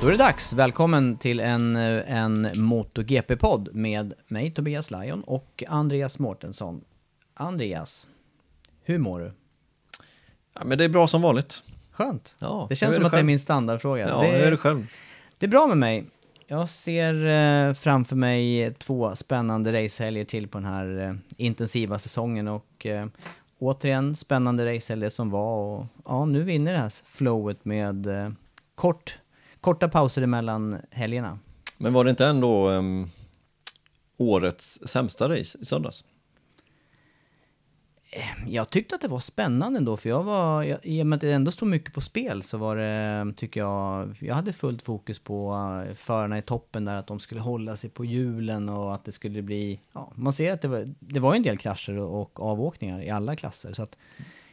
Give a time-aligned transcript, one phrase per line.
[0.00, 0.52] Då är det dags.
[0.52, 6.84] Välkommen till en, en MotoGP-podd med mig Tobias Lajon och Andreas Mårtensson.
[7.34, 8.08] Andreas,
[8.82, 9.32] hur mår du?
[10.54, 11.62] Ja, men det är bra som vanligt.
[11.90, 12.36] Skönt.
[12.38, 13.26] Ja, det känns som det att det är själv?
[13.26, 14.08] min standardfråga.
[14.08, 14.86] Ja, det, är det själv?
[15.38, 16.04] det är bra med mig.
[16.46, 22.48] Jag ser eh, framför mig två spännande racehelger till på den här eh, intensiva säsongen
[22.48, 23.06] och eh,
[23.58, 28.06] återigen spännande racehelger som var och ja, nu vinner det här flowet med
[28.74, 29.18] kort,
[29.60, 31.38] korta pauser emellan helgerna.
[31.78, 33.06] Men var det inte ändå ehm,
[34.16, 36.04] årets sämsta race i söndags?
[38.46, 41.20] Jag tyckte att det var spännande ändå, för jag var, jag, i och med att
[41.20, 45.18] det ändå stod mycket på spel så var det, tycker jag, jag hade fullt fokus
[45.18, 49.04] på uh, förarna i toppen där, att de skulle hålla sig på hjulen och att
[49.04, 52.20] det skulle bli, ja, man ser att det var, det var en del krascher och,
[52.20, 53.96] och avåkningar i alla klasser, så att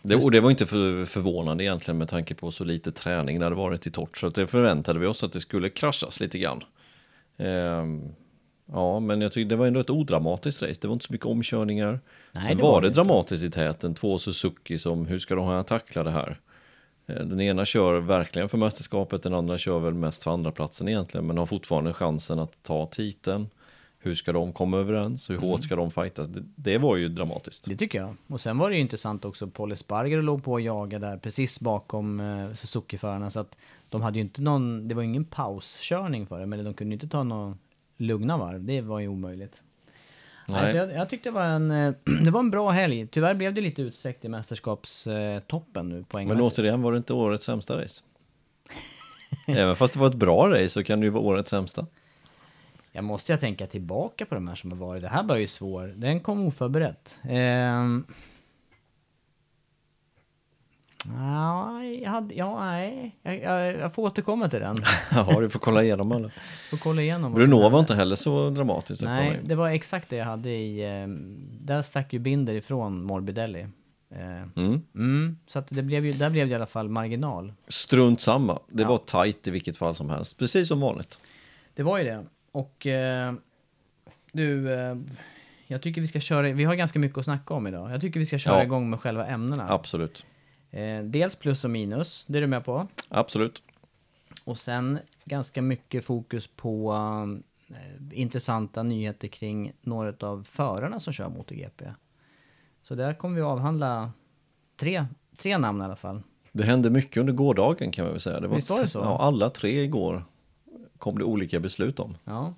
[0.08, 3.50] Det, och det var inte för, förvånande egentligen med tanke på så lite träning när
[3.50, 4.18] det varit i torrt.
[4.18, 6.64] Så det förväntade vi oss att det skulle kraschas lite grann.
[7.38, 8.02] Ehm,
[8.66, 10.80] ja, men jag tyckte det var ändå ett odramatiskt race.
[10.82, 12.00] Det var inte så mycket omkörningar.
[12.32, 13.96] Nej, Sen det var var det det dramatiskt i täten.
[13.96, 16.40] Två Suzuki som, hur ska de ha tackla det här?
[17.08, 20.88] Eh, Den ena kör verkligen för mästerskapet, den andra kör väl mest för andra platsen
[20.88, 23.48] egentligen, men har fortfarande chansen att ta titeln.
[24.06, 25.30] Hur ska de komma överens?
[25.30, 25.50] Hur Mm.
[25.50, 26.28] hårt ska de fightas?
[26.28, 27.66] Det, det var ju dramatiskt.
[27.70, 28.16] det tycker jag.
[28.28, 31.60] Och sen var det ju intressant också, Paul Espargaro låg på och jagade där precis
[31.60, 33.58] bakom uh, Suzuki-förarna, så att
[33.90, 36.96] de hade ju inte någon, det var ingen pauskörning för dem, eller de kunde ju
[36.96, 37.58] inte ta någon
[37.98, 39.64] lugna varv, det var ju omöjligt.
[40.48, 40.62] Nej.
[40.62, 43.08] Alltså jag, jag tyckte det var en, eh, det var en bra helg.
[43.08, 47.82] Tyvärr blev det lite utsträckt i mästerskapstoppen nu Men återigen var det inte årets sämsta
[47.82, 48.02] race.
[49.48, 51.86] Även fast det var ett bra race så kan det ju vara årets sämsta.
[52.96, 55.02] Jag måste jag tänka tillbaka på de här som har varit.
[55.02, 55.94] Det här var ju svår.
[55.98, 57.18] Den kom oförberett.
[61.08, 63.16] Ja, jag hade, ja, nej.
[63.24, 64.78] Jag, jag, jag får återkomma till den.
[65.12, 66.32] Ja, du får kolla igenom alla.
[66.70, 67.32] Får kolla igenom.
[67.32, 69.00] vad Bruno var inte heller så dramatiskt.
[69.02, 70.86] för Nej, det var exakt det jag hade i...
[70.86, 73.68] ehm, där stack ju Binder ifrån Morbidelli.
[74.16, 74.82] Ehm, Mm.
[74.96, 77.54] mm, så att det blev ju, där blev det i alla fall marginal.
[77.68, 78.60] Strunt samma.
[78.68, 80.40] Det var tight i vilket fall som helst.
[80.40, 81.20] Precis som vanligt.
[81.74, 82.26] Det var ju det.
[82.56, 83.34] Och eh,
[84.32, 84.96] du, eh,
[85.68, 87.92] jag tycker vi ska köra, vi har ganska mycket att snacka om idag.
[87.92, 88.64] Jag tycker vi ska köra Ja.
[88.64, 89.70] igång med själva ämnena.
[89.70, 90.26] Absolut.
[90.72, 92.88] Eh, dels plus och minus, det är du med på.
[93.10, 93.64] Absolut.
[94.44, 96.94] Och sen ganska mycket fokus på
[97.70, 101.86] eh, intressanta nyheter kring några av förarna som kör MotoGP.
[102.84, 104.12] Så där kommer vi avhandla
[104.79, 105.06] tre,
[105.38, 106.22] tre namn i alla fall.
[106.52, 108.40] Det hände mycket under gårdagen kan man väl säga.
[108.40, 109.00] Det Visst var det så?
[109.00, 110.24] Ja, alla tre igår
[110.97, 112.18] kom det olika beslut om.
[112.24, 112.53] Ja.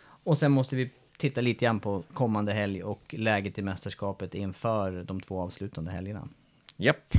[0.00, 5.04] Och sen måste vi titta lite grann på kommande helg och läget i mästerskapet inför
[5.06, 6.28] de två avslutande helgerna.
[6.76, 7.14] Japp.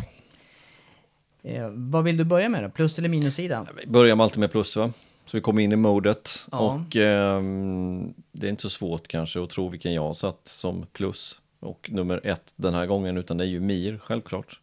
[1.44, 2.70] Eh, vad vill du börja med då?
[2.70, 3.68] Plus eller minussida?
[3.82, 4.92] Vi börjar med alltid med plus va?
[5.26, 6.48] Så vi kommer in i modet.
[6.52, 6.58] Ja.
[6.58, 10.86] Och ehm, det är inte så svårt kanske att tro vilken jag har satt som
[10.94, 11.42] plus.
[11.60, 14.60] Och nummer ett den här gången, utan det är ju Mir, självklart.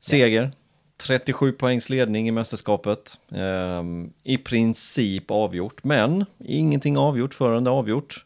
[0.00, 0.52] Seger.
[0.96, 3.20] 37 poängs ledning i mästerskapet.
[3.30, 8.24] Ehm, I princip avgjort, men ingenting avgjort förrän det är avgjort.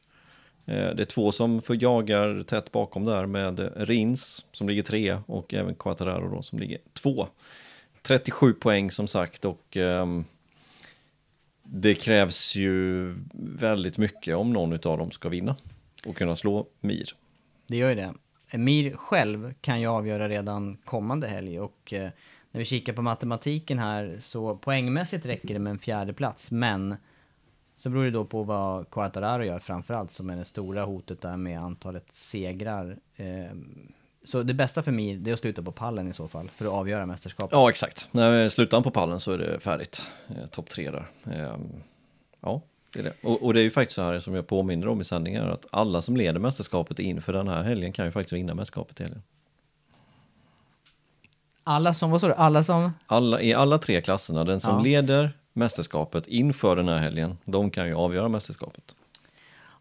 [0.66, 5.18] Eh, Det är två som får jagar tätt bakom där med Rins som ligger tre
[5.26, 7.26] och även Quattararo då som ligger två.
[8.02, 10.24] 37 poäng som sagt och ehm,
[11.62, 13.14] det krävs ju
[13.58, 15.56] väldigt mycket om någon av dem ska vinna
[16.06, 17.14] och kunna slå Mir.
[17.66, 18.14] Det gör ju det.
[18.58, 22.10] Mir själv kan ju avgöra redan kommande helg och eh,
[22.50, 26.96] när vi kikar på matematiken här så poängmässigt räcker det med en fjärde plats men
[27.76, 31.36] så beror det då på vad Quartararo gör framförallt som är det stora hotet där
[31.36, 32.98] med antalet segrar.
[33.16, 33.92] Ehm,
[34.24, 36.64] så det bästa för Mir det är att sluta på pallen i så fall för
[36.64, 37.52] att avgöra mästerskapet.
[37.52, 38.08] Ja, exakt.
[38.10, 40.04] När slutar han på pallen så är det färdigt.
[40.28, 41.06] Eh, topp tre där.
[41.24, 41.82] Ehm,
[42.40, 42.62] ja,
[42.92, 43.14] det är det.
[43.22, 45.66] Och, och det är ju faktiskt så här som jag påminner om i sändningar att
[45.70, 49.22] alla som leder mästerskapet inför den här helgen kan ju faktiskt vinna mästerskapet i helgen.
[51.70, 52.92] Alla som, vad sa du, alla som?
[53.06, 54.80] Alla, I alla tre klasserna, den som Ja.
[54.82, 58.94] leder mästerskapet inför den här helgen, de kan ju avgöra mästerskapet.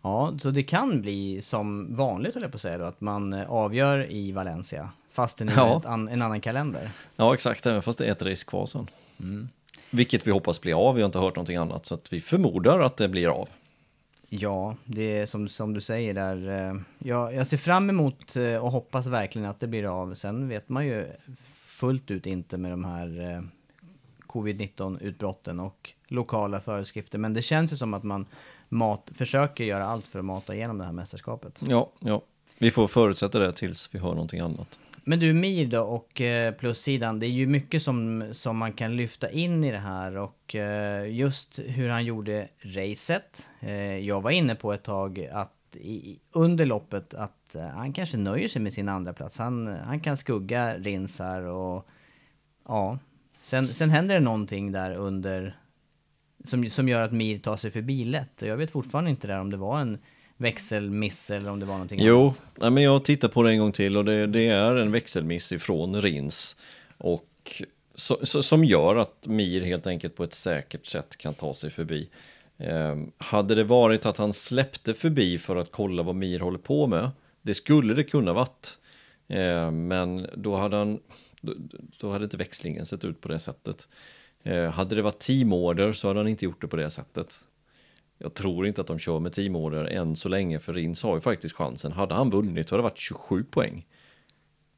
[0.01, 3.33] Ja, så det kan bli som vanligt höll jag på att säga då, att man
[3.33, 4.89] eh, avgör i Valencia.
[5.11, 5.81] Fast det är Ja.
[5.85, 6.91] an, en annan kalender.
[7.15, 8.87] Ja, exakt, även fast det är ett race kvar sen.
[9.19, 9.49] Mm.
[9.89, 12.79] Vilket vi hoppas blir av, vi har inte hört någonting annat, så att vi förmodar
[12.79, 13.49] att det blir av.
[14.29, 16.67] Ja, det är som, som du säger där.
[16.69, 20.13] eh, Jag, jag ser fram emot eh, och hoppas verkligen att det blir av.
[20.13, 21.05] Sen vet man ju
[21.79, 23.41] fullt ut inte med de här eh,
[24.27, 27.17] covid-19 utbrotten och lokala föreskrifter.
[27.17, 28.25] Men det känns ju som att man
[28.69, 31.63] mat, försöker göra allt för att mata igenom det här mästerskapet.
[31.67, 32.21] Ja, ja.
[32.57, 34.79] Vi får förutsätta det tills vi hör någonting annat.
[35.03, 38.95] Men du Mir då och eh, plussidan, det är ju mycket som, som man kan
[38.95, 43.47] lyfta in i det här och eh, just hur han gjorde racet.
[44.01, 48.47] Jag var inne på ett tag att i, under loppet att eh, han kanske nöjer
[48.47, 49.37] sig med sin andra plats.
[49.37, 51.87] Han, han kan skugga Rins här och
[52.67, 52.99] ja.
[53.41, 55.57] Sen, sen händer det någonting där under
[56.45, 58.41] som, som gör att Mir tar sig förbi lätt.
[58.41, 59.97] Jag vet fortfarande inte där om det var en
[60.37, 62.41] växelmiss eller om det var någonting Jo, annat.
[62.55, 65.51] nej, men jag tittar på det en gång till och det, det är en växelmiss
[65.51, 66.55] ifrån Rins.
[66.97, 67.25] Och
[67.95, 71.69] så, så, som gör att Mir helt enkelt på ett säkert sätt kan ta sig
[71.69, 72.09] förbi.
[72.57, 76.87] Eh, hade det varit att han släppte förbi för att kolla vad Mir håller på
[76.87, 77.09] med,
[77.49, 78.79] det skulle det kunna varit.
[79.27, 80.99] Eh, men då hade, han,
[81.41, 81.53] då,
[81.99, 83.87] då hade inte växlingen sett ut på det sättet.
[84.43, 87.39] Eh, hade det varit teamorder så hade han inte gjort det på det sättet.
[88.17, 91.21] Jag tror inte att de kör med teamorder än så länge, för Rins har ju
[91.21, 91.91] faktiskt chansen.
[91.91, 93.85] Hade han vunnit så hade det varit 27 poäng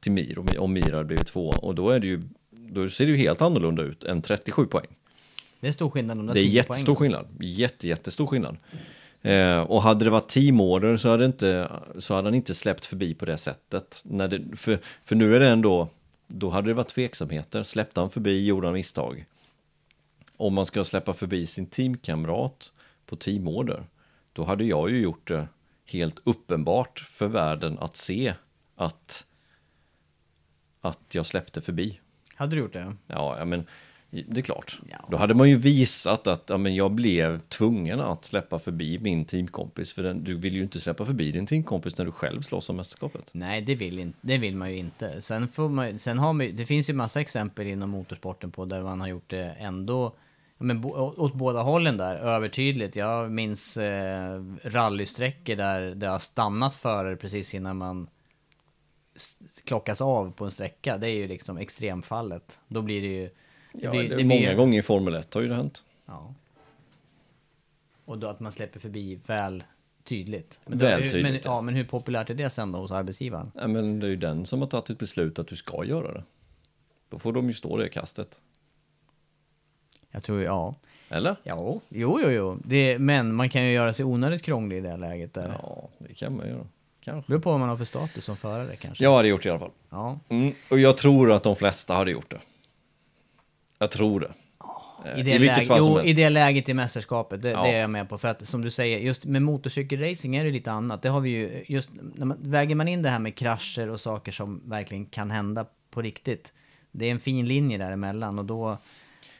[0.00, 1.48] till Mir om, Mir hade blivit två.
[1.48, 4.86] Och då, är det ju, då ser det ju helt annorlunda ut än 37 poäng.
[5.60, 6.16] Det är stor skillnad.
[6.16, 7.18] De Det är 10 jättestor poängen.
[7.18, 7.42] skillnad.
[7.42, 8.56] Jätte, jättestor skillnad.
[9.22, 13.14] Eh, och hade det varit teamorder så hade, inte, så hade han inte släppt förbi
[13.14, 14.02] på det sättet.
[14.04, 15.88] När det, för, för nu är det ändå,
[16.26, 17.62] då hade det varit tveksamheter.
[17.62, 19.24] Släppte han förbi, gjorde han misstag.
[20.36, 22.72] Om man ska släppa förbi sin teamkamrat
[23.06, 23.84] på teamorder,
[24.32, 25.48] då hade jag ju gjort det
[25.84, 28.34] helt uppenbart för världen att se
[28.76, 29.26] att,
[30.80, 32.00] att jag släppte förbi.
[32.34, 32.96] Hade du gjort det?
[33.06, 33.66] Ja, ja, men
[34.12, 34.80] det är klart.
[34.90, 34.96] Ja.
[35.08, 39.24] Då hade man ju visat att ja, men jag blev tvungen att släppa förbi min
[39.24, 39.92] teamkompis.
[39.92, 42.76] För den, du vill ju inte släppa förbi din teamkompis när du själv slåss om
[42.76, 43.30] mästerskapet.
[43.32, 45.20] Nej, det vill, in, det vill man ju inte.
[45.22, 48.82] Sen, får man, sen har man det finns ju massa exempel inom motorsporten på där
[48.82, 50.16] man har gjort det ändå
[50.58, 52.96] men, bo- åt båda hållen där, övertydligt.
[52.96, 58.08] Jag minns eh, rallysträckor där det har stannat förare precis innan man
[59.64, 60.98] klockas av på en sträcka.
[60.98, 62.60] Det är ju liksom extremfallet.
[62.68, 63.30] Då blir det ju...
[63.72, 65.84] Det Ja, det, det blir många ju- gånger i Formel 1 har ju det hänt.
[66.06, 66.34] Ja.
[68.04, 69.64] Och då att man släpper förbi väl
[70.04, 70.60] tydligt.
[70.66, 71.60] Men Väl hur, tydligt, Men, ja.
[71.60, 73.52] men hur populärt är det sen då hos arbetsgivaren?
[73.54, 76.12] Ja, men det är ju den som har tagit ett beslut att du ska göra
[76.14, 76.24] det.
[77.08, 78.40] Då får de ju stå det kastet.
[80.10, 80.74] Jag tror, ja.
[81.08, 81.36] Eller?
[81.42, 82.58] Ja, jo, jo, jo.
[82.64, 85.58] Det, men man kan ju göra sig onödigt krånglig i det här läget där.
[85.62, 86.66] Ja, det kan man göra.
[87.00, 87.28] Kanske.
[87.30, 89.04] Beror på vad man har för status som förare kanske.
[89.04, 89.70] Jag hade gjort det i alla fall.
[89.90, 90.18] Ja.
[90.28, 92.38] Mm, och jag tror att de flesta hade gjort det.
[93.82, 94.32] Jag tror det.
[95.04, 97.62] Eh, I det, vilket läge, jo, i det läget i mästerskapet, det, Ja.
[97.62, 98.18] det är jag med på.
[98.18, 101.02] För att som du säger, just med motorcykelracing är det lite annat.
[101.02, 104.00] Det har vi ju, just när man, väger man in det här med krascher och
[104.00, 106.52] saker som verkligen kan hända på riktigt.
[106.92, 108.78] Det är en fin linje däremellan och då,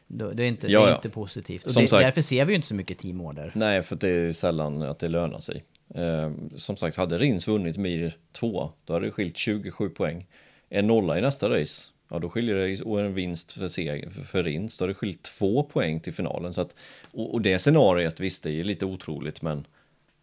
[0.07, 0.97] då det är inte, Ja, det är ja.
[0.97, 1.65] inte positivt.
[1.65, 3.53] Och Som det, sagt- därför ser vi ju inte så mycket teamorder.
[3.55, 5.65] Nej, för det är ju sällan att det lönar sig.
[5.95, 10.27] Eh, som sagt, hade Rins vunnit Mir 2, då hade det skilt 27 poäng.
[10.69, 14.43] En nolla i nästa race, ja då skiljer det, och en vinst för, seger, för,
[14.43, 16.53] Rins, då hade det skilt två poäng till finalen.
[16.53, 16.75] Så att,
[17.13, 19.67] och, och det scenariet, visst, det är lite otroligt, men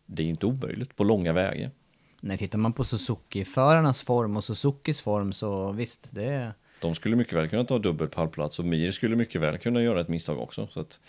[0.06, 1.72] det är inte omöjligt på långa vägar.
[2.20, 6.54] Nej, tittar man på Suzuki-förarnas form och Suzukis form så visst, det är...
[6.82, 10.02] De skulle mycket väl kunna ta dubbel pallplats och Mir skulle mycket väl kunna göra
[10.02, 10.68] ett misstag också.
[10.72, 11.00] Så att,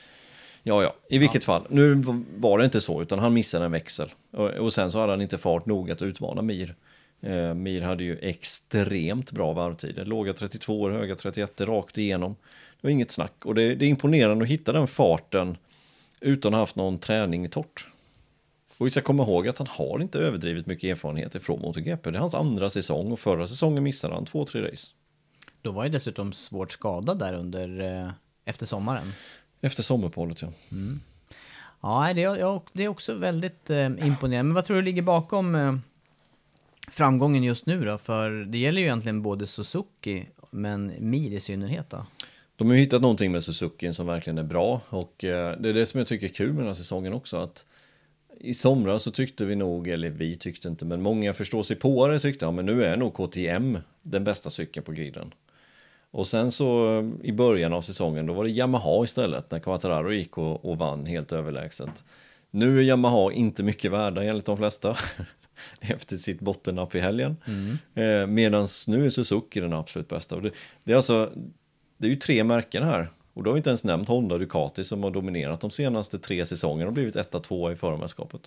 [0.62, 1.66] Ja, ja, i vilket fall.
[1.68, 2.02] Nu
[2.36, 4.12] var det inte så, utan han missade en växel.
[4.30, 6.74] Och, och sen så hade han inte fart nog att utmana Mir.
[7.20, 10.04] Eh, Mir hade ju extremt bra varvtider.
[10.04, 12.36] Låga 32 år, höga 31 rakt igenom.
[12.80, 13.44] Det var inget snack.
[13.44, 15.56] Och det, det är imponerande att hitta den farten
[16.20, 17.88] utan att ha haft någon träning i torrt.
[18.76, 22.10] Och vi ska komma ihåg att han har inte överdrivet mycket erfarenhet ifrån MotoGP.
[22.10, 24.86] Det är hans andra säsong och förra säsongen missade han två, tre race.
[25.62, 28.10] Då var ju dessutom svårt skadad där under, eh,
[28.44, 29.12] efter sommaren.
[29.60, 30.48] Efter sommaruppehållet, ja.
[30.72, 31.00] Mm.
[31.80, 34.42] Ja, det är, det är också väldigt eh, imponerande.
[34.42, 35.74] Men vad tror du ligger bakom eh,
[36.90, 37.98] framgången just nu då?
[37.98, 42.06] För det gäller ju egentligen både Suzuki, men Mir i synnerhet då?
[42.56, 45.74] De har ju hittat någonting med Suzuki som verkligen är bra och eh, det är
[45.74, 47.36] det som jag tycker är kul med den här säsongen också.
[47.36, 47.66] Att
[48.40, 52.08] i somras så tyckte vi nog, eller vi tyckte inte, men många förstår sig på
[52.08, 55.34] det tyckte, ja men nu är nog KTM den bästa cykeln på griden.
[56.10, 60.12] Och sen så eh, i början av säsongen då var det Yamaha istället när Quattararo
[60.12, 62.04] gick och, och vann helt överlägset.
[62.50, 64.96] Nu är Yamaha inte mycket värda enligt de flesta
[65.80, 67.36] efter sitt bottennapp i helgen.
[67.46, 67.78] Mm.
[67.94, 70.36] Eh, Medan nu är Suzuki den absolut bästa.
[70.36, 70.50] Och det,
[70.84, 71.32] det, är alltså,
[71.96, 73.10] det är ju tre märken här.
[73.34, 76.18] Och då har vi inte ens nämnt Honda och Ducati som har dominerat de senaste
[76.18, 78.40] tre säsongerna och blivit etta, tvåa i förmästerskapet.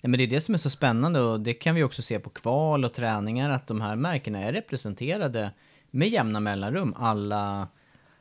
[0.00, 2.18] Nej, men det är det som är så spännande och det kan vi också se
[2.18, 5.50] på kval och träningar att de här märkena är representerade
[5.90, 6.94] med jämna mellanrum.
[6.96, 7.68] Alla,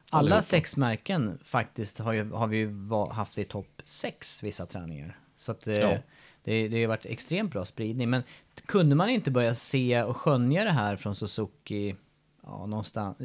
[0.09, 5.19] alla sex märken faktiskt har, ju, har vi ju haft i topp sex vissa träningar.
[5.37, 5.97] Så att eh, ja
[6.43, 8.09] det, det har varit extremt bra spridning.
[8.09, 8.23] Men
[8.65, 11.95] kunde man inte börja se och skönja det här från Suzuki
[12.45, 13.17] Ja, någonstans.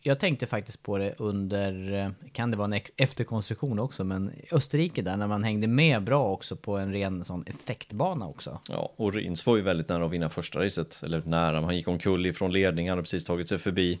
[0.00, 5.02] Jag tänkte faktiskt på det under, eh, kan det vara en efterkonstruktion också, men Österrike
[5.02, 8.60] där när man hängde med bra också på en ren sån effektbana också.
[8.68, 11.88] Ja, och Rins var ju väldigt nära att vinna första racet, eller nära, han gick
[11.88, 14.00] omkull ifrån ledningen, hade precis tagit sig förbi.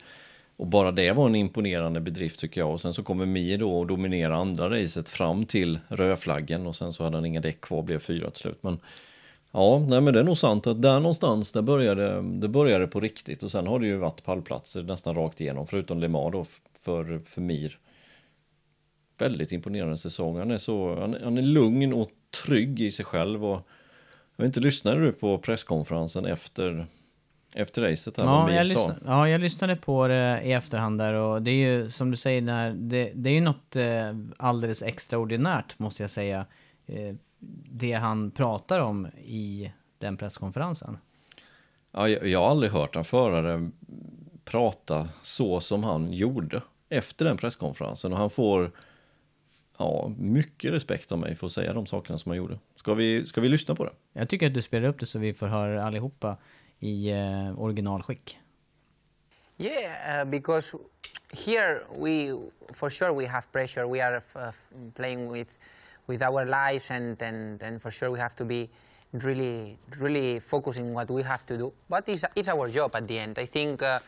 [0.56, 2.72] Och bara det var en imponerande bedrift tycker jag.
[2.72, 6.92] Och sen så kommer Mir då och dominerar andra racet fram till rödflaggen och sen
[6.92, 8.62] så hade han inga däck kvar, och blev fyra till slut.
[8.62, 8.78] Men
[9.56, 13.00] Ja, nej men det är nog sant att där någonstans där började det började på
[13.00, 16.46] riktigt och sen har det ju varit pallplatser nästan rakt igenom förutom Le Mans då
[16.78, 17.78] för, för Mir.
[19.18, 20.38] Väldigt imponerande säsong.
[20.38, 22.10] Han är så, han, han är lugn och
[22.44, 23.62] trygg i sig själv och
[24.36, 26.86] jag vet inte, lyssnade du på presskonferensen efter
[27.54, 31.42] efter racet här, ja, jag lyssnade, ja, jag lyssnade på det i efterhand där och
[31.42, 35.78] det är ju som du säger, när, det, det är ju något eh, alldeles extraordinärt
[35.78, 36.46] måste jag säga.
[36.86, 37.14] Eh,
[37.70, 40.98] det han pratar om i den presskonferensen.
[41.92, 43.70] Ja, jag, jag har aldrig hört en förare
[44.44, 48.70] prata så som han gjorde efter den presskonferensen och han får
[49.78, 52.58] ja, mycket respekt av mig för att säga de sakerna som han gjorde.
[52.74, 53.92] Ska vi, ska vi lyssna på det?
[54.12, 56.36] Jag tycker att du spelar upp det så vi får höra allihopa
[56.82, 58.36] i eh, originalskick.
[59.56, 60.74] Yeah, uh, because
[61.32, 62.32] here we,
[62.72, 63.86] for sure we have pressure.
[63.86, 64.52] We are uh,
[64.94, 65.58] playing with
[66.06, 68.68] with our lives, and, and, and for sure we have to be
[69.12, 71.72] really, really focusing what we have to do.
[71.88, 73.38] But it's, it's our job at the end.
[73.38, 74.00] I think uh,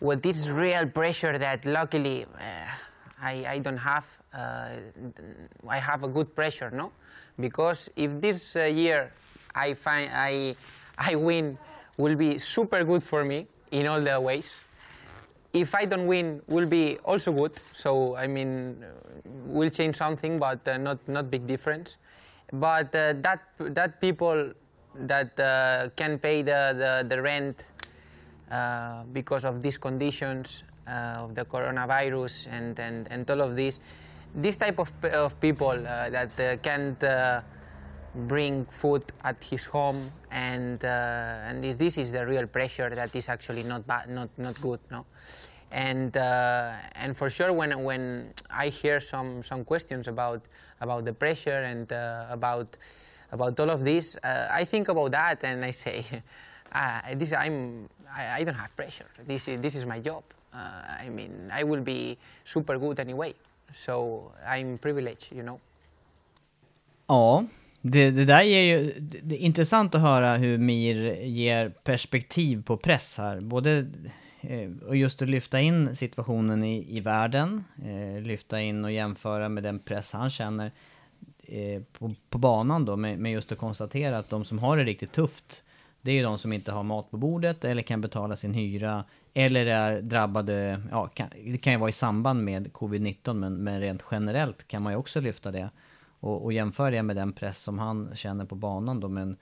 [0.00, 2.38] with this real pressure that luckily uh,
[3.22, 6.92] I, I don't have, I have a good pressure, no?
[7.38, 9.12] Because if this year
[9.54, 10.54] I find I,
[10.96, 11.58] I win,
[12.00, 14.56] will be super good for me in all the ways
[15.52, 17.60] if I don't win, will be also good.
[17.72, 18.84] So I mean,
[19.46, 21.96] will change something, but uh, not not big difference.
[22.52, 24.52] But uh, that that people
[24.94, 27.66] that uh, can pay the the, the rent
[28.50, 33.80] uh, because of these conditions uh, of the coronavirus and, and and all of this,
[34.34, 37.02] this type of of people uh, that can't
[38.14, 43.14] bring food at his home and uh, and this, this is the real pressure that
[43.14, 45.06] is actually not bad, not not good no?
[45.70, 50.42] And uh, and for sure when when I hear some some questions about
[50.80, 52.76] about the pressure and uh, about
[53.32, 56.04] about all of this uh, I think about that and I say
[56.74, 59.06] ah, this I'm I, I, don't have pressure.
[59.24, 60.24] This is this is my job.
[60.52, 63.34] Uh, I mean I will be super good anyway.
[63.72, 65.60] So I'm privileged you know?
[67.10, 67.44] Ja,
[67.82, 72.76] Det, det där är ju det är intressant att höra hur Mir ger perspektiv på
[72.76, 73.40] press här.
[73.40, 73.86] Både
[74.40, 79.48] eh, och just att lyfta in situationen i, i världen, eh, lyfta in och jämföra
[79.48, 80.72] med den press han känner
[81.48, 84.84] eh, på, på banan då, med, med, just att konstatera att de som har det
[84.84, 85.62] riktigt tufft,
[86.02, 89.04] det är ju de som inte har mat på bordet eller kan betala sin hyra
[89.34, 93.80] eller är drabbade, ja, kan, det kan ju vara i samband med covid-19 men, men
[93.80, 95.70] rent generellt kan man ju också lyfta det
[96.20, 99.08] och, och jämför det med den press som han känner på banan då.
[99.08, 99.36] Men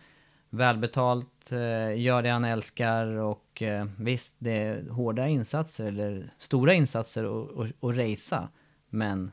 [0.50, 6.74] välbetalt, eh, gör det han älskar och eh, visst, det är hårda insatser eller stora
[6.74, 8.48] insatser att racea.
[8.90, 9.30] Men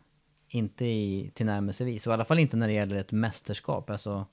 [0.50, 2.08] inte i tillnärmelsevis.
[2.08, 3.90] Och i alla fall inte när det gäller ett mästerskap.
[3.90, 4.26] Alltså,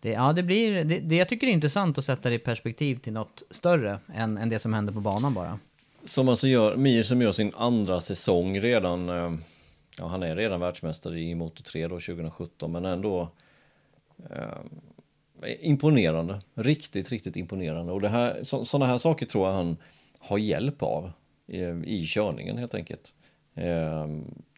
[0.00, 2.98] det, ja, det, blir, det, det jag tycker är intressant att sätta det i perspektiv
[2.98, 5.58] till något större än, än det som händer på banan bara.
[6.04, 9.32] Som alltså gör, Mir som gör sin andra säsong redan, eh,
[9.98, 13.28] ja han är redan världsmästare i Moto 3 då 2017 men ändå
[14.30, 14.58] eh,
[15.60, 19.76] imponerande, riktigt, riktigt imponerande och det här, så, sådana här saker tror jag han
[20.18, 21.12] har hjälp av
[21.46, 23.14] i, i körningen helt enkelt.
[23.54, 24.06] Eh,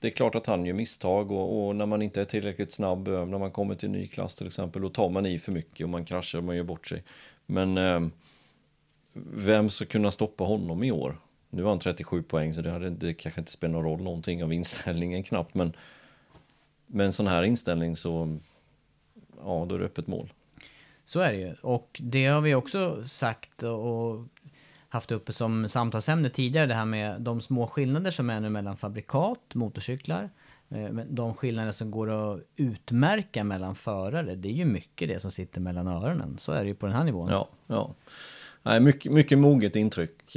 [0.00, 3.08] det är klart att han gör misstag och, och, när man inte är tillräckligt snabb,
[3.08, 5.52] eh, när man kommer till en ny klass till exempel, då tar man i för
[5.52, 7.02] mycket och man kraschar och man gör bort sig.
[7.46, 8.00] Men eh,
[9.34, 11.16] vem ska kunna stoppa honom i år?
[11.54, 14.44] Nu har han 37 poäng så det, hade, det kanske inte spelar någon roll någonting
[14.44, 15.54] av inställningen knappt.
[15.54, 15.72] Men
[16.86, 18.38] med en sån här inställning så,
[19.44, 20.32] ja då är det öppet mål.
[21.04, 21.54] Så är det ju.
[21.62, 24.24] Och det har vi också sagt och
[24.88, 26.66] haft uppe som samtalsämne tidigare.
[26.66, 30.30] Det här med de små skillnader som är nu mellan fabrikat, motorcyklar.
[30.68, 34.34] Eh, de skillnader som går att utmärka mellan förare.
[34.34, 36.38] Det är ju mycket det som sitter mellan öronen.
[36.38, 37.30] Så är det ju på den här nivån.
[37.30, 37.94] Ja, ja.
[38.62, 40.36] Nej, mycket, mycket moget intryck.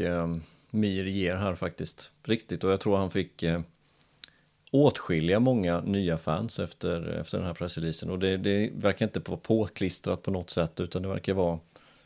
[0.76, 2.12] Mir ger här faktiskt.
[2.24, 3.62] Riktigt och jag tror han fick eh,
[4.72, 8.10] åtskilliga många nya fans efter, efter den här pressreleasen.
[8.10, 11.60] Och det, det verkar inte vara påklistrat på något sätt utan det verkar vara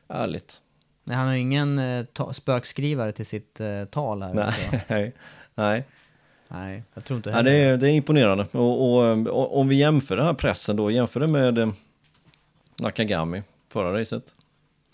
[0.08, 0.62] ärligt.
[1.04, 4.34] Nej, han har ingen eh, spökskrivare till sitt eh, tal här.
[4.34, 5.14] Nej,
[5.56, 5.84] nej.
[6.48, 7.52] Nej, jag tror inte heller.
[7.52, 8.48] Nej, det, är, det är imponerande.
[8.52, 11.70] Och, och, och, om vi jämför den här pressen då, jämför det med eh,
[12.82, 14.36] Nakagami förra racet.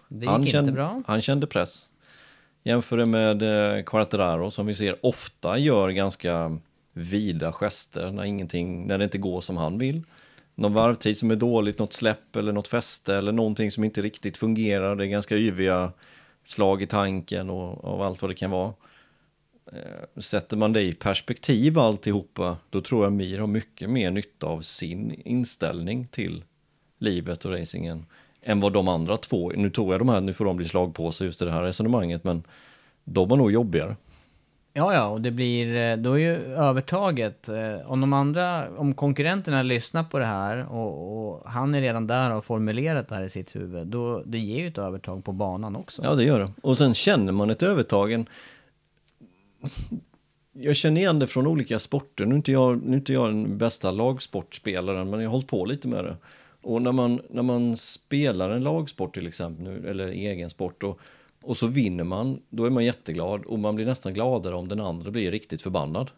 [0.07, 1.01] Det gick han inte kände, bra.
[1.07, 1.89] Han kände press.
[2.67, 6.59] Jämför det med eh, Quartararo som vi ser ofta gör ganska
[6.93, 10.03] vida gester när, ingenting, när det inte går som han vill.
[10.55, 14.37] Någon varvtid som är dåligt, något släpp eller något fäste eller någonting som inte riktigt
[14.37, 14.95] fungerar.
[14.95, 15.91] Det är ganska yviga
[16.43, 18.73] slag i tanken och, av allt vad det kan vara.
[19.71, 24.47] Eh, sätter man det i perspektiv alltihopa, då tror jag Mir har mycket mer nytta
[24.47, 26.43] av sin inställning till
[26.99, 28.05] livet och racingen
[28.45, 31.25] än vad de andra två, nu tog jag de här, nu får de bli slagpåse
[31.25, 32.43] just i det här resonemanget, men
[33.03, 33.95] de var nog jobbigare.
[34.73, 38.93] Ja, ja, och det blir, eh, då är ju övertaget, eh, om de andra, om
[38.93, 43.15] konkurrenterna lyssnar på det här och, och han är redan där och har formulerat det
[43.15, 46.01] här i sitt huvud, då det ger ju ett övertag på banan också.
[46.03, 46.51] Ja, det gör det.
[46.61, 48.25] Och sen känner man ett övertag, en...
[50.51, 52.25] Jag känner igen det från olika sporter.
[52.25, 55.47] Nu är inte jag, nu är inte jag den bästa lagsportspelaren, men jag har hållit
[55.47, 56.15] på lite med det.
[56.65, 60.99] Och när man, när man spelar en lagsport till exempel, eller egen sport, och,
[61.43, 64.79] och så vinner man, då är man jätteglad och man blir nästan gladare om den
[64.79, 66.11] andra blir riktigt förbannad.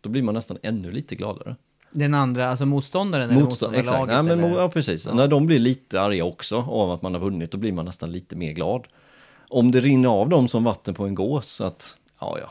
[0.00, 1.56] Då blir man nästan ännu lite gladare.
[1.90, 4.12] Den andra, alltså motståndaren eller Motstånd, exakt.
[4.12, 4.60] Ja, men, eller?
[4.60, 5.06] ja, precis.
[5.06, 5.14] Ja.
[5.14, 8.12] När de blir lite arga också av att man har vunnit, då blir man nästan
[8.12, 8.86] lite mer glad.
[9.48, 12.50] Om det rinner av dem som vatten på en gås, att ja, ja,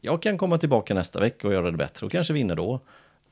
[0.00, 2.80] jag kan komma tillbaka nästa vecka och göra det bättre och kanske vinna då.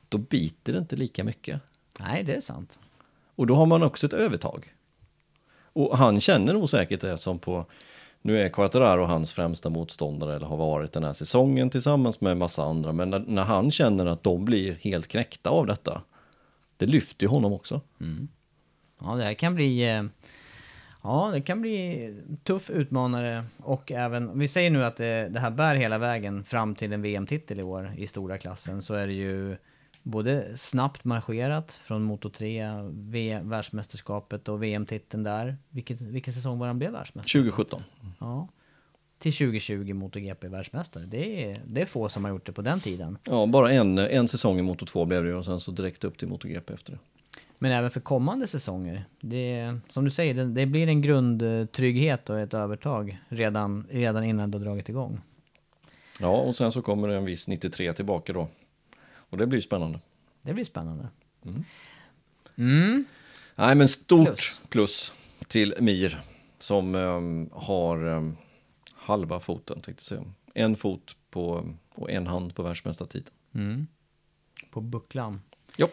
[0.09, 1.61] Då biter det inte lika mycket.
[1.99, 2.79] Nej, det är sant.
[3.39, 4.73] Och då har man också ett övertag.
[5.73, 7.65] Och han känner nog säkert det som på,
[8.21, 12.37] nu är Quattararo hans främsta motståndare eller har varit den här säsongen tillsammans med en
[12.37, 12.91] massa andra.
[12.91, 16.01] Men när, när han känner att de blir helt knäckta av detta,
[16.77, 17.81] det lyfter ju honom också.
[18.01, 18.27] Mm.
[19.01, 19.89] Ja, det här kan bli...
[19.89, 20.03] Eh,
[21.03, 25.51] ja, det kan bli tuff utmanare och även, vi säger nu att det, det här
[25.51, 29.13] bär hela vägen fram till en VM-titel i år i stora klassen så är det
[29.13, 29.57] ju
[30.03, 35.57] både snabbt marscherat från Moto 3, v världsmästerskapet och VM-titeln där.
[35.69, 37.41] Vilket, vilken säsong var han blev världsmästare?
[37.41, 37.83] 2017.
[38.19, 38.47] Ja.
[39.19, 41.03] Till 2020 MotoGP världsmästare.
[41.05, 43.17] Det är, det är få som har gjort det på den tiden.
[43.23, 46.17] Ja, bara en, en säsong i Moto 2 blev det och sen så direkt upp
[46.17, 46.99] till MotoGP efter det.
[47.57, 49.05] Men även för kommande säsonger.
[49.21, 54.51] Det, som du säger, det, det blir en grundtrygghet och ett övertag redan, redan innan
[54.51, 55.21] det har dragit igång.
[56.19, 58.47] Ja, och sen så kommer det en viss 93 tillbaka då.
[59.29, 59.99] Och det blir spännande.
[60.41, 61.07] Det blir spännande.
[61.45, 61.63] Mm.
[62.55, 63.05] Mm.
[63.55, 65.13] Nej, men stort plus, plus
[65.47, 66.21] till Mir
[66.59, 68.37] som um, har um,
[68.93, 70.33] halva foten, tänkte jag säga.
[70.53, 73.35] En fot på, och en hand på världsmästartiteln.
[73.55, 73.87] Mm.
[74.71, 75.41] På bucklan.
[75.77, 75.87] Jo.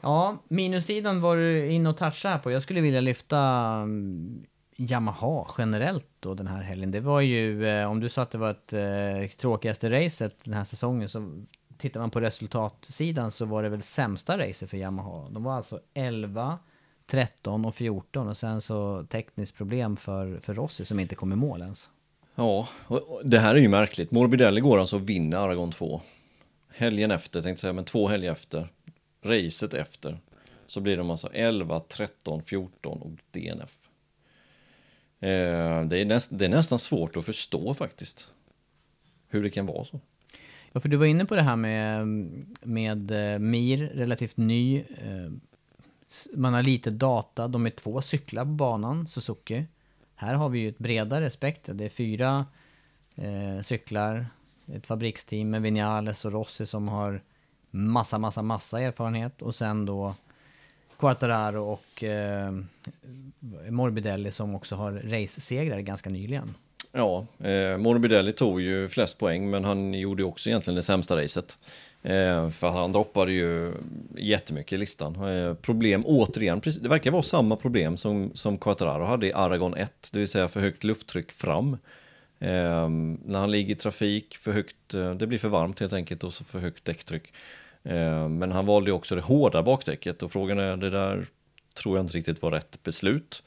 [0.00, 2.50] Ja, minussidan var du inne och touchade här på.
[2.50, 3.38] Jag skulle vilja lyfta
[3.82, 6.90] um, Yamaha generellt då den här helgen.
[6.90, 10.54] Det var ju, eh, om du sa att det var ett eh, tråkigaste racet den
[10.54, 11.44] här säsongen så
[11.78, 15.28] tittar man på resultatsidan så var det väl sämsta racet för Yamaha.
[15.30, 16.58] De var alltså 11,
[17.06, 21.36] 13 och 14 och sen så tekniskt problem för, för Rossi som inte kom i
[21.36, 21.90] mål ens.
[22.34, 24.10] Ja, och det här är ju märkligt.
[24.10, 26.00] Morbidelli går alltså och vinner Aragon 2.
[26.68, 28.72] Helgen efter, tänkte säga, men två helger efter.
[29.22, 30.20] Racet efter.
[30.66, 33.88] Så blir de alltså 11, 13, 14 och DNF.
[35.20, 38.30] Eh, det, är näst, det är nästan svårt att förstå faktiskt.
[39.28, 40.00] Hur det kan vara så.
[40.76, 42.06] Ja, för du var inne på det här med,
[42.62, 44.78] med eh, Mir, relativt ny.
[44.78, 45.32] Eh,
[46.34, 49.66] Man har lite data, de är två cyklar på banan, Suzuki.
[50.14, 52.46] Här har vi ju ett bredare spektra, det är fyra
[53.14, 54.26] eh, cyklar,
[54.72, 57.20] ett fabriksteam med Vinales och Rossi som har
[57.70, 60.14] massa, massa, massa erfarenhet och sen då
[60.98, 62.52] Quartararo och eh,
[63.70, 66.54] Morbidelli som också har race-segrar ganska nyligen.
[66.96, 71.16] Ja, eh, Morbidelli tog ju flest poäng, men han gjorde ju också egentligen det sämsta
[71.16, 71.58] racet.
[72.02, 73.72] Eh, för han droppade ju
[74.16, 75.28] jättemycket i listan.
[75.28, 79.74] Eh, problem återigen, precis, det verkar vara samma problem som, som Quattararo hade i Aragon
[79.74, 81.72] 1, det vill säga för högt lufttryck fram.
[82.38, 82.88] Eh,
[83.24, 86.34] när han ligger i trafik, för högt, eh, det blir för varmt helt enkelt och
[86.34, 87.32] så för högt däcktryck.
[87.82, 91.26] Eh, men han valde ju också det hårda bakdäcket och frågan är, det där
[91.74, 93.42] tror jag inte riktigt var rätt beslut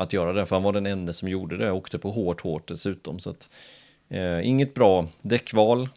[0.00, 2.40] att göra det, för han var den enda som gjorde det och åkte på hårt,
[2.40, 3.18] hårt dessutom.
[3.18, 3.50] Så att,
[4.08, 5.88] eh, inget bra däckval,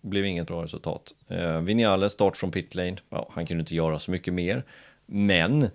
[0.00, 1.14] blev inget bra resultat.
[1.28, 4.64] Eh, Vinales start från pit lane, ja, han kunde inte göra så mycket mer,
[5.06, 5.70] men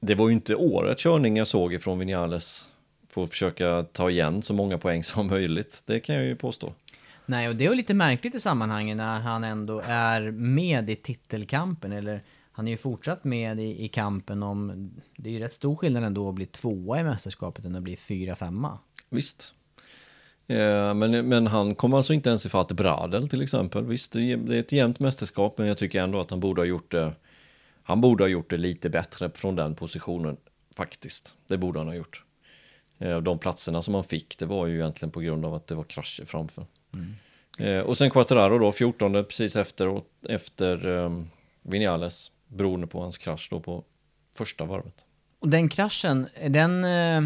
[0.00, 2.68] det var ju inte årets körning jag såg ifrån Vinales
[3.08, 5.82] för att försöka ta igen så många poäng som möjligt.
[5.86, 6.72] Det kan jag ju påstå.
[7.26, 10.96] Nej, och det är ju lite märkligt i sammanhanget när han ändå är med i
[10.96, 12.22] titelkampen, eller
[12.60, 14.90] han är ju fortsatt med i, i kampen om...
[15.16, 17.96] Det är ju rätt stor skillnad ändå att bli tvåa i mästerskapet än att bli
[17.96, 18.78] fyra, femma.
[19.10, 19.54] Visst.
[20.46, 23.84] Eh, men, men han kom alltså inte ens ifatt Bradel till exempel.
[23.86, 26.90] Visst, det är ett jämnt mästerskap, men jag tycker ändå att han borde ha gjort
[26.90, 27.12] det.
[27.82, 30.36] Han borde ha gjort det lite bättre från den positionen,
[30.74, 31.36] faktiskt.
[31.46, 32.24] Det borde han ha gjort.
[32.98, 35.74] Eh, De platserna som han fick, det var ju egentligen på grund av att det
[35.74, 36.66] var krascher framför.
[37.58, 41.30] Eh, Och sen Quattararo då, 14 precis efter, efter um,
[41.62, 43.84] Vinales, beroende på hans krasch då på
[44.34, 45.04] första varvet.
[45.38, 47.22] Och den kraschen, är den, eh,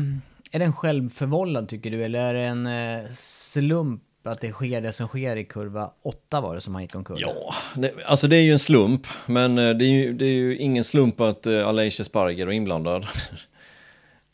[0.50, 4.92] är den självförvållad tycker du, eller är det en eh, slump att det sker det
[4.92, 7.18] som sker i kurva 8 var det som han gick omkull?
[7.20, 10.34] Ja, det, alltså det är ju en slump, men eh, det är ju, det är
[10.34, 13.06] ju ingen slump att uh, Aleix Sparger är inblandad.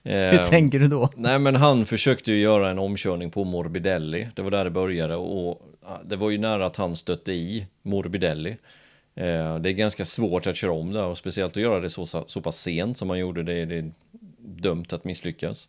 [0.03, 1.11] Hur tänker du då?
[1.17, 4.29] Nej, men han försökte ju göra en omkörning på Morbidelli.
[4.35, 5.63] Det var där det började och
[6.05, 8.57] det var ju nära att han stötte i Morbidelli.
[9.15, 12.07] Eh, det är ganska svårt att köra om det, och speciellt att göra det så,
[12.07, 13.43] så pass sent som man gjorde.
[13.43, 13.93] Det, det är
[14.39, 15.69] dömt att misslyckas.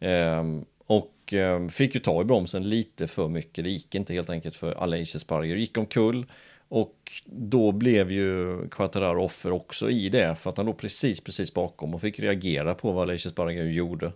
[0.00, 0.44] Eh,
[0.86, 3.64] och eh, fick ju ta i bromsen lite för mycket.
[3.64, 5.56] Det gick inte helt enkelt för Aleix Barger.
[5.56, 6.26] Gick omkull
[6.72, 11.54] och då blev ju Quattararo offer också i det för att han låg precis, precis
[11.54, 14.12] bakom och fick reagera på vad Aleix Sparger gjorde.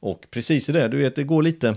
[0.00, 1.76] Och precis i det, du vet, det går lite...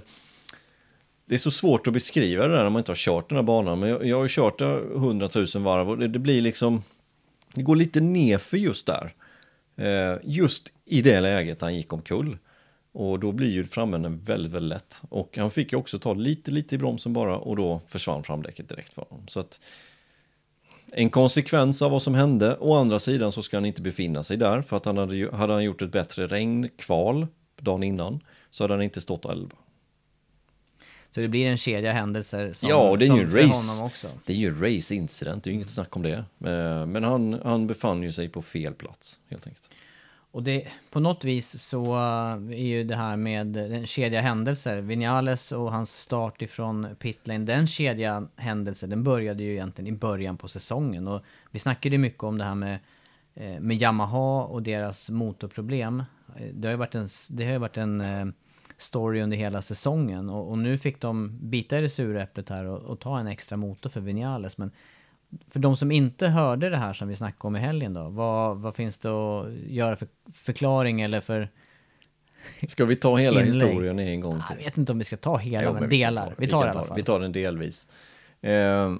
[1.25, 3.43] Det är så svårt att beskriva det där när man inte har kört den här
[3.43, 6.83] banan, men jag, jag har ju kört 100 000 varv och det, det blir liksom...
[7.53, 9.13] Det går lite nerför just där.
[9.75, 12.37] Eh, just i det läget han gick omkull.
[12.91, 15.01] Och då blir ju framänden väldigt, väldigt lätt.
[15.09, 18.69] Och han fick ju också ta lite, lite i bromsen bara och då försvann framdäcket
[18.69, 19.27] direkt för honom.
[19.27, 19.59] Så att
[20.91, 22.57] en konsekvens av vad som hände.
[22.59, 25.53] Å andra sidan så ska han inte befinna sig där för att han hade, hade
[25.53, 27.27] han gjort ett bättre regnkval
[27.61, 29.49] dagen innan så hade han inte stått 11.
[31.15, 33.71] Så det blir en kedja händelser som, Ja, och det är ju för race.
[33.73, 34.07] honom också.
[34.25, 36.25] Det är ju en race incident, det är ju inget snack om det.
[36.45, 39.69] Eh, Men han, han befann ju sig på fel plats helt enkelt.
[40.31, 44.77] Och det, på något vis så uh, är ju det här med en kedja händelser,
[44.81, 50.37] Vinales och hans start ifrån pitlane, den kedja händelser, den började ju egentligen i början
[50.37, 51.07] på säsongen.
[51.07, 52.79] Och vi snackade ju mycket om det här med,
[53.35, 56.03] eh, med Yamaha och deras motorproblem.
[56.35, 58.25] Eh, Det har ju varit en, det har ju varit en eh,
[58.77, 62.65] story under hela säsongen och, och nu fick de bita i det sura äpplet här
[62.65, 64.57] och, och ta en extra motor för Vinales.
[64.57, 64.71] Men
[65.47, 68.57] för de som inte hörde det här som vi snackade om i helgen då, vad,
[68.57, 71.49] vad finns det att göra för förklaring eller för...
[72.67, 73.53] Ska vi ta hela Inlägg.
[73.55, 74.65] historien en gång Jag till?
[74.65, 76.35] vet inte om vi ska ta hela, Jo, men, men vi delar.
[76.37, 76.95] vi tar kan det i alla ta- fall.
[76.97, 77.87] Vi tar den delvis.
[78.41, 78.95] Eh,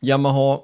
[0.00, 0.60] Yamaha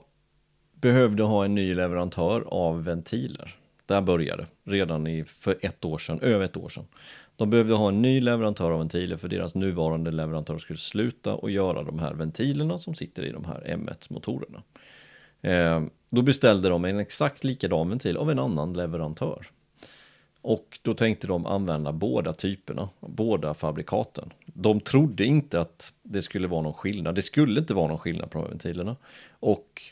[0.74, 3.54] behövde ha en ny leverantör av ventiler.
[3.86, 6.84] Där började redan i, för ett år sedan, över ett år sedan.
[7.36, 11.50] De behövde ha en ny leverantör av ventiler för deras nuvarande leverantör skulle sluta och
[11.50, 14.62] göra de här ventilerna som sitter i de här M1-motorerna.
[15.40, 19.46] Eh, då beställde de en exakt likadan ventil av en annan leverantör.
[20.40, 24.32] Och då tänkte de använda båda typerna, båda fabrikaten.
[24.46, 27.14] De trodde inte att det skulle vara någon skillnad.
[27.14, 28.96] Det skulle inte vara någon skillnad på de här ventilerna.
[29.30, 29.82] Och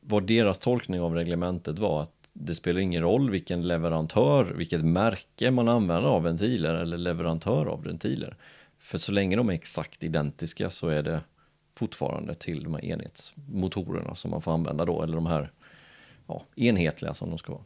[0.00, 5.50] vad deras tolkning av reglementet var att det spelar ingen roll vilken leverantör, vilket märke
[5.50, 8.36] man använder av ventiler eller leverantör av ventiler.
[8.78, 11.20] För så länge de är exakt identiska så är det
[11.74, 15.52] fortfarande till de här enhetsmotorerna som man får använda då, eller de här
[16.26, 17.64] ja, enhetliga som de ska vara.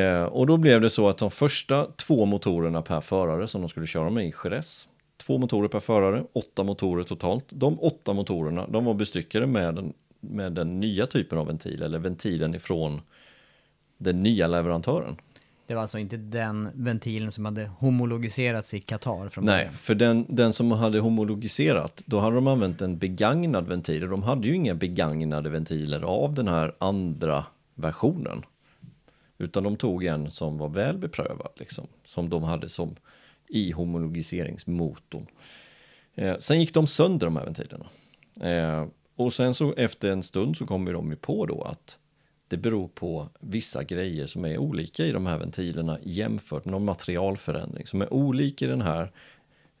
[0.00, 3.68] Eh, och då blev det så att de första två motorerna per förare som de
[3.68, 7.44] skulle köra med i Jerez två motorer per förare, åtta motorer totalt.
[7.48, 11.98] De åtta motorerna, de var bestyckade med den, med den nya typen av ventil, eller
[11.98, 13.00] ventilen ifrån
[13.98, 15.16] den nya leverantören.
[15.66, 19.74] Det var alltså inte den ventilen som hade homologiserats i Qatar från Nej, början.
[19.74, 24.02] för den, den som hade homologiserat, då hade de använt en begagnad ventil.
[24.02, 28.42] och De hade ju inga begagnade ventiler av den här andra versionen.
[29.38, 32.96] Utan de tog en som var väl beprövad, liksom, som de hade som
[33.48, 35.26] i homologiseringsmotorn.
[36.14, 37.86] Eh, sen gick de sönder de här ventilerna.
[38.40, 41.98] Eh, och sen så efter en stund så kommer de ju på då att
[42.48, 46.84] det beror på vissa grejer som är olika i de här ventilerna jämfört med någon
[46.84, 49.12] materialförändring som är olika i den här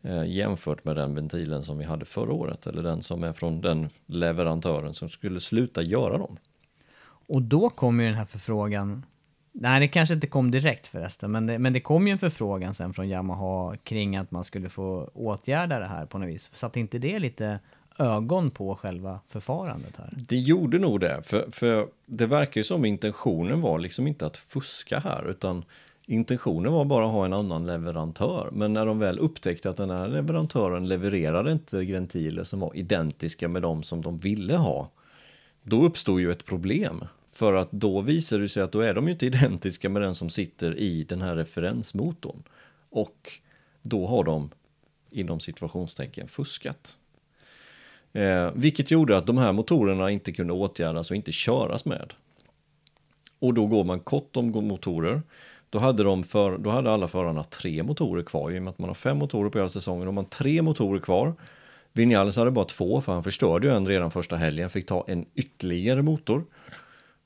[0.02, 3.60] eh, jämfört med den ventilen som vi hade förra året eller den som är från
[3.60, 6.36] den leverantören som skulle sluta göra dem.
[7.26, 9.06] Och då kommer ju den här förfrågan,
[9.52, 12.74] nej det kanske inte kom direkt förresten, men det, men det kom ju en förfrågan
[12.74, 16.50] sen från Yamaha kring att man skulle få åtgärda det här på något vis.
[16.52, 17.58] Satt inte det lite
[17.98, 20.12] ögon på själva förfarandet här?
[20.16, 24.36] Det gjorde nog det, för, för det verkar ju som intentionen var liksom inte att
[24.36, 25.64] fuska här, utan
[26.06, 28.48] intentionen var bara att ha en annan leverantör.
[28.52, 33.48] Men när de väl upptäckte att den här leverantören levererade inte ventiler som var identiska
[33.48, 34.90] med de som de ville ha,
[35.62, 37.04] då uppstod ju ett problem.
[37.30, 40.14] För att då visar det sig att då är de ju inte identiska med den
[40.14, 42.42] som sitter i den här referensmotorn.
[42.90, 43.32] Och
[43.82, 44.50] då har de
[45.10, 46.98] inom situationstecken fuskat.
[48.14, 52.12] Eh, vilket gjorde att de här motorerna inte kunde åtgärdas och inte köras med.
[53.38, 55.22] Och då går man kort om motorer.
[55.70, 58.50] Då hade, de för, då hade alla förarna tre motorer kvar.
[58.50, 60.08] I och med att man har fem motorer på hela säsongen.
[60.08, 61.34] Om man tre motorer kvar.
[61.92, 64.70] Vinales hade bara två för han förstörde ju en redan första helgen.
[64.70, 66.44] Fick ta en ytterligare motor.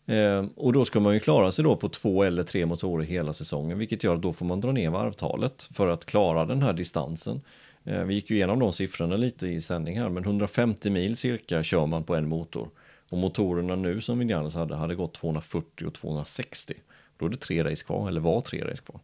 [0.07, 3.33] Eh, och då ska man ju klara sig då på två eller tre motorer hela
[3.33, 3.79] säsongen.
[3.79, 7.41] Vilket gör att då får man dra ner varvtalet för att klara den här distansen.
[7.85, 11.63] Eh, vi gick ju igenom de siffrorna lite i sändning här, men 150 mil cirka
[11.63, 12.71] kör man på en motor.
[13.11, 16.75] Och motorerna nu som Vinales hade, hade gått 240 och 260.
[17.17, 19.01] Då är det tre race kvar, eller var tre race kvar.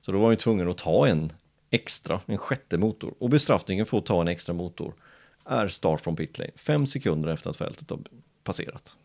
[0.00, 1.32] Så då var vi ju tvungen att ta en
[1.70, 3.14] extra, en sjätte motor.
[3.18, 4.94] Och bestraffningen för att ta en extra motor
[5.44, 8.00] är start från pitlane, fem sekunder efter att fältet har
[8.44, 8.96] passerat.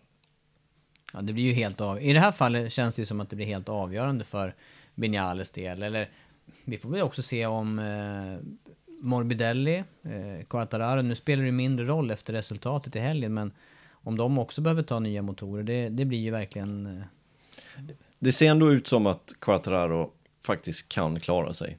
[1.13, 2.01] Ja, det blir ju helt av...
[2.01, 4.55] I det här fallet känns det ju som att det blir helt avgörande för
[4.95, 5.83] Vinales del.
[5.83, 6.09] Eller
[6.63, 8.64] vi får väl också se om eh,
[9.01, 13.51] Morbidelli, eh, Quartararo, nu spelar det mindre roll efter resultatet i helgen, men
[13.91, 16.85] om de också behöver ta nya motorer, det, det blir ju verkligen...
[16.85, 17.03] Eh...
[18.19, 20.11] Det ser ändå ut som att Quartararo
[20.45, 21.77] faktiskt kan klara sig.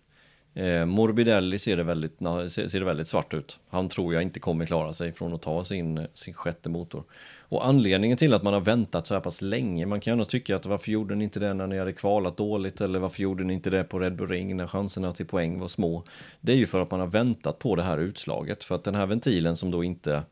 [0.55, 3.59] Eh, Morbidelli ser det, väldigt, ser, ser det väldigt svart ut.
[3.68, 7.05] Han tror jag inte kommer klara sig från att ta sin, sin sjätte motor.
[7.48, 10.28] Och anledningen till att man har väntat så här pass länge, man kan ju annars
[10.28, 13.44] tycka att varför gjorde ni inte det när ni hade kvalat dåligt eller varför gjorde
[13.44, 16.02] ni inte det på Red Bull Ring när chanserna till poäng var små.
[16.40, 18.94] Det är ju för att man har väntat på det här utslaget, för att den
[18.94, 20.22] här ventilen som då inte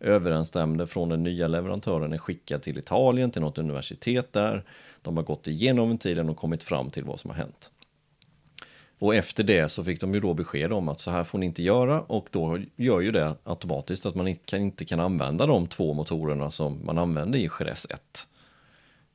[0.00, 4.64] överensstämde från den nya leverantören är skickad till Italien, till något universitet där.
[5.02, 7.70] De har gått igenom ventilen och kommit fram till vad som har hänt.
[8.98, 11.46] Och efter det så fick de ju då besked om att så här får ni
[11.46, 15.46] inte göra och då gör ju det automatiskt att man inte kan, inte kan använda
[15.46, 18.28] de två motorerna som man använde i Jerez 1.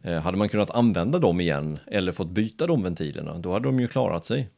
[0.02, 3.80] Eh, hade man kunnat använda dem igen eller fått byta de ventilerna, då hade de
[3.80, 4.50] ju klarat sig.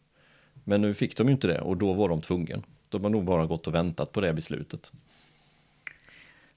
[0.63, 2.63] Men nu fick de ju inte det och då var de tvungen.
[2.89, 4.91] Då har man nog bara gått och väntat på det beslutet.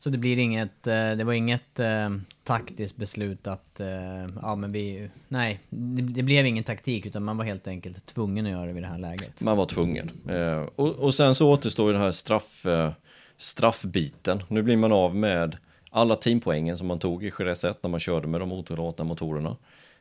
[0.05, 2.11] Så det blir inget, eh, det var inget eh,
[2.43, 7.37] taktiskt beslut att, eh, ja men vi, nej, det, det, blev ingen taktik utan man
[7.37, 9.41] var helt enkelt tvungen att göra det vid det här läget.
[9.41, 10.11] Man var tvungen.
[10.29, 12.93] Eh, och, och sen så återstår ju den här straff, eh,
[13.37, 14.43] straffbiten.
[14.49, 15.57] Nu blir man av med
[15.91, 19.57] alla teampoängen som man tog i Jerez 1 när man körde med de otillåtna motorerna.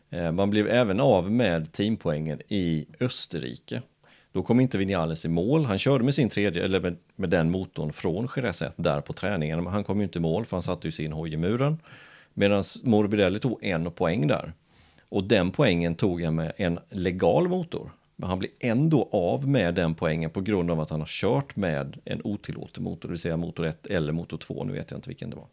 [0.09, 3.81] Eh, man blev även av med teampoängen i Österrike
[4.33, 5.65] då kom inte Vinales i mål.
[5.65, 9.13] Han körde med sin tredje, eller med, med den motorn från Jerez 1 där på
[9.13, 9.63] träningen.
[9.63, 11.77] Men han kom ju inte i mål för han satte ju sin hoj i muren.
[12.33, 14.53] Medan Morbidelli tog en poäng där.
[15.09, 17.91] Och den poängen tog han med en legal motor.
[18.15, 21.55] Men han blir ändå av med den poängen på grund av att han har kört
[21.55, 24.97] med en otillåten motor, det vill säga motor 1 eller motor 2, nu vet jag
[24.97, 25.47] inte vilken det var.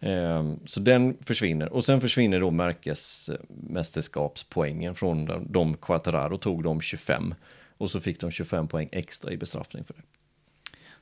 [0.00, 7.34] Ehm, så den försvinner och sen försvinner då märkesmästerskapspoängen från de Quattararo tog de 25
[7.78, 10.02] och så fick de 25 poäng extra i bestraffning för det.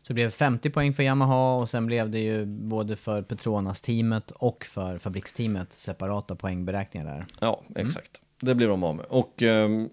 [0.02, 4.30] Så det blev 50 poäng för Yamaha och sen blev det ju både för Petronas-teamet
[4.30, 7.26] och för fabriksteamet separata poängberäkningar där.
[7.40, 7.96] Ja, exakt.
[7.96, 8.04] Mm.
[8.40, 9.06] Det blir de av med.
[9.08, 9.88] Och ehm,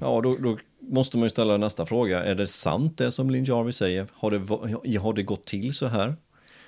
[0.00, 2.24] ja, då, då, måste man ju ställa nästa fråga.
[2.24, 4.06] Är det sant det som Lin Jarvis säger?
[4.12, 4.38] Har det,
[4.98, 6.16] har det gått till så här?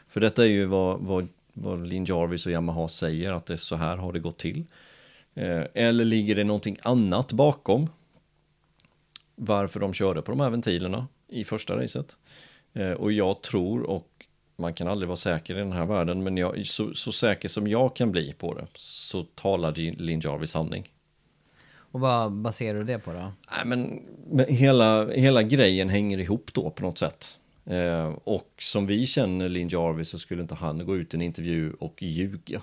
[0.09, 1.29] För detta är ju vad, vad
[1.61, 4.65] vad Lin Jarvis och Yamaha säger att det är så här har det gått till.
[5.35, 7.89] Eh, eller ligger det någonting annat bakom
[9.35, 11.07] varför de körde på de här ventilerna?
[11.31, 12.17] i första racet.
[12.73, 14.09] Eh, och jag tror, och
[14.57, 17.69] man kan aldrig vara säker i den här världen, men jag, så, så säker som
[17.69, 20.93] jag kan bli på det, så talar Lin Jarvis sanning.
[21.93, 23.19] Och vad baserar du det på då?
[23.19, 27.40] Nej, men, men hela, hela grejen hänger ihop då på något sätt.
[27.71, 31.23] Eh, och som vi känner Lin Jarvis så skulle inte han gå ut i en
[31.23, 32.63] intervju och ljuga.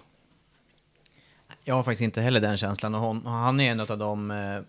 [1.63, 4.61] Jag har faktiskt inte heller den känslan och hon, han är en av de eh,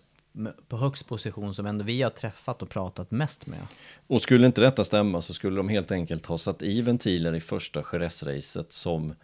[0.67, 3.59] på högst position som ändå vi har träffat och pratat mest med.
[4.07, 7.41] Och skulle inte detta stämma så skulle de helt enkelt ha satt i ventiler i
[7.41, 9.15] första Jerez-racet som,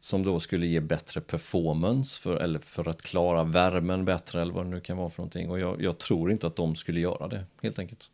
[0.00, 4.66] som då skulle ge bättre performance för, eller för att klara värmen bättre eller vad
[4.66, 5.50] det nu kan vara för någonting.
[5.50, 8.10] Och jag, jag tror inte att de skulle göra det helt enkelt.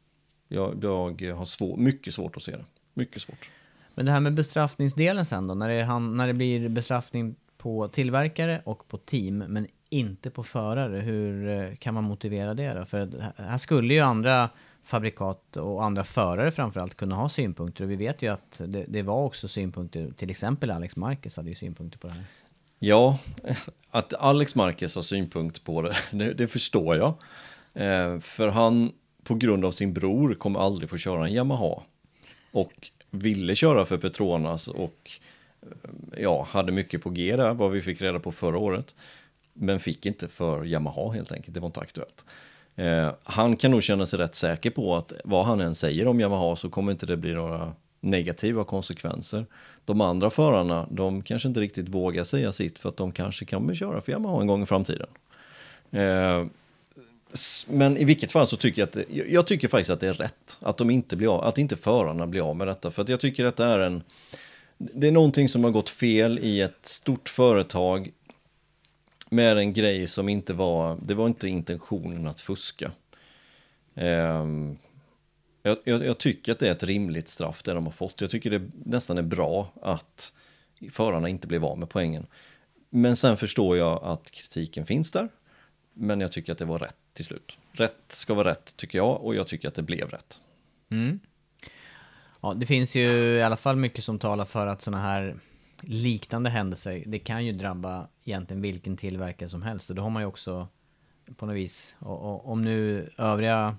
[0.48, 0.84] Jag,
[1.20, 2.64] jag har svår, mycket svårt att se det.
[2.94, 3.50] Mycket svårt.
[3.94, 8.62] Men det här med bestraffningsdelen sen då, när det, när det blir bestraffning på tillverkare
[8.64, 11.00] och på team, men inte på förare.
[11.00, 12.84] Hur eh, kan man motivera det då?
[12.84, 14.50] För här skulle ju andra
[14.84, 17.84] fabrikat och andra förare framförallt kunna ha synpunkter.
[17.84, 21.48] Och vi vet ju att det, det var också synpunkter, till exempel Alex Marquez hade
[21.48, 22.24] ju synpunkter på det här.
[22.78, 23.18] Ja,
[23.90, 27.14] att Alex Marquez har synpunkt på det, det, det förstår jag.
[27.74, 28.92] Eh, för han,
[29.28, 31.82] på grund av sin bror, kommer aldrig få köra en Yamaha.
[32.52, 35.10] Och ville köra för Petronas och
[35.62, 38.94] eh, ja, hade mycket på G där, vad vi fick reda på förra året.
[39.52, 42.24] Men fick inte för Yamaha helt enkelt, det var inte aktuellt.
[42.76, 46.20] Eh, han kan nog känna sig rätt säker på att vad han än säger om
[46.20, 49.46] Yamaha så kommer inte det bli några negativa konsekvenser.
[49.84, 53.74] De andra förarna, de kanske inte riktigt vågar säga sitt för att de kanske kommer
[53.74, 55.08] köra för Yamaha en gång i framtiden.
[55.90, 56.46] Eh,
[57.68, 60.14] men i vilket fall så tycker jag att det, jag tycker faktiskt att det är
[60.14, 62.90] rätt att de inte blir av, att inte förarna blir av med detta.
[62.90, 64.02] För att jag tycker att det är en,
[64.78, 68.10] det är någonting som har gått fel i ett stort företag
[69.30, 72.90] med en grej som inte var, det var inte intentionen att fuska.
[73.94, 74.78] Um,
[75.62, 78.20] jag, jag, jag, tycker att det är ett rimligt straff det de har fått.
[78.20, 80.32] Jag tycker det nästan är bra att
[80.90, 82.26] förarna inte blev av med poängen.
[82.90, 85.28] Men sen förstår jag att kritiken finns där.
[86.00, 87.58] Men jag tycker att det var rätt till slut.
[87.72, 90.40] Rätt ska vara rätt tycker jag och jag tycker att det blev rätt.
[90.90, 91.20] Mm.
[92.40, 95.36] Ja, det finns ju i alla fall mycket som talar för att sådana här
[95.80, 99.90] liknande händelser, det kan ju drabba egentligen vilken tillverkare som helst.
[99.90, 100.68] Och då har man ju också
[101.36, 103.76] på något vis, och, och, om nu övriga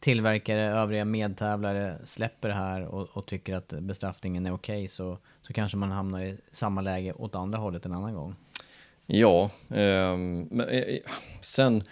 [0.00, 5.18] tillverkare, övriga medtävlare släpper det här och, och tycker att bestraffningen är okej okay, så,
[5.40, 8.34] så kanske man hamnar i samma läge åt andra hållet en annan gång.
[9.06, 10.98] Ja, ehm, eh, men eh,
[11.40, 11.82] sen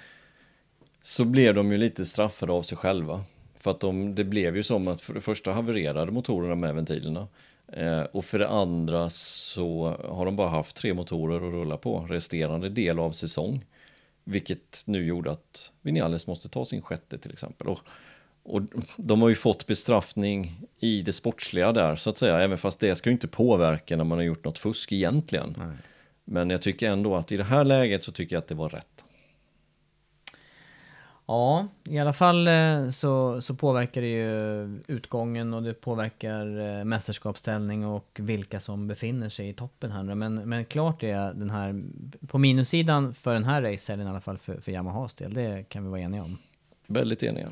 [1.02, 3.24] så blev de ju lite straffade av sig själva.
[3.56, 7.28] För att de, det blev ju som att för det första havererade motorerna med ventilerna.
[7.72, 12.06] Eh, och för det andra så har de bara haft tre motorer att rulla på
[12.10, 13.64] resterande del av säsong.
[14.24, 17.66] Vilket nu gjorde att Vinales måste ta sin sjätte till exempel.
[17.66, 17.78] Och,
[18.42, 18.62] och
[18.96, 22.96] de har ju fått bestraffning i det sportsliga där så att säga, även fast det
[22.96, 25.54] ska ju inte påverka när man har gjort något fusk egentligen.
[25.58, 25.76] Nej.
[26.32, 28.68] Men jag tycker ändå att i det här läget så tycker jag att det var
[28.68, 29.04] rätt.
[31.26, 36.84] Ja, i alla fall eh, så, så påverkar det ju utgången och det påverkar eh,
[36.84, 40.02] mästerskapsställning och vilka som befinner sig i toppen här.
[40.02, 41.82] Men, men klart är den här,
[42.26, 45.84] på minussidan för den här racehelgen i alla fall för, för Yamahas del, det kan
[45.84, 46.38] vi vara eniga om.
[46.86, 47.48] Väldigt eniga.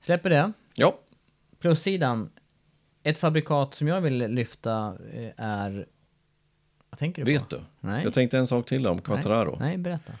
[0.00, 0.52] Släpper det?
[0.74, 0.98] Ja.
[1.58, 2.30] Plussidan,
[3.02, 5.86] ett fabrikat som jag vill lyfta eh, är...
[6.92, 7.56] Vad tänker du Vet på?
[7.56, 7.62] du?
[7.80, 8.04] Nej.
[8.04, 9.56] Jag tänkte en sak till om Quattararo.
[9.60, 10.12] Nej, nej berätta.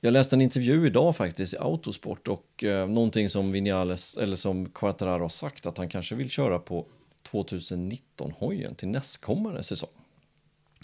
[0.00, 4.70] Jag läste en intervju idag faktiskt i Autosport och eh, någonting som Vinales, eller som
[4.70, 6.86] Quattararo har sagt att han kanske vill köra på
[7.32, 9.90] 2019-hojen till nästkommande säsong.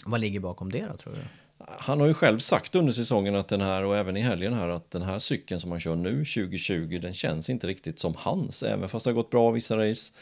[0.05, 1.19] Vad ligger bakom det då tror du?
[1.65, 4.69] Han har ju själv sagt under säsongen att den här och även i helgen här
[4.69, 8.63] att den här cykeln som han kör nu 2020 den känns inte riktigt som hans
[8.63, 10.13] även fast det har gått bra vissa race.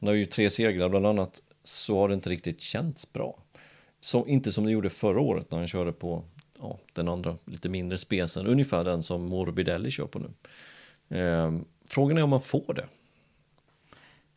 [0.00, 3.38] Han har ju tre segrar bland annat så har det inte riktigt känts bra.
[4.00, 6.24] Så, inte som det gjorde förra året när han körde på
[6.58, 10.30] ja, den andra lite mindre spesen, ungefär den som Morbidelli kör på nu.
[11.18, 11.52] Eh,
[11.88, 12.86] frågan är om man får det.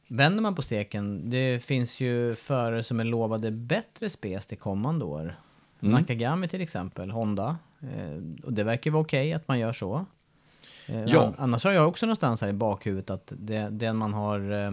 [0.08, 5.06] Vänder man på steken, det finns ju förare som är lovade bättre spes till kommande
[5.06, 5.36] år.
[5.80, 5.92] Mm.
[5.94, 7.58] Nakagami till exempel, Honda.
[7.82, 10.06] Eh, och det verkar vara okej okay att man gör så.
[10.88, 11.34] Eh, ja.
[11.38, 14.72] Annars har jag också någonstans här i bakhuvudet att det, den man har eh,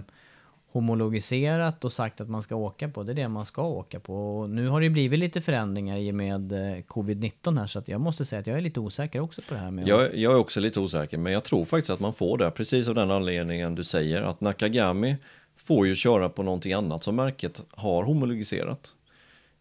[0.73, 4.39] homologiserat och sagt att man ska åka på, det är det man ska åka på.
[4.39, 7.89] Och nu har det blivit lite förändringar i och med eh, covid-19 här, så att
[7.89, 9.71] jag måste säga att jag är lite osäker också på det här.
[9.71, 12.51] Med jag, jag är också lite osäker, men jag tror faktiskt att man får det,
[12.51, 15.17] precis av den anledningen du säger, att Nakagami
[15.57, 18.91] får ju köra på någonting annat som märket har homologiserat.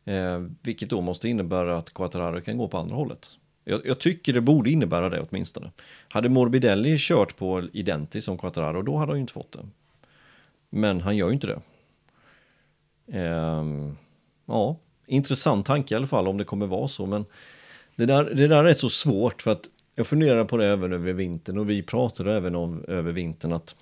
[0.05, 3.29] Eh, vilket då måste innebära att Quattararo kan gå på andra hållet.
[3.65, 5.71] Jag, jag tycker det borde innebära det åtminstone.
[6.07, 9.65] Hade Morbidelli kört på Identi som Quattararo, då hade han ju inte fått det.
[10.69, 11.61] Men han gör ju inte det.
[13.11, 13.97] Ehm,
[14.45, 17.25] ja, intressant tanke i alla fall om det kommer vara så, men
[17.95, 21.13] det där, det där är så svårt för att jag funderar på det även över
[21.13, 23.75] vintern och vi pratade även om över vintern att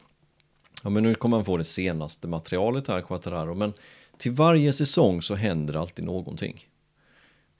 [0.83, 3.73] ja, men nu kommer man få det senaste materialet här, Quattararo, men
[4.17, 6.67] till varje säsong så händer det alltid någonting.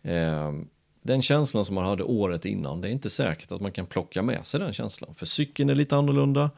[0.04, 0.68] Ehm,
[1.02, 4.22] den känslan som man hade året innan, det är inte säkert att man kan plocka
[4.22, 5.16] med sig den känslan.
[5.16, 6.52] För cykeln är lite annorlunda,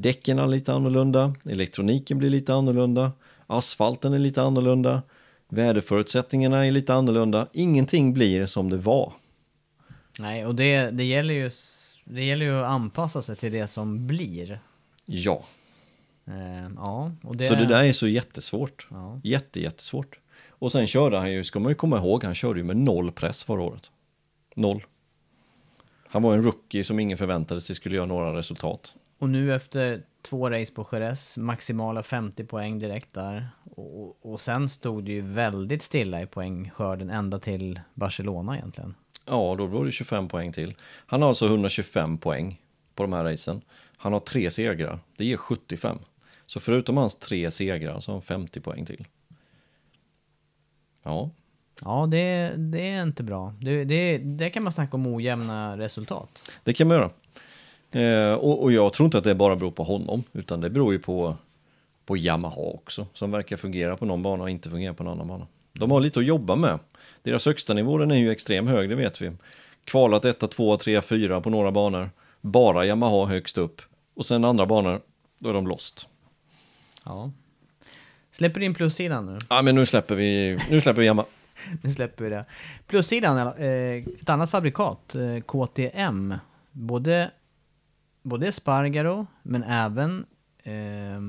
[0.00, 3.12] däcken är lite annorlunda, elektroniken blir lite annorlunda,
[3.46, 5.02] asfalten är lite annorlunda,
[5.48, 7.46] väderförutsättningarna är lite annorlunda.
[7.52, 9.12] Ingenting blir som det var.
[10.18, 11.50] Nej, och det, det, gäller ju,
[12.04, 14.60] det gäller ju att anpassa sig till det som blir.
[15.06, 15.44] Ja,
[16.30, 17.44] Eh, ja, och det...
[17.44, 18.86] så det där är så jättesvårt.
[18.90, 19.20] Ja.
[19.24, 20.18] Jätte, jättesvårt.
[20.48, 23.12] Och sen körde han ju, ska man ju komma ihåg, han körde ju med noll
[23.12, 23.90] press förra året.
[24.54, 24.84] Noll.
[26.06, 28.94] Han var en rookie som ingen förväntade sig skulle göra några resultat.
[29.20, 33.48] Och nu efter två race på Jerez, maximala 50 poäng direkt där.
[33.74, 38.94] Och, och sen stod det ju väldigt stilla i poängskörden ända till Barcelona egentligen.
[39.26, 40.74] Ja, då var det 25 poäng till.
[41.06, 42.60] Han har alltså 125 poäng
[42.94, 43.62] på de här racen.
[43.96, 45.98] Han har tre segrar, det ger 75.
[46.46, 49.06] Så förutom hans tre segrar så har han 50 poäng till.
[51.02, 51.30] Ja,
[51.84, 53.54] Ja, det, det är inte bra.
[53.60, 56.52] Det, det, det kan man snacka om ojämna resultat.
[56.64, 57.10] det kan man göra.
[57.92, 60.92] Eh, och, och jag tror inte att det bara beror på honom, utan det beror
[60.92, 61.36] ju på,
[62.06, 65.28] på Yamaha också, som verkar fungera på någon bana och inte fungera på en annan
[65.28, 65.46] bana.
[65.72, 66.78] De har lite att jobba med.
[67.22, 69.32] Deras högsta nivå den är ju extremt hög, det vet vi.
[69.84, 72.10] Kvalat 1, 2, 3, 4 på några banor.
[72.40, 73.82] Bara Yamaha högst upp.
[74.14, 75.00] Och sen andra banor,
[75.38, 76.06] då är de lost.
[77.04, 77.30] Ja.
[78.32, 79.38] Släpper in plussidan nu.
[79.50, 81.26] Ja, men nu släpper vi, nu släpper vi Yamaha.
[81.82, 82.44] Nu släpper vi det.
[82.86, 86.34] Plussidan, eh, ett annat fabrikat, eh, KTM.
[86.72, 87.30] Både,
[88.22, 90.26] både Spargaro, men även
[90.62, 91.20] eh,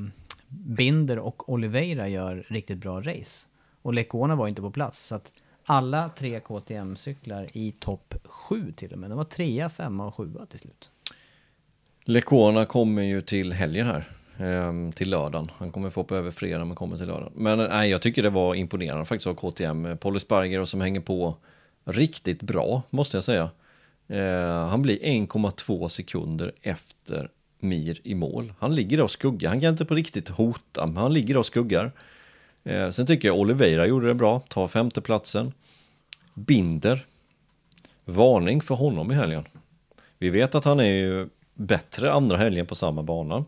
[0.48, 3.48] Binder och Oliveira gör riktigt bra race.
[3.82, 5.32] Och Lecona var inte på plats, så att
[5.66, 9.10] alla tre KTM-cyklar i topp sju till och med.
[9.10, 10.92] De var trea, femma och sjua till slut.
[12.04, 14.10] Lecona kommer ju till helgen här.
[14.38, 15.52] Ehm, till lördagen.
[15.58, 17.34] Han kommer få hoppa över fredag men kommer till lördagen.
[17.36, 19.98] Men nej, jag tycker det var imponerande faktiskt av KTM.
[19.98, 21.36] Polly Sparger som hänger på
[21.86, 23.50] riktigt bra måste jag säga.
[24.12, 28.54] Eh, han blir 1,2 sekunder efter Mir i mål.
[28.60, 29.50] Han ligger där och skuggar.
[29.50, 31.92] Han kan inte på riktigt hota, men han ligger där och skuggar.
[32.64, 35.54] Eh, sen tycker jag Oliveira gjorde det bra, tar femteplatsen.
[36.34, 37.06] Binder.
[38.06, 39.44] Varning för honom i helgen.
[40.18, 43.46] Vi vet att han är ju bättre andra helgen på samma bana.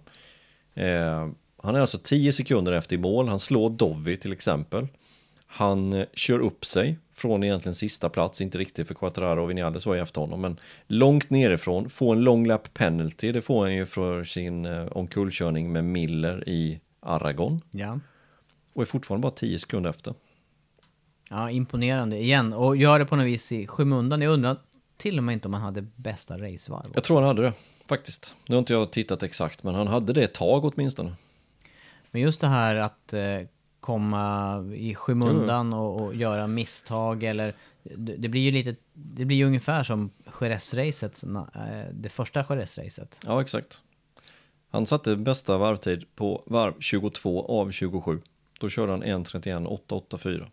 [0.74, 1.30] Eh,
[1.64, 3.28] han är alltså 10 sekunder efter i mål.
[3.28, 4.88] Han slår Dovi till exempel.
[5.46, 9.86] Han eh, kör upp sig från egentligen sista plats, inte riktigt för Quattararo och Vinales
[9.86, 13.76] var ju efter honom, men långt nerifrån, får en long lap penalty, det får han
[13.76, 18.00] ju för sin eh, omkullkörning med Miller i Aragon Ja.
[18.74, 20.14] och är fortfarande bara 10 sekunder efter.
[21.30, 22.54] Ja, imponerande igen.
[22.54, 24.22] Och gör det på något vis i skymundan.
[24.22, 24.58] Jag undrar
[24.98, 26.92] till och med inte om han hade bästa racevarv.
[26.94, 27.54] Jag tror han hade det,
[27.88, 28.36] faktiskt.
[28.48, 31.14] Nu har inte jag tittat exakt, men han hade det ett tag åtminstone.
[32.12, 33.22] Men just det här att eh,
[33.84, 37.54] komma i skymundan och, och göra misstag eller
[37.84, 41.24] det, blir ju lite, det blir ju ungefär som Jerez-racet,
[41.56, 43.20] eh, det första Jerez-racet.
[43.26, 43.82] Ja, exakt.
[44.70, 48.22] Han satte bästa varvtid på varv 22 av 27.
[48.60, 50.48] Då körde han 1.31.884.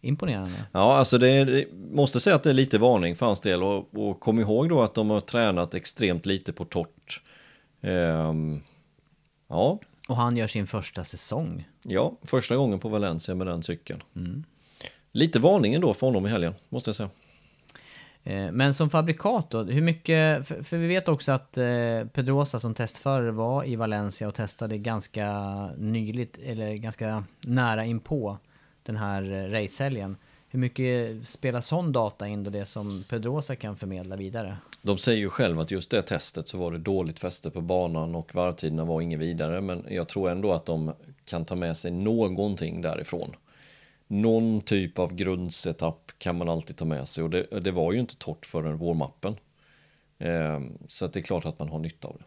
[0.00, 0.64] Imponerande.
[0.72, 3.62] Ja, alltså det, är, det måste säga att det är lite varning för hans del
[3.62, 7.22] och, och kom ihåg då att de har tränat extremt lite på torrt.
[7.80, 8.60] Ehm,
[9.48, 9.78] ja,
[10.08, 11.68] Och han gör sin första säsong.
[11.82, 14.02] ja, första gången på Valencia med den cykeln.
[15.12, 17.10] Lite varning ändå för honom i helgen, måste jag säga.
[18.24, 21.64] Eh, Men som fabrikat då, hur mycket, för, för vi vet också att eh,
[22.12, 25.30] Pedrosa som testförare var i Valencia och testade ganska
[25.78, 28.38] nyligt, eller ganska nära inpå
[28.82, 30.16] den här eh, racehelgen.
[30.54, 34.56] Hur mycket spelar sån data in då det som Pedrosa kan förmedla vidare?
[34.82, 38.14] De säger ju själva att just det testet så var det dåligt fäste på banan
[38.14, 39.60] och varvtiderna var inget vidare.
[39.60, 40.92] Men jag tror ändå att de
[41.24, 43.36] kan ta med sig någonting därifrån.
[44.06, 48.00] Någon typ av grundsetup kan man alltid ta med sig och det, det var ju
[48.00, 49.36] inte torrt förrän vårmappen.
[50.18, 52.24] Ehm, så att det är klart att man har nytta av det.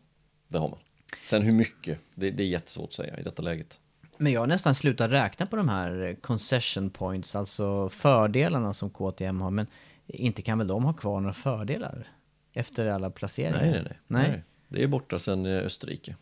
[0.47, 0.79] Det har man.
[1.23, 3.79] Sen hur mycket, det, det är jättesvårt att säga i detta läget.
[4.17, 8.89] Men jag har nästan slutat räkna på de här eh, concession points, alltså fördelarna som
[8.89, 9.51] KTM har.
[9.51, 9.67] Men
[10.07, 12.07] inte kan väl de ha kvar några fördelar?
[12.53, 13.61] Efter alla placeringar?
[13.61, 14.29] Nej, nej, nej.
[14.29, 14.43] nej.
[14.67, 16.15] Det är borta sedan eh, Österrike.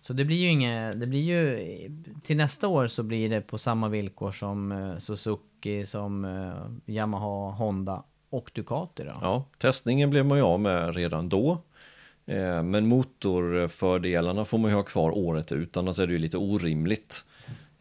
[0.00, 3.58] Så det blir ju inget, det blir ju, till nästa år så blir det på
[3.58, 6.26] samma villkor som eh, Suzuki, som
[6.86, 9.12] Yamaha, Honda och Ducati då?
[9.20, 11.58] Ja, testningen blev man ju av med redan då.
[12.64, 17.24] Men motorfördelarna får man ju ha kvar året ut, annars är det ju lite orimligt.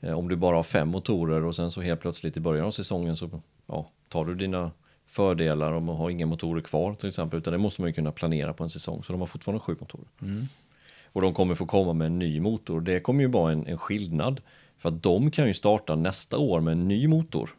[0.06, 2.72] Eh, Om du bara har fem motorer och sen så helt plötsligt i början av
[2.72, 3.30] säsongen så
[3.68, 4.72] ja, tar du dina
[5.08, 7.40] fördelar om att ha inga motorer kvar till exempel.
[7.40, 9.76] Utan det måste man ju kunna planera på en säsong, så de har fortfarande sju
[9.80, 10.08] motorer.
[11.06, 12.82] Och de kommer få komma med en ny motor.
[12.82, 14.42] Det kommer ju vara en, en skillnad.
[14.78, 17.50] För att de kan ju starta nästa år med en ny motor.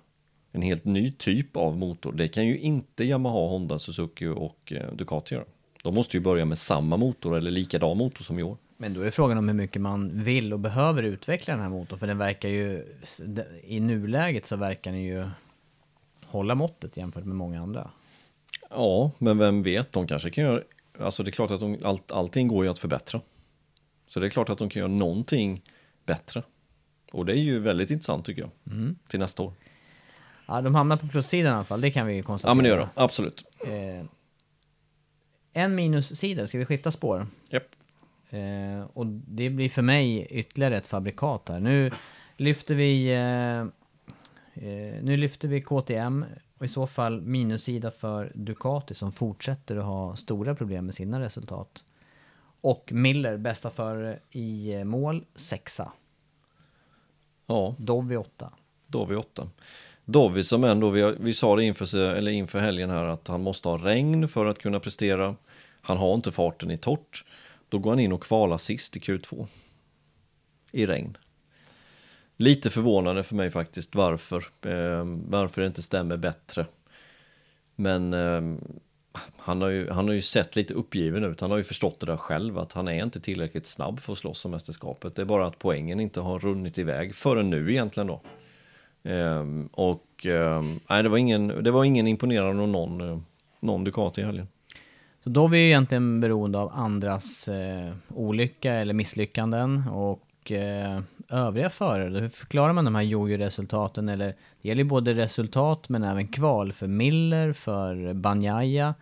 [0.53, 2.13] En helt ny typ av motor.
[2.13, 5.45] Det kan ju inte Yamaha, Honda, Suzuki och eh, Ducati göra.
[5.83, 8.57] De måste ju börja med samma motor eller likadan motor som i år.
[8.77, 11.99] Men då är frågan om hur mycket man vill och behöver utveckla den här motorn.
[11.99, 12.85] För den verkar ju,
[13.63, 15.29] i nuläget så verkar den ju
[16.25, 17.91] hålla måttet jämfört med många andra.
[18.71, 20.63] Ja, men vem vet, de kanske kan göra...
[21.01, 23.21] Alltså det är klart att de, allt, allting går ju att förbättra.
[24.07, 25.63] Så det är klart att de kan göra någonting
[26.05, 26.43] bättre.
[27.13, 28.51] Och det är ju väldigt intressant tycker jag.
[29.09, 29.53] Till nästa år.
[30.47, 32.51] Ja, de hamnar på plussidan i alla fall, det kan vi konstatera.
[32.51, 32.89] Ja, men det gör de.
[32.95, 33.45] Absolut.
[33.67, 34.07] Eh,
[35.53, 37.27] en minussida, ska vi skifta spår?
[37.51, 37.63] Japp.
[38.31, 41.61] Eh, och det blir för mig ytterligare ett fabrikat här.
[41.61, 41.93] Nu
[42.37, 43.61] lyfter vi eh,
[44.65, 46.25] eh, Nu lyfter vi KTM
[46.59, 51.21] och i så fall minussida för Ducati som fortsätter att ha stora problem med sina
[51.21, 51.85] resultat.
[52.61, 55.93] Och Miller, bästa för i eh, mål, sexa.
[57.47, 58.53] Ja, Dovi åtta.
[58.87, 59.49] Dovi 8.
[60.05, 63.69] Dovi som ändå, vi, vi sa det inför, eller inför helgen här att han måste
[63.69, 65.37] ha regn för att kunna prestera.
[65.81, 67.25] Han har inte farten i torrt.
[67.69, 69.47] Då går han in och kvalar sist i Q2.
[70.73, 71.17] I regn.
[72.37, 74.37] Lite förvånande för mig faktiskt varför.
[74.63, 76.67] Eh, varför det inte stämmer bättre.
[77.75, 78.43] Men eh,
[79.37, 81.41] han, har ju, han har ju sett lite uppgiven ut.
[81.41, 84.19] Han har ju förstått det där själv att han är inte tillräckligt snabb för att
[84.19, 85.15] slåss om mästerskapet.
[85.15, 88.21] Det är bara att poängen inte har runnit iväg förrän nu egentligen då.
[89.11, 93.19] Eh, och ehm, nej, det var ingen, det var ingen imponerande av någon, eh,
[93.61, 94.49] någon Ducati i helgen.
[95.27, 101.01] Så då är vi ju egentligen beroende av andras eh, olycka eller misslyckanden och eh,
[101.29, 102.21] övriga förare.
[102.21, 104.09] Hur förklarar man de här jojo-resultaten?
[104.09, 104.27] Eller
[104.63, 108.95] det gäller ju både resultat men även kval för Miller, för Banjaya.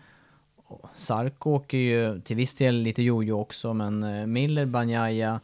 [0.95, 5.41] Sarko åker ju till viss del lite jojo också men eh, Miller, Banjaya,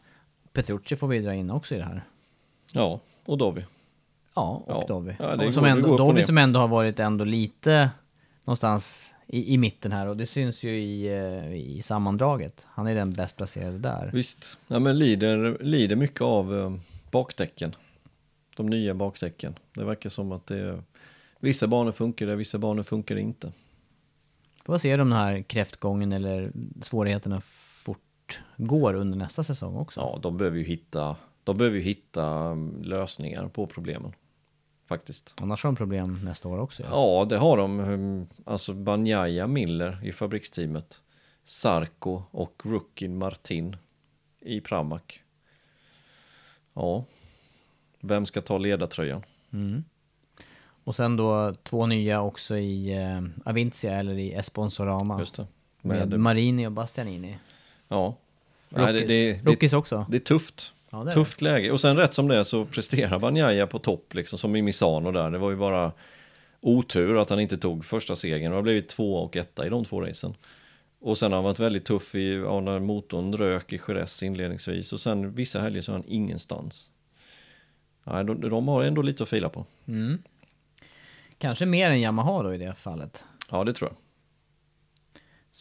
[0.53, 2.03] Petrucci får vi dra in också i det här.
[2.71, 3.65] Ja, och Dovi.
[4.35, 4.85] Ja, och Ja.
[4.87, 5.15] Dovi.
[5.19, 7.89] Ja, som ändå, Dovi som ändå har varit ändå lite
[8.45, 12.67] någonstans i, i mitten här och det syns ju i, eh, i sammandraget.
[12.69, 14.09] Han är den bäst placerade där.
[14.13, 16.73] Visst, ja, men lider, lider mycket av eh,
[17.11, 17.75] bakdäcken.
[18.55, 19.55] De nya bakdäcken.
[19.75, 20.83] Det verkar som att det är,
[21.39, 23.51] vissa banor funkar det, vissa banor funkar det inte.
[24.65, 26.51] Får se om den här kräftgången eller
[26.81, 29.99] svårigheterna fortgår under nästa säsong också.
[29.99, 34.13] Ja, de behöver ju hitta, de behöver hitta mm, lösningar på problemen.
[34.91, 35.33] Faktiskt.
[35.41, 36.83] Annars har de problem nästa år också.
[36.83, 36.89] Ja.
[36.91, 37.79] Ja, det har de.
[37.79, 41.01] Mm, Alltså Banjaya Miller i fabriksteamet.
[41.43, 43.77] Sarko och Rookin Martin
[44.39, 45.01] i Pramac.
[46.73, 47.05] Ja,
[47.99, 49.23] vem ska ta ledartröjan?
[50.83, 55.19] Och sen då två nya också i eh, Avintia eller i Esponsorama.
[55.19, 55.47] Just det.
[55.81, 57.37] Med, Med, Marini och Bastianini.
[57.87, 58.15] ja.
[58.69, 60.05] Nej, Rookies, det, det, det, Rookies också.
[60.09, 60.73] det är tufft.
[60.91, 61.71] Ja, Tufft läge.
[61.71, 65.11] Och sen rätt som det är så presterar Banjaya på topp, liksom som i Misano
[65.11, 65.31] där.
[65.31, 65.91] Det var ju bara
[66.61, 68.51] otur att han inte tog första segern.
[68.51, 70.33] Det har blivit två och etta i de två racen.
[70.99, 74.93] Och sen har han varit väldigt tuff i, ja, när motorn rök i Jerez inledningsvis.
[74.93, 76.91] Och sen vissa helger så är han ingenstans.
[78.03, 79.65] Nej, de, de har ändå lite att fila på.
[81.37, 83.25] Kanske mer än Yamaha då i det fallet.
[83.51, 83.97] Ja, det tror jag.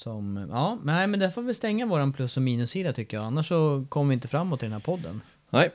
[0.01, 3.27] Som, ja, nej men där får vi stänga våran plus och minussida tycker jag.
[3.27, 5.21] Annars så kommer vi inte framåt i den här podden.
[5.51, 5.71] Nej,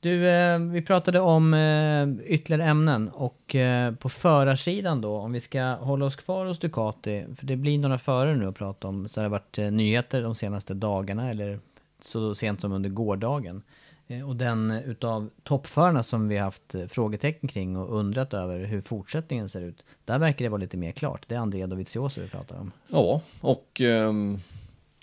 [0.00, 5.40] Du, eh, vi pratade om eh, ytterligare ämnen och eh, på förarsidan då, om vi
[5.40, 9.08] ska hålla oss kvar hos Ducati, för det blir några förare nu att prata om,
[9.08, 11.60] så det har varit eh, nyheter de senaste dagarna eller
[12.00, 13.62] så sent som under gårdagen.
[14.08, 18.80] Eh, och den utav toppförarna som vi haft eh, frågetecken kring och undrat över hur
[18.80, 21.24] fortsättningen ser ut, där verkar det vara lite mer klart.
[21.28, 22.72] Det är Andrea Dovizioso vi pratar om.
[22.88, 24.40] Ja, och um,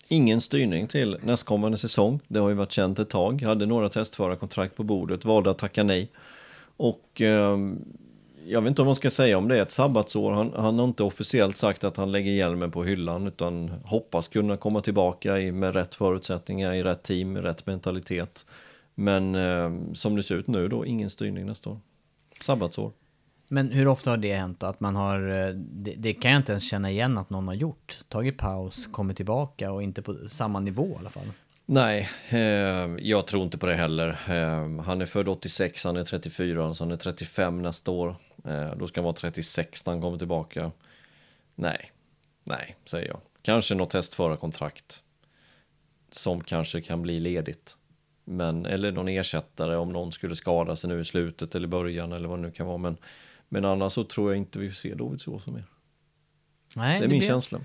[0.08, 2.20] ingen styrning till nästkommande säsong.
[2.28, 3.42] Det har ju varit känt ett tag.
[3.42, 6.10] Jag hade några testförarkontrakt på bordet, valde att tacka nej.
[6.78, 7.86] Och um,
[8.46, 10.32] jag vet inte om man ska säga om det är ett sabbatsår.
[10.32, 14.58] Han, han har inte officiellt sagt att han lägger hjälmen på hyllan utan hoppas kunna
[14.58, 18.46] komma tillbaka i, med rätt förutsättningar, i rätt team, i rätt mentalitet.
[18.96, 21.80] Men ehm, som det ser ut nu då, ingen styrning nästa år.
[22.42, 22.92] Sabbatsår.
[23.48, 24.64] Men hur ofta har det hänt?
[24.64, 27.56] Att man har, eh, det, det kan jag inte ens känna igen att någon har
[27.56, 28.00] gjort.
[28.08, 31.32] Tagit paus, kommit tillbaka och inte på samma nivå i alla fall.
[31.66, 34.10] Nej, eh, jag tror inte på det heller.
[34.10, 38.16] Eh, han är född 86, han är 34, så han är 35 nästa år.
[38.46, 40.72] Eh, då ska han vara 36 när han kommer tillbaka.
[41.56, 41.92] Nej,
[42.44, 43.20] nej, säger jag.
[43.42, 45.04] Kanske något testförarkontrakt
[46.12, 47.78] som kanske kan bli ledigt.
[48.26, 52.28] Men, eller någon ersättare om någon skulle skada sig nu i slutet eller början eller
[52.28, 52.78] vad det nu kan vara.
[52.78, 52.98] Men,
[53.50, 55.64] men annars så tror jag inte vi ser Dovizioso mer.
[56.76, 57.60] Nej, Det är min blir- känsla.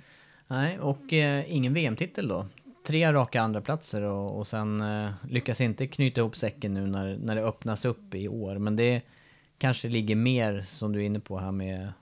[0.47, 2.47] Nej, och eh, ingen VM-titel då.
[2.87, 7.17] Tre raka andra platser och, och sen eh, lyckas inte knyta ihop säcken nu när,
[7.17, 8.59] när det öppnas upp i år.
[8.59, 9.03] Men det
[9.59, 11.93] kanske ligger mer, som du är inne på här med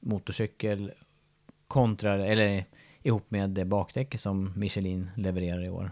[0.00, 0.92] motorcykel
[1.68, 2.64] kontra, eller
[3.02, 5.90] ihop med det bakdäcket som Michelin levererar i år.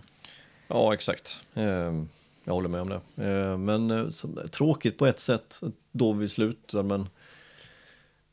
[0.68, 1.41] Ja, exakt.
[1.55, 2.09] Ehm,
[2.45, 3.01] Jag håller med om det.
[3.25, 5.61] Ehm, Men eh, så, tråkigt på ett sätt
[5.93, 7.09] då vi slutar, men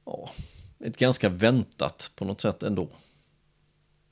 [0.05, 0.29] ja,
[0.79, 2.89] ett ganska väntat på något sätt ändå.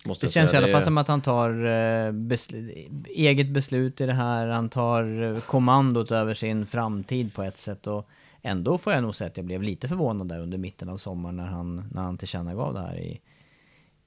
[0.06, 4.06] Måste Det känns i alla fall som att han tar eh, besl- eget beslut i
[4.06, 4.48] det här.
[4.48, 7.88] Han tar eh, kommandot över sin framtid på ett sätt.
[7.88, 8.10] Och
[8.42, 11.38] ändå får jag nog säga att jag blev lite förvånad där under mitten av sommaren
[11.38, 13.22] när han, när han tillkännagav det här i,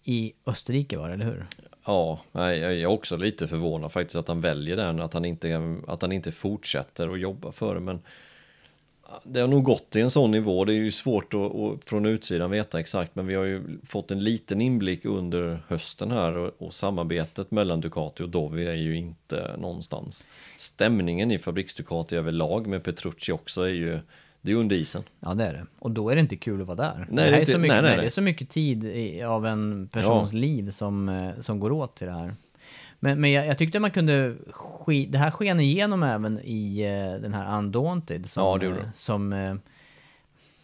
[0.04, 1.46] i Österrike var det, eller hur?
[1.84, 6.02] Ja, jag är också lite förvånad faktiskt att han väljer den, att han inte, att
[6.02, 7.80] han inte fortsätter att jobba för det.
[7.80, 8.00] Men
[9.24, 10.64] det har nog gått till en sån nivå.
[10.64, 14.10] Det är ju svårt att, att från utsidan veta exakt, men vi har ju fått
[14.10, 18.96] en liten inblick under hösten här och, och samarbetet mellan Ducati och Dovi är ju
[18.96, 20.26] inte någonstans.
[20.56, 23.98] Stämningen i fabriks-Ducati överlag med Petrucci också är ju,
[24.42, 25.02] det är under isen.
[25.20, 25.66] Ja, det är det.
[25.78, 27.06] Och då är det inte kul att vara där.
[27.10, 29.22] Nej, det, är inte- så mycket, nej, nej, nej, det är så mycket tid i,
[29.22, 32.34] av en persons liv som, eh, som går åt till det här.
[33.00, 34.34] Men, men jag, jag tyckte man kunde...
[34.50, 38.26] Sk- det här sken igenom även i eh, den här Undaunted.
[38.26, 38.92] Som, Ja, det gjorde eh, det.
[38.94, 39.30] som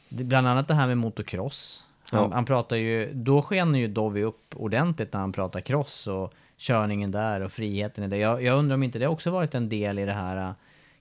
[0.08, 1.84] det- Bland annat det här med motocross.
[2.10, 2.30] Han, Ja.
[2.34, 3.12] han pratar ju...
[3.14, 8.04] Då skenar ju Dovi upp ordentligt när han pratar cross och körningen där och friheten
[8.04, 8.16] i det.
[8.16, 10.54] Jag, jag undrar om inte det också varit en del i det här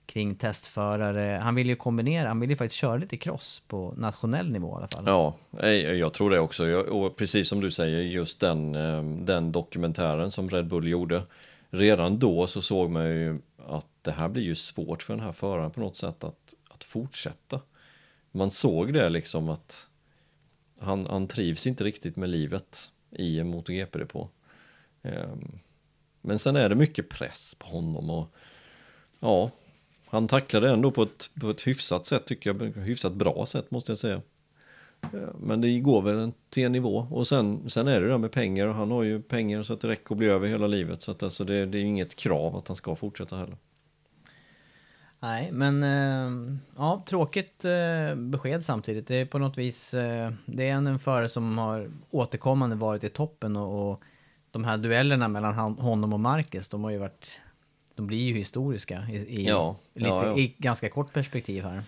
[0.08, 1.40] kring testförare.
[1.42, 4.76] Han vill ju kombinera, han vill ju faktiskt köra lite cross på nationell nivå i
[4.76, 5.04] alla fall.
[5.06, 6.74] Ja, eh, jag tror det också.
[6.74, 11.22] Och precis som du säger, just den, eh, den dokumentären som Red Bull gjorde.
[11.70, 15.32] Redan då så såg man ju att det här blir ju svårt för den här
[15.32, 17.60] föraren på något sätt att, att fortsätta.
[18.30, 19.90] Man såg det liksom att
[20.80, 24.28] han, han trivs inte riktigt med livet i en MotoGP-depå.
[25.02, 25.58] Ehm,
[26.20, 28.34] men sen är det mycket press på honom och
[29.20, 29.50] ja,
[30.10, 33.70] han tacklade det ändå på ett, på ett hyfsat sätt tycker jag, hyfsat bra sätt
[33.70, 34.20] måste jag säga.
[35.40, 38.32] Men det går väl till en nivå och sen, sen är det det där med
[38.32, 41.02] pengar och han har ju pengar så att det räcker att bli över hela livet
[41.02, 43.56] så att alltså det, det är ju inget krav att han ska fortsätta heller.
[45.20, 49.06] Nej, men äh, ja, tråkigt äh, besked samtidigt.
[49.06, 53.04] Det är på något vis, äh, det är en, en förare som har återkommande varit
[53.04, 54.02] i toppen och, och
[54.50, 57.40] de här duellerna mellan han, honom och Marcus, de har ju varit,
[57.98, 60.38] de blir ju historiska i, i, Ja, lite, ja, ja.
[60.38, 61.82] i ganska kort perspektiv här.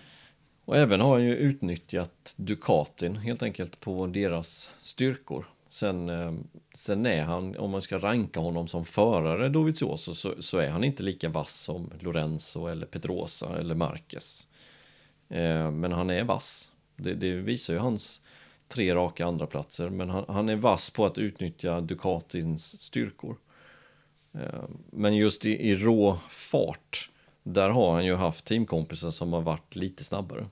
[0.65, 5.45] Och även har han ju utnyttjat Ducatin helt enkelt på deras styrkor.
[5.69, 6.33] Sen, eh,
[6.73, 10.83] sen är han, om man ska ranka honom som förare Dovizioso så, så är han
[10.83, 14.47] inte lika vass som Lorenzo eller Pedrosa eller Marquez.
[15.29, 16.71] Eh, men han är vass.
[16.95, 18.21] Det, det visar ju hans
[18.67, 19.89] tre raka andra platser.
[19.89, 23.37] Men han, han är vass på att utnyttja Ducatins styrkor.
[24.91, 27.09] Men just i, i rå fart,
[27.43, 30.45] där har han ju haft teamkompisar som har varit lite snabbare.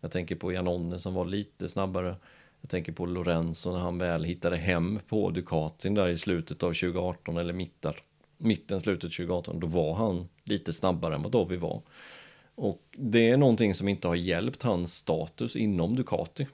[0.00, 2.16] Jag tänker på Janone som var lite snabbare.
[2.60, 6.68] Jag tänker på Lorenzo när han väl hittade hem på Ducatin där i slutet av
[6.68, 7.96] 2018 eller mittar,
[8.38, 9.60] mitten, slutet 2018.
[9.60, 11.82] Då var han lite snabbare än vad Dovi var.
[12.54, 16.46] Och det är någonting som inte har hjälpt hans status inom Ducati.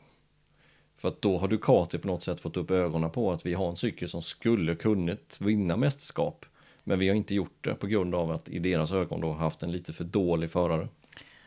[1.02, 3.68] För att då har Ducati på något sätt fått upp ögonen på att vi har
[3.68, 6.46] en cykel som skulle kunnat vinna mästerskap.
[6.84, 9.62] Men vi har inte gjort det på grund av att i deras ögon då haft
[9.62, 10.88] en lite för dålig förare.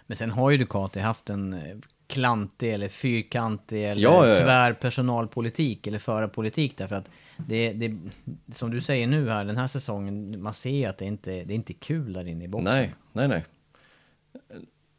[0.08, 1.78] Men sen har ju Ducati haft en eh,
[2.08, 4.40] klantig eller fyrkantig eller Ja, ja, ja.
[4.40, 7.98] tvär personalpolitik eller förarpolitik därför att det, det,
[8.56, 11.54] som du säger nu här, den här säsongen, man ser ju att det inte det
[11.54, 12.74] är inte kul där inne i boxen.
[12.74, 13.46] Nej, nej, nej.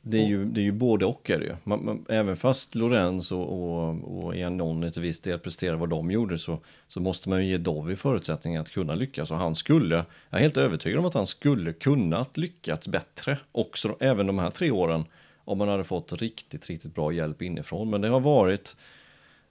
[0.08, 1.56] Det är ju, det är ju både och är det ju.
[1.64, 6.10] Man, man, även fast Lorenz och, och, och Janone till viss del presterar vad de
[6.10, 9.30] gjorde så, så måste man ju ge Dovi förutsättningar att kunna lyckas.
[9.30, 9.94] Och han skulle,
[10.30, 14.50] jag är helt övertygad om att han skulle kunnat lyckats bättre också även de här
[14.50, 15.04] tre åren
[15.44, 17.90] om man hade fått riktigt, riktigt bra hjälp inifrån.
[17.90, 18.76] Men det har varit,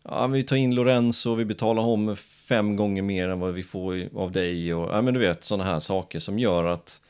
[0.03, 3.63] ja, vi tar in Lorenzo och vi betalar om fem gånger mer än vad vi
[3.63, 7.01] får av dig och ja, men du vet sådana här saker som gör att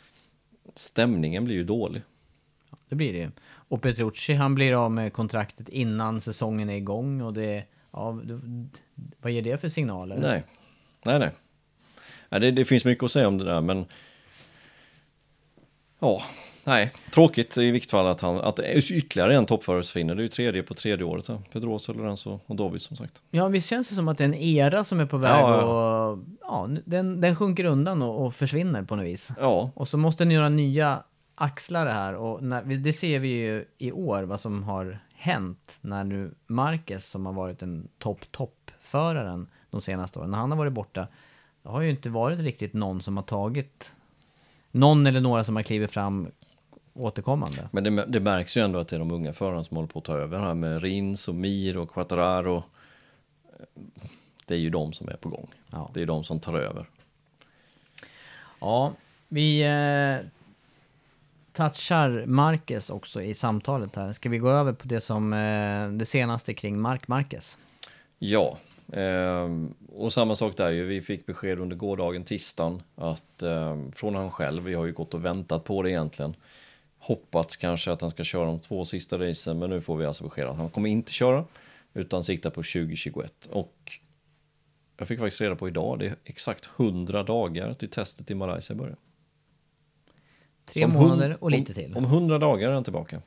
[0.75, 2.01] stämningen blir ju dålig.
[2.89, 3.31] Det blir det ju.
[3.45, 8.19] Och Petrucci, han blir av med kontraktet innan säsongen är igång och det, ja,
[9.21, 10.17] vad ger det för signaler?
[10.17, 10.43] Nej,
[11.05, 11.31] nej, nej.
[12.29, 13.85] nej det, det finns mycket att säga om det där, men
[15.99, 16.21] ja,
[16.63, 18.59] nej, tråkigt i vilket fall att, han, att
[18.89, 20.15] ytterligare en toppförare försvinner.
[20.15, 21.27] Det är ju tredje på tredje året.
[21.27, 21.41] här.
[21.51, 23.21] Pedrosa, Lorenzo och Davis som sagt.
[23.31, 25.63] Ja, visst känns det som att det är en era som är på väg Ja,
[25.63, 29.29] och ja, den, den sjunker undan och, och försvinner på något vis.
[29.39, 31.03] Ja, Och så måste ni göra nya
[31.35, 35.77] axlar det här och när, det ser vi ju i år vad som har hänt
[35.81, 40.73] när nu Marquez som har varit en topp-topp-föraren de senaste åren, när han har varit
[40.73, 41.07] borta,
[41.63, 43.93] det har ju inte varit riktigt någon som har tagit,
[44.71, 46.31] någon eller några som har klivit fram
[46.93, 47.69] återkommande.
[47.71, 49.99] men det, det märks ju ändå att det är de unga förarna som håller på
[49.99, 52.63] att ta över här med Rins och Mir och Quattararo.
[54.45, 55.47] Det är ju de som är på gång.
[55.71, 55.91] Ja.
[55.93, 56.89] Det är de som tar över.
[58.59, 58.93] Ja,
[59.27, 60.27] vi eh,
[61.55, 64.13] touchar Marquez också i samtalet här.
[64.13, 67.57] Ska vi gå över på det som eh, det senaste kring Mark Marquez?
[68.19, 68.57] Ja,
[68.91, 69.49] eh,
[69.95, 70.85] och samma sak där ju.
[70.85, 75.13] Vi fick besked under gårdagen, tisdagen, att eh, från han själv, vi har ju gått
[75.13, 76.35] och väntat på det egentligen.
[76.99, 80.23] Hoppats kanske att han ska köra de två sista racen, men nu får vi alltså
[80.23, 81.45] besked att han kommer inte köra,
[81.93, 83.49] utan siktar på 2021.
[83.51, 83.99] Och
[84.97, 88.75] jag fick faktiskt reda på idag, det är exakt 100 dagar till testet i Malaysia
[88.75, 88.97] börjar.
[90.65, 91.97] Tre Om månader och lite om, till.
[91.97, 93.21] Om 100 dagar är han tillbaka.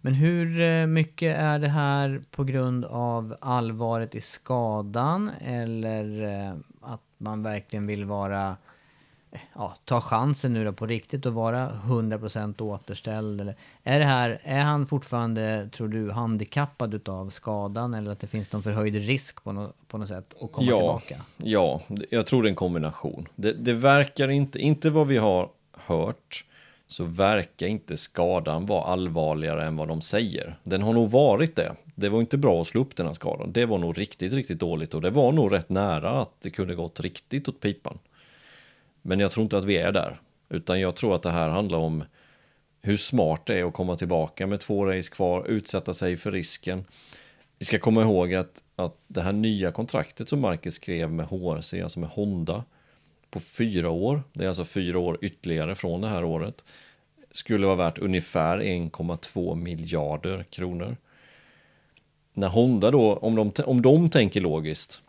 [0.00, 6.54] Men hur eh, mycket är det här på grund av allvaret i skadan eller eh,
[6.80, 8.56] att man verkligen vill vara
[9.30, 13.40] eh, ja, ta chansen nu då på riktigt och vara 100% återställd?
[13.40, 18.26] Eller är det här, är han fortfarande, tror du, handikappad utav skadan eller att det
[18.26, 21.16] finns någon förhöjd risk på, no, på något sätt att komma ja, tillbaka?
[21.36, 23.28] Ja, jag tror det är en kombination.
[23.34, 25.48] Det, det verkar inte, inte vad vi har
[25.88, 26.44] hört,
[26.86, 30.56] så verkar inte skadan vara allvarligare än vad de säger.
[30.64, 31.74] Den har nog varit det.
[31.94, 33.52] Det var inte bra att slå upp den här skadan.
[33.52, 36.74] Det var nog riktigt, riktigt dåligt och det var nog rätt nära att det kunde
[36.74, 37.98] gått riktigt åt pipan.
[39.02, 41.78] Men jag tror inte att vi är där, utan jag tror att det här handlar
[41.78, 42.04] om
[42.82, 46.84] hur smart det är att komma tillbaka med två race kvar, utsätta sig för risken.
[47.58, 51.82] Vi ska komma ihåg att, att det här nya kontraktet som Marcus skrev med HRC,
[51.82, 52.64] alltså med Honda,
[53.38, 56.64] på fyra år, det är alltså fyra år ytterligare från det här året,
[57.30, 60.96] skulle vara värt ungefär 1,2 miljarder kronor.
[62.34, 65.02] När Honda då, om de, om de tänker logiskt,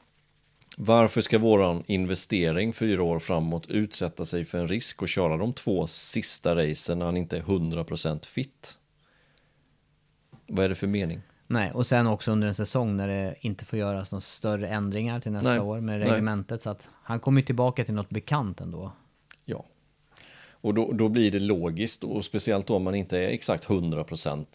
[0.77, 5.53] varför ska våran investering fyra år framåt utsätta sig för en risk och köra de
[5.53, 8.77] två sista racen när han inte är 100% fit?
[10.47, 11.21] Vad är det för mening?
[11.47, 15.19] Nej, och sen också under en säsong när det inte får göras några större ändringar
[15.19, 16.63] till nästa Nej, år med reglementet.
[16.63, 18.91] Så att han kommer ju tillbaka till något bekant ändå.
[19.45, 19.65] Ja.
[20.51, 24.45] Och då, då blir det logiskt och speciellt då om man inte är exakt 100%.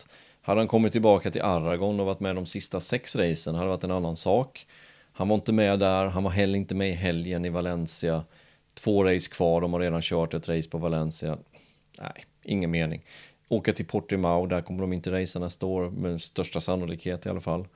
[0.41, 3.71] Hade han kommit tillbaka till Aragon och varit med de sista sex racen hade det
[3.71, 4.67] varit en annan sak.
[5.13, 8.25] Han var inte med där, han var heller inte med i helgen i Valencia.
[8.75, 11.39] Två race kvar, de har redan kört ett race på Valencia.
[12.01, 13.05] Nej, ingen mening.
[13.49, 17.41] Åka till Portimao, där kommer de inte racea nästa år med största sannolikhet i alla
[17.41, 17.69] fall.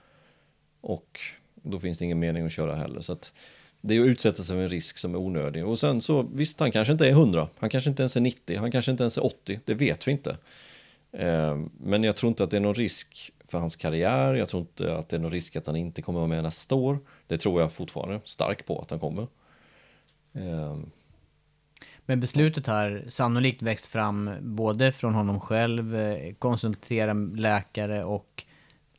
[0.81, 1.21] Och
[1.55, 3.01] då finns det ingen mening att köra heller.
[3.01, 3.33] Så att
[3.81, 5.67] det är att utsätta sig för en risk som är onödig.
[5.67, 8.59] Och sen så, visst, han kanske inte är 100, han kanske inte ens är 90,
[8.59, 10.37] han kanske inte ens är 80, det vet vi inte.
[11.13, 14.61] Eh, men jag tror inte att det är någon risk för hans karriär, jag tror
[14.61, 16.99] inte att det är någon risk att han inte kommer vara med nästa år.
[17.27, 19.27] Det tror jag fortfarande starkt på att han kommer.
[20.33, 20.77] Eh.
[22.07, 28.45] Men beslutet har sannolikt växt fram både från honom själv, eh, konsultera läkare och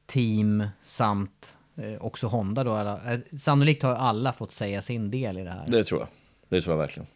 [0.05, 1.57] team samt
[1.99, 2.73] också Honda då.
[2.73, 5.65] Alla, eh, sannolikt har alla fått säga sin del i det här.
[5.67, 6.09] Det tror jag.
[6.49, 7.07] Det tror jag verkligen.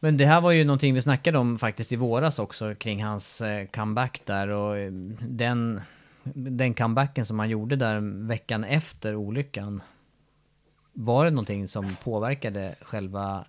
[0.00, 3.40] Men det här var ju någonting vi snackade om faktiskt i våras också kring hans
[3.40, 5.80] eh, comeback där och eh, den,
[6.34, 9.82] den comebacken som han gjorde där veckan efter olyckan.
[10.92, 13.44] Var det någonting som påverkade själva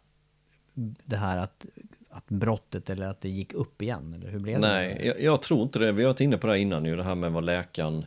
[1.03, 1.65] det här att,
[2.09, 4.13] att brottet eller att det gick upp igen?
[4.13, 4.67] Eller hur blev det?
[4.67, 5.91] Nej, jag, jag tror inte det.
[5.91, 8.05] Vi har varit inne på det här innan ju, det här med vad läkaren,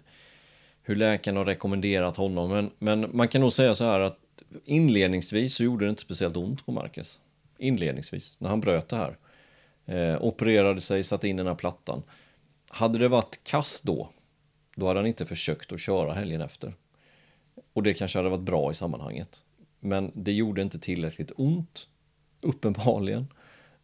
[0.86, 2.50] hur läkaren har rekommenderat honom.
[2.50, 4.18] Men, men man kan nog säga så här att
[4.64, 7.20] inledningsvis så gjorde det inte speciellt ont på Marcus.
[7.58, 9.16] Inledningsvis, när han bröt det här.
[9.86, 12.02] Eh, opererade sig, satte in den här plattan.
[12.68, 14.08] Hade det varit kast då,
[14.76, 16.74] då hade han inte försökt att köra helgen efter.
[17.72, 19.42] Och det kanske hade varit bra i sammanhanget.
[19.80, 21.88] Men det gjorde inte tillräckligt ont,
[22.40, 23.26] uppenbarligen.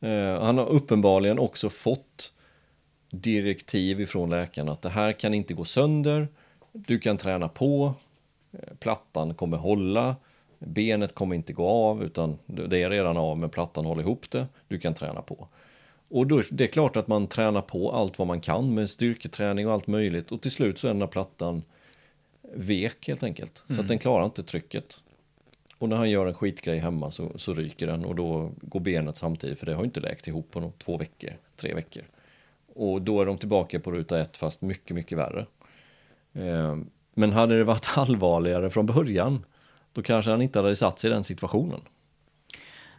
[0.00, 2.32] Eh, han har uppenbarligen också fått
[3.10, 6.28] direktiv ifrån läkaren att det här kan inte gå sönder,
[6.72, 7.94] du kan träna på,
[8.52, 10.16] eh, plattan kommer hålla,
[10.58, 14.46] benet kommer inte gå av utan det är redan av men plattan håller ihop det,
[14.68, 15.48] du kan träna på.
[16.08, 19.66] Och då, det är klart att man tränar på allt vad man kan med styrketräning
[19.66, 21.62] och allt möjligt och till slut så är den här plattan
[22.54, 23.64] vek helt enkelt.
[23.68, 25.00] Så att den klarar inte trycket.
[25.78, 29.16] Och när han gör en skitgrej hemma så, så ryker den och då går benet
[29.16, 32.02] samtidigt för det har inte läkt ihop på två veckor, tre veckor.
[32.74, 35.46] Och då är de tillbaka på ruta ett fast mycket, mycket värre.
[36.32, 36.76] Eh,
[37.14, 39.44] men hade det varit allvarligare från början
[39.92, 41.80] då kanske han inte hade satt sig i den situationen.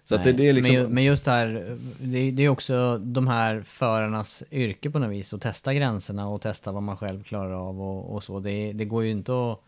[0.03, 0.75] Så att det, Nej, det är liksom...
[0.75, 4.99] men, ju- men just det här, det, det är också de här förarnas yrke på
[4.99, 5.33] något vis.
[5.33, 8.39] Att testa gränserna och testa vad man själv klarar av och, och så.
[8.39, 9.59] Det, det går ju inte att...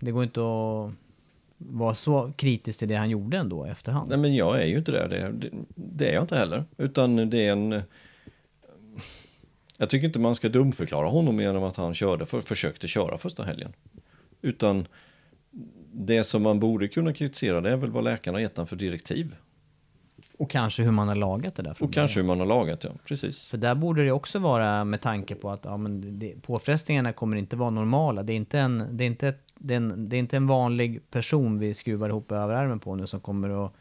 [0.00, 0.92] Det går inte att
[1.58, 4.08] vara så kritisk till det han gjorde ändå efterhand.
[4.08, 4.92] Nej men jag är ju inte.
[4.92, 6.64] Det, det, det är jag inte heller.
[6.76, 7.82] Utan det är en...
[9.80, 13.44] Jag tycker inte man ska dumförklara honom genom att han körde, för, försökte köra första
[13.44, 13.72] helgen.
[14.42, 14.86] Utan
[15.92, 19.34] det som man borde kunna kritisera det är väl vad läkarna gett för direktiv.
[20.38, 22.90] Och kanske hur man har lagat det där Och kanske hur man har lagat, ja.
[23.04, 23.48] Precis.
[23.48, 27.36] För där borde det också vara med tanke på att ja, men det, påfrestningarna kommer
[27.36, 28.22] inte vara normala.
[28.22, 30.46] Det är inte en, det är inte ett, det är en, det är inte en
[30.46, 33.72] vanlig person vi skruvar ihop överarmen på nu som kommer att,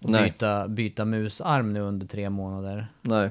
[0.00, 2.88] byta, byta musarm nu under tre månader.
[3.02, 3.30] Nej.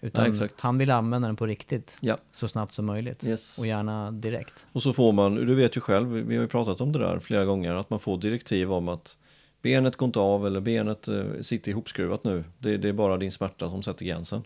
[0.00, 1.98] Utan Nej, han vill använda den på riktigt.
[2.00, 2.16] Ja.
[2.32, 3.24] Så snabbt som möjligt.
[3.24, 3.58] Yes.
[3.58, 4.66] Och gärna direkt.
[4.72, 7.18] Och så får man, du vet ju själv, vi har ju pratat om det där
[7.18, 9.18] flera gånger, att man får direktiv om att
[9.62, 12.44] benet går inte av eller benet eh, sitter ihopskruvat nu.
[12.58, 14.42] Det, det är bara din smärta som sätter gränsen.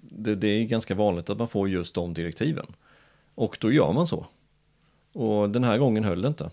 [0.00, 2.66] Det, det är ganska vanligt att man får just de direktiven.
[3.34, 4.26] Och då gör man så.
[5.12, 6.50] Och den här gången höll det inte.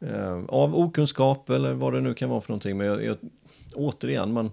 [0.00, 2.76] Eh, av okunskap eller vad det nu kan vara för någonting.
[2.76, 3.16] Men jag, jag,
[3.74, 4.50] återigen, man,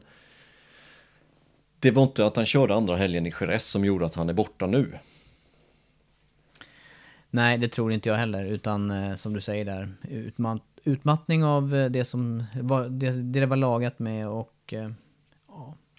[1.79, 4.33] det var inte att han körde andra helgen i Jerez som gjorde att han är
[4.33, 4.91] borta nu.
[7.29, 8.45] Nej, det tror inte jag heller.
[8.45, 13.45] Utan eh, som du säger där, utmatt, utmattning av eh, det som var, det, det
[13.45, 14.91] var lagat med och eh,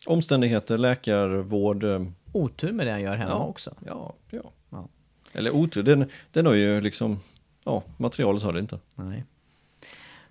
[0.07, 1.85] Omständigheter, läkarvård.
[2.33, 3.75] otur med det han gör hemma ja, också.
[3.87, 4.53] Ja, ja.
[4.71, 4.89] Ja.
[5.33, 7.21] Eller otur, den, den har ju liksom,
[7.65, 8.79] ja, materialet har det inte.
[8.95, 9.25] Nej.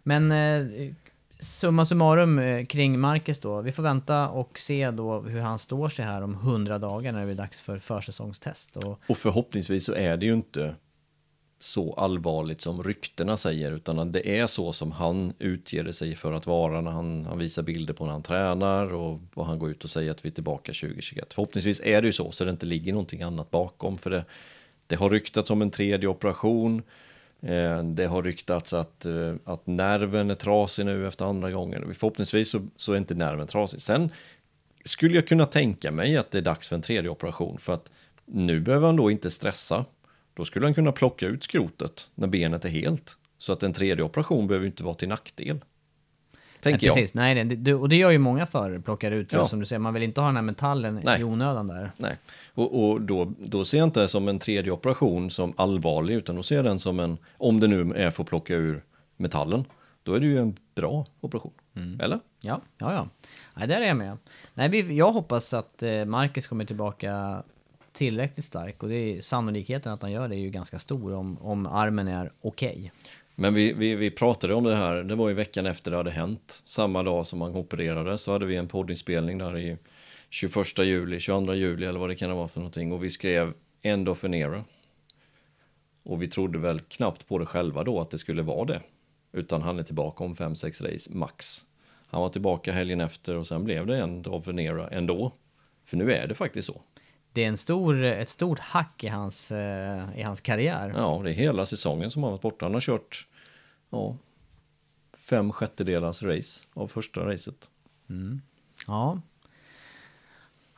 [0.04, 0.32] Men
[1.40, 3.62] summa summarum eh, kring Marcus då.
[3.62, 7.20] Vi får vänta och se då hur han står sig här om 100 dagar när
[7.20, 8.78] det blir dags för försäsongstest.
[8.78, 10.76] Och, Och förhoppningsvis så är det ju inte
[11.60, 16.16] så allvarligt som ryktena säger, utan att det är så som han utger det sig
[16.16, 19.60] för att vara när han, han visar bilder på när han tränar och vad han
[19.60, 21.34] går ut och säger att vi är tillbaka 2021.
[21.34, 24.26] Förhoppningsvis är det ju så, så det inte ligger någonting annat bakom, för det,
[24.88, 26.84] det har ryktats om en tredje operation, eh,
[27.42, 31.94] Eh, det har ryktats att, eh, att nerven är trasig nu efter andra gången.
[31.94, 33.82] Förhoppningsvis så, så är inte nerven trasig.
[33.82, 34.12] Sen
[34.86, 37.92] skulle jag kunna tänka mig att det är dags för en tredje operation, för att
[38.26, 39.86] nu behöver han då inte stressa.
[40.34, 43.18] Då skulle han kunna plocka ut skrotet när benet är helt.
[43.38, 45.60] Så att en tredje operation behöver ju inte vara till nackdel.
[46.62, 46.96] Tänker nej, jag.
[46.96, 49.48] precis, nej, det, det, och det gör ju många förare, plockar ut Ja.
[49.48, 49.80] som du säger.
[49.80, 51.22] Man vill inte ha den här metallen Nej.
[51.22, 51.92] i onödan där.
[51.98, 52.16] Nej,
[52.54, 56.36] och, och då, då ser jag inte det som en tredje operation som allvarlig, utan
[56.36, 58.82] då ser jag den som en, om det nu är för att plocka ur
[59.18, 59.66] metallen,
[60.04, 61.52] då är det ju en bra operation.
[62.02, 62.20] Eller?
[62.42, 63.08] Ja, ja, ja.
[63.54, 64.18] Nej, där är jag med.
[64.54, 67.44] Nej, vi, jag hoppas att eh, Marcus kommer tillbaka
[67.92, 71.38] tillräckligt stark och det är sannolikheten att han gör det är ju ganska stor om,
[71.42, 72.92] om armen är okej.
[73.42, 76.12] Men vi, vi, vi pratade om det här, det var ju veckan efter det hade
[76.12, 76.62] hänt.
[76.66, 79.78] Samma dag som han opererade så hade vi en poddinspelning där i
[80.30, 82.92] 21 juli, 22 juli eller vad det kan vara för någonting.
[82.92, 84.64] Och vi skrev End of an era.
[86.04, 88.82] Och vi trodde väl knappt på det själva då att det skulle vara det.
[89.32, 91.66] Utan han är tillbaka om 5-6 race max.
[92.08, 95.32] Han var tillbaka helgen efter och sen blev det End of an era ändå.
[95.86, 96.82] För nu är det faktiskt så.
[97.34, 100.94] Det är en stor, ett stort hack i hans, eh, i hans karriär.
[100.98, 102.66] Ja, det är hela säsongen som han varit borta.
[102.66, 103.28] Han har kört
[103.90, 104.16] ja,
[105.18, 107.70] fem sjättedelars race av första racet.
[108.88, 109.22] Ja.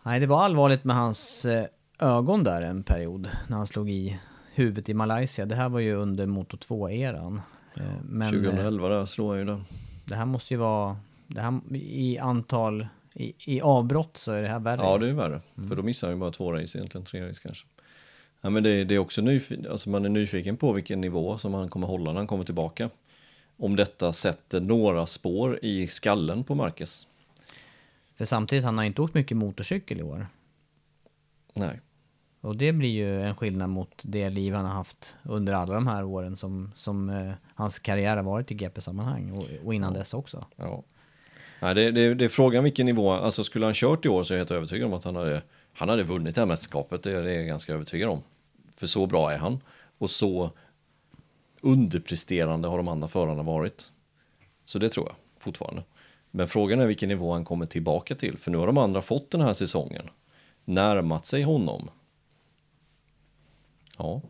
[0.03, 1.65] Nej, det var allvarligt med hans eh,
[1.99, 4.19] ögon där en period när han slog i
[4.53, 5.45] huvudet i Malaysia.
[5.45, 7.41] Det här var ju under Moto 2-eran.
[7.77, 9.65] Eh, Men eh, 2011 där slår han ju den.
[10.05, 10.97] det här måste ju vara,
[11.27, 14.81] det här i antal, i, i avbrott så är det här värre.
[14.81, 15.41] Ja, det är värre.
[15.67, 17.67] För då missar han ju bara två race egentligen, tre race kanske.
[18.41, 21.53] Ja, men det, det är också nyfiken, alltså man är nyfiken på vilken nivå som
[21.53, 22.89] han kommer hålla när han kommer tillbaka.
[23.57, 27.07] Om detta sätter några spår i skallen på Marcus.
[28.15, 30.27] För samtidigt, han har inte åkt mycket motorcykel i år.
[31.53, 31.79] Nej.
[32.41, 35.87] Och det blir ju en skillnad mot det liv han har haft under alla de
[35.87, 40.13] här åren som, som eh, hans karriär har varit i GP-sammanhang och, och innan dess
[40.13, 40.45] också.
[40.55, 40.83] Ja.
[41.61, 44.33] Nej, det, det, det är frågan vilken nivå, alltså skulle han kört i år så
[44.33, 45.41] är jag helt övertygad om att han hade,
[45.73, 48.23] han hade vunnit det här mästerskapet, det, är jag ganska övertygad om.
[48.75, 49.59] För så bra är han.
[49.97, 50.51] Och så
[51.61, 53.91] underpresterande har de andra förarna varit.
[54.65, 55.83] Så det tror jag fortfarande.
[56.31, 59.31] Men frågan är vilken nivå han kommer tillbaka till, för nu har de andra fått
[59.31, 60.09] den här säsongen.
[60.65, 61.89] Närmat sig honom.
[63.97, 64.21] Ja,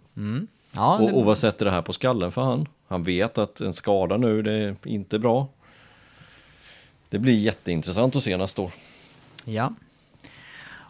[0.75, 2.67] Ja, och, och vad sätter det här på skallen för han?
[2.87, 5.47] Han vet att en skada nu, det är inte bra.
[7.11, 8.71] Det blir jätteintressant att se nästa år.
[9.45, 9.73] Ja.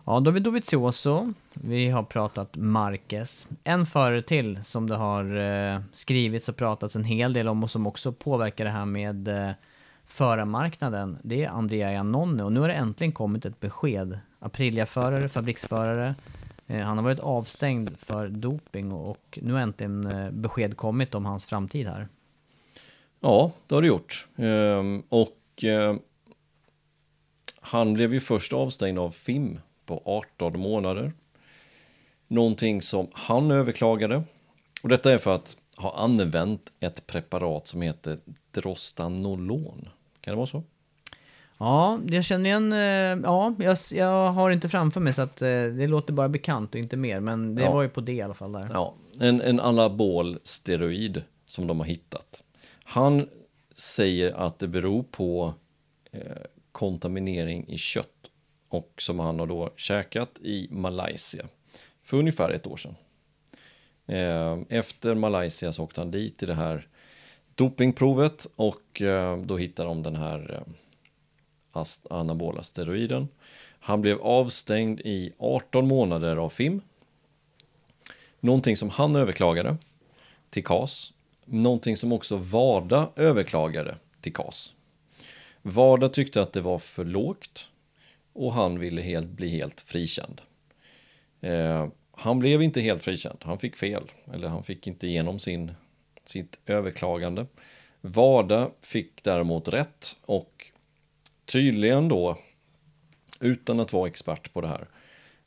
[0.05, 1.33] Ja, då har vi Dovizioso.
[1.53, 3.47] Vi har pratat Marquez.
[3.63, 7.71] En förare till som det har eh, skrivits och pratats en hel del om och
[7.71, 9.51] som också påverkar det här med eh,
[10.05, 11.17] förarmarknaden.
[11.23, 14.19] Det är Andrea Iannone och nu har det äntligen kommit ett besked.
[14.39, 16.15] Aprilia-förare, fabriksförare.
[16.67, 21.25] Eh, han har varit avstängd för doping och nu har äntligen eh, besked kommit om
[21.25, 22.07] hans framtid här.
[23.19, 24.27] Ja, det har det gjort.
[24.35, 25.95] Ehm, och eh,
[27.63, 31.13] han blev ju först avstängd av FIM på 18 månader.
[32.27, 34.23] Någonting som han överklagade.
[34.83, 38.17] Och detta är för att ha använt ett preparat som heter
[38.51, 39.89] Drostanolon.
[40.21, 40.63] Kan det vara så?
[41.57, 42.79] Ja, jag känner igen, eh,
[43.29, 46.79] ja, jag, jag har inte framför mig så att eh, det låter bara bekant och
[46.79, 47.73] inte mer, men det Ja.
[47.73, 48.69] var ju på det i alla fall där.
[48.73, 52.43] Ja, en, en anabol steroid som de har hittat.
[52.83, 53.27] Han
[53.75, 55.53] säger att det beror på
[56.11, 56.21] eh,
[56.71, 58.29] kontaminering i kött
[58.69, 61.47] och som han har då käkat i Malaysia
[62.03, 62.95] för ungefär ett år sedan.
[64.05, 66.87] Eh, efter Malaysia så åkte han dit i det här
[67.55, 70.63] dopingprovet och eh, då hittade de den här
[71.73, 73.27] eh, anabola steroiden.
[73.79, 76.81] Han blev avstängd i 18 månader av FIM
[78.43, 79.77] Någonting som han överklagade
[80.49, 81.13] till KAS.
[81.45, 84.73] Någonting som också VADA överklagade till KAS.
[85.61, 87.69] Varda tyckte att det var för lågt
[88.33, 90.41] och han ville helt, bli helt frikänd.
[91.41, 94.11] Eh, han blev inte helt frikänd, han fick fel.
[94.33, 95.71] Eller han fick inte igenom sin,
[96.23, 97.45] sitt överklagande.
[98.01, 100.71] Varda fick däremot rätt och
[101.45, 102.37] tydligen då,
[103.39, 104.87] utan att vara expert på det här,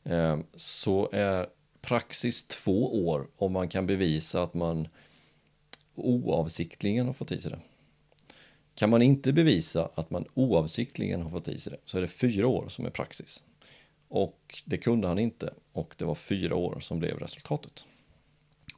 [0.05, 1.47] eh, så är
[1.81, 4.89] praxis två år om man kan bevisa att man
[5.95, 7.59] oavsiktligen har fått i sig det.
[8.75, 12.09] Kan man inte bevisa att man oavsiktligen har fått i sig det så är det
[12.09, 13.43] fyra år som är praxis.
[14.09, 17.85] Och det kunde han inte och det var fyra år som blev resultatet.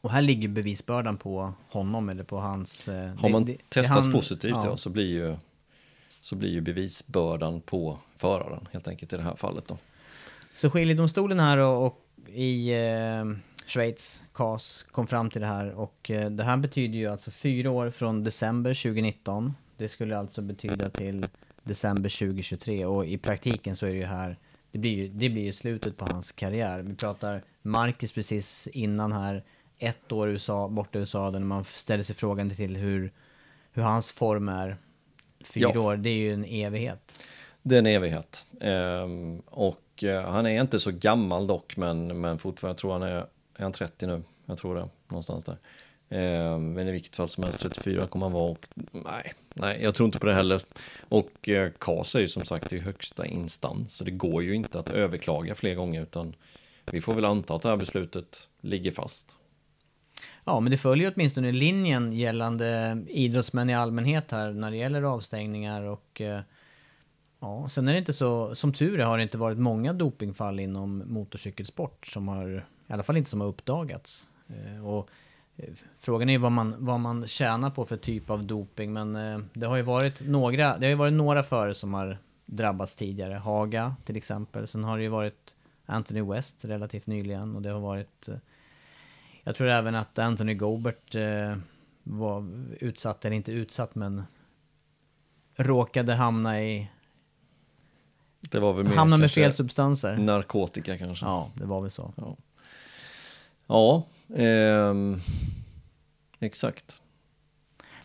[0.01, 2.88] Och här ligger bevisbördan på honom eller på hans...
[2.88, 4.76] eh, Har man det- det testats han- positivt ja.
[4.76, 5.36] så, blir ju,
[6.20, 9.78] så blir ju bevisbördan på föraren helt enkelt i det här fallet då.
[10.53, 12.03] Så skiljedomstolen här och, och
[12.34, 13.24] i eh,
[13.66, 17.70] Schweiz, CAS, kom fram till det här och eh, det här betyder ju alltså fyra
[17.70, 19.55] år från december 2019.
[19.76, 21.26] Det skulle alltså betyda till
[21.64, 24.36] december 2023 och i praktiken så är det ju här,
[24.70, 26.80] det blir ju, det blir ju slutet på hans karriär.
[26.82, 29.44] Vi pratar Marcus precis innan här,
[29.78, 33.12] ett år USA, borta i USA, där man ställer sig frågan till hur,
[33.72, 34.76] hur hans form är.
[35.44, 35.80] Fyra Ja.
[35.80, 37.20] år, det är ju en evighet.
[37.62, 38.46] Det är en evighet.
[38.60, 43.02] Ehm, och eh, han är inte så gammal dock, men, men fortfarande, jag tror han
[43.02, 43.12] är,
[43.56, 44.22] är han 30 nu?
[44.46, 45.56] Jag tror det, någonstans där.
[46.09, 49.94] Ehm, men i vilket fall som helst, 34 kommer han vara och nej, nej, jag
[49.94, 50.62] tror inte på det heller.
[51.09, 54.78] Och eh, KAS är ju som sagt i högsta instans, så det går ju inte
[54.78, 56.34] att överklaga fler gånger, utan
[56.90, 59.36] vi får väl anta att det här beslutet ligger fast.
[60.44, 65.82] Ja, men det följer åtminstone linjen gällande idrottsmän i allmänhet här när det gäller avstängningar
[65.82, 66.40] och eh,
[67.40, 70.61] ja, sen är det inte så, som tur är har det inte varit många dopingfall
[70.61, 74.30] inom motorcykelsport som har, i alla fall inte som har uppdagats.
[74.48, 75.11] Eh, och
[75.98, 79.38] frågan är ju vad man, vad man tjänar på för typ av doping, men eh,
[79.52, 83.34] det har ju varit några, det har ju varit några förare som har drabbats tidigare.
[83.34, 87.80] Haga till exempel, sen har det ju varit Anthony West relativt nyligen och det har
[87.80, 88.36] varit eh,
[89.46, 91.57] jag tror även att Anthony Gobert eh,
[92.02, 92.46] var
[92.80, 94.22] utsatt, eller inte utsatt, men
[95.57, 96.90] råkade hamna i...
[98.40, 100.16] Det var väl mer Hamna med fel substanser.
[100.16, 101.26] narkotika kanske.
[101.26, 102.36] Ja, det var väl så.
[103.66, 104.04] Ja,
[104.36, 105.20] ehm,
[106.40, 107.00] exakt.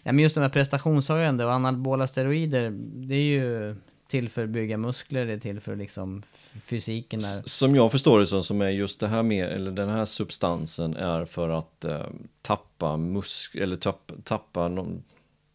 [0.03, 2.69] Ja, men just de här prestationshöjande och anabola steroider,
[3.07, 3.75] det är ju
[4.07, 6.23] till för att bygga muskler, det är till för liksom
[6.61, 7.39] fysiken där.
[7.39, 10.05] S- Som jag förstår det så som är just det här med, eller den här
[10.05, 12.05] substansen är för att eh,
[12.41, 15.03] tappa musk eller tappa, tappa, någon,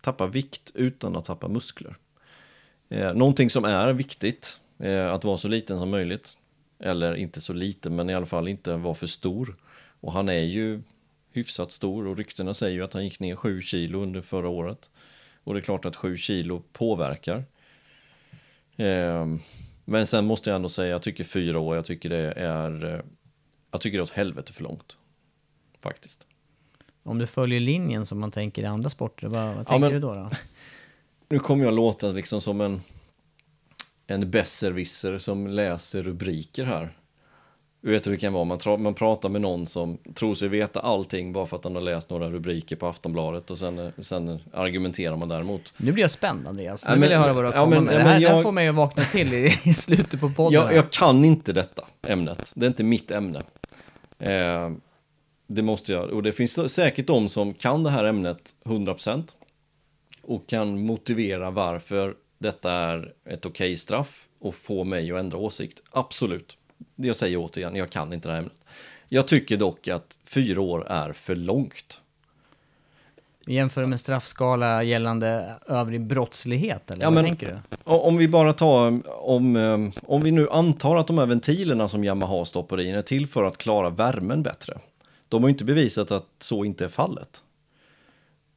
[0.01, 1.97] tappa vikt utan att tappa muskler.
[2.89, 6.37] Eh, någonting som är viktigt, eh, att vara så liten som möjligt.
[6.79, 9.57] Eller inte så liten, men i alla fall inte vara för stor.
[10.07, 10.83] Och han är ju
[11.33, 14.91] hyfsat stor och ryktena säger ju att han gick ner 7 kilo under förra året.
[15.45, 17.45] Och det är klart att 7 kilo påverkar.
[18.77, 19.41] Ehm,
[19.85, 23.01] men sen måste jag ändå säga, jag tycker fyra år, jag tycker det är, eh,
[23.71, 24.97] jag tycker det är åt helvete för långt.
[25.81, 26.27] Faktiskt.
[27.03, 29.93] Om du följer linjen som man tänker i andra sporter, vad, vad Ja, tänker men-
[29.93, 30.15] du då?
[30.15, 30.31] då?
[31.29, 32.81] Nu kommer jag låta liksom som en,
[34.07, 36.97] en besserwisser som läser rubriker här.
[37.87, 40.81] Du vet hur det kan vara, man, man pratar med någon som tror sig veta
[40.81, 45.17] allting bara för att han har läst några rubriker på Aftonbladet och sen, sen argumenterar
[45.17, 45.73] man däremot.
[45.77, 46.85] Nu blir jag spänd Andreas.
[46.85, 47.95] Nu Ja, men- vill jag höra vad du har ja, men- med.
[47.95, 50.31] ja, Det här, det här jag- får mig att vakna till i, i slutet på
[50.31, 50.53] podden.
[50.61, 53.43] Jag, jag kan inte detta ämnet, det är inte mitt ämne.
[54.19, 54.71] Eh,
[55.47, 59.23] det måste jag, och det finns säkert de som kan det här ämnet 100%
[60.23, 65.83] och kan motivera varför detta är ett okej straff och få mig att ändra åsikt.
[65.91, 66.57] Absolut.
[66.97, 68.61] Jag säger återigen, jag kan inte det här ämnet.
[69.09, 72.01] Jag tycker dock att fyra år är för långt.
[73.49, 77.91] Jämför med straffskala gällande övrig brottslighet, eller Ja, vad men- tänker du?
[77.91, 82.05] Om vi bara tar, om, eh, om vi nu antar att de här ventilerna som
[82.05, 84.79] Yamaha stoppar in är till för att klara värmen bättre.
[85.29, 87.43] De har ju inte bevisat att så inte är fallet.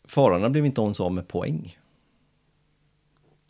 [0.04, 1.78] Förarna blev inte ens av med poäng.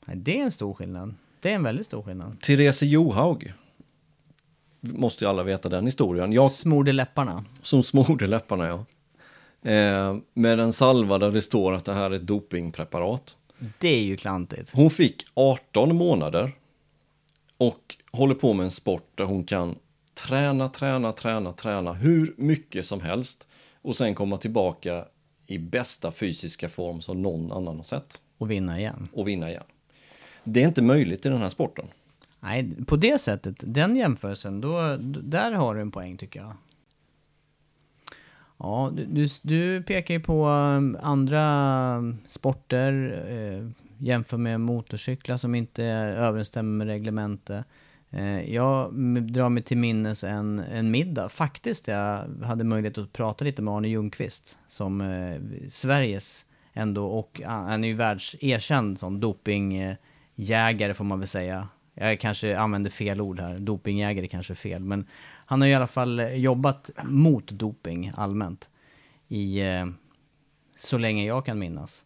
[0.05, 1.13] Nej, Det är en stor skillnad.
[1.41, 2.41] Det är en väldigt stor skillnad.
[2.41, 3.53] Therese Johaug,
[4.81, 6.33] måste ju alla veta den historien.
[6.33, 7.45] Jag Smorde läpparna.
[7.61, 8.85] som smorde läpparna, ja.
[9.71, 13.35] Eh, med en salva där det står att det här är ett dopingpreparat.
[13.79, 14.71] Det är ju klantigt.
[14.73, 16.51] Hon fick 18 månader
[17.57, 19.75] och håller på med en sport där hon kan
[20.13, 23.47] träna, träna, träna, träna hur mycket som helst
[23.81, 25.05] och sen komma tillbaka
[25.47, 29.07] i bästa fysiska form som någon annan har sett Och vinna igen.
[29.13, 29.63] och vinna igen.
[30.43, 31.85] Det är inte möjligt i den här sporten.
[32.39, 36.53] Nej, på det sättet, den jämförelsen, då, där har du en poäng tycker jag.
[38.57, 45.37] Ja, du, du, du pekar ju på um, andra um, sporter, eh, jämför med motorcyklar
[45.37, 47.65] som inte överensstämmer med reglementet.
[48.09, 53.45] Eh, jag drar mig till minnes en, en middag, faktiskt, jag hade möjlighet att prata
[53.45, 59.19] lite med Arne Ljungqvist, som eh, Sveriges ändå, och ah, han är ju världserkänd som
[59.19, 61.67] dopingjägare får man väl säga.
[62.01, 65.05] Jag kanske använder fel ord här, dopingjägare kanske är fel, men
[65.45, 68.69] han har i alla fall eh, jobbat mot doping allmänt
[69.27, 69.85] i eh,
[70.77, 72.05] så länge jag kan minnas.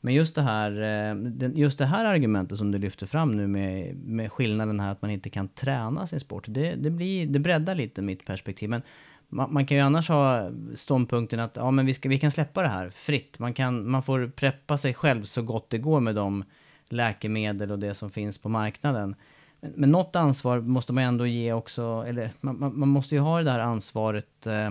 [0.00, 3.96] Men just det här, eh, just det här argumentet som du lyfter fram nu med,
[3.96, 7.74] med skillnaden här att man inte kan träna sin sport, det, det, blir, det breddar
[7.74, 8.70] lite mitt perspektiv.
[8.70, 8.82] Men
[9.28, 12.62] man, man kan ju annars ha ståndpunkten att ja, men vi, ska, vi kan släppa
[12.62, 13.38] det här fritt.
[13.38, 16.44] Man, kan, man får preppa sig själv så gott det går med de
[16.92, 19.14] läkemedel och det som finns på marknaden.
[19.60, 23.20] Men, men något ansvar måste man ändå ge också, eller man, man, man måste ju
[23.20, 24.70] ha det där ansvaret eh,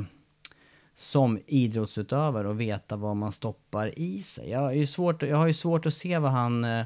[0.95, 4.49] som idrottsutövare och veta vad man stoppar i sig.
[4.49, 6.85] Jag har ju svårt, jag har ju svårt att se vad han, eh,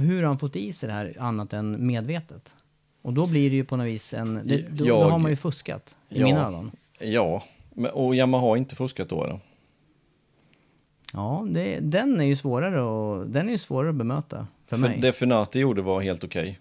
[0.00, 2.54] hur han fått i sig det här annat än medvetet.
[3.02, 5.30] Och då blir det ju på något vis en, det, då, då Jag- har man
[5.30, 6.24] ju fuskat i Ja.
[6.26, 6.70] mina ögon.
[7.00, 7.42] Ja,
[7.92, 9.40] och Yamaha har inte fuskat då eller?
[11.14, 14.88] Ja, det, den är ju svårare och den är ju svårare att bemöta för, För
[14.88, 14.98] mig.
[15.00, 16.58] det Funati gjorde var helt okej.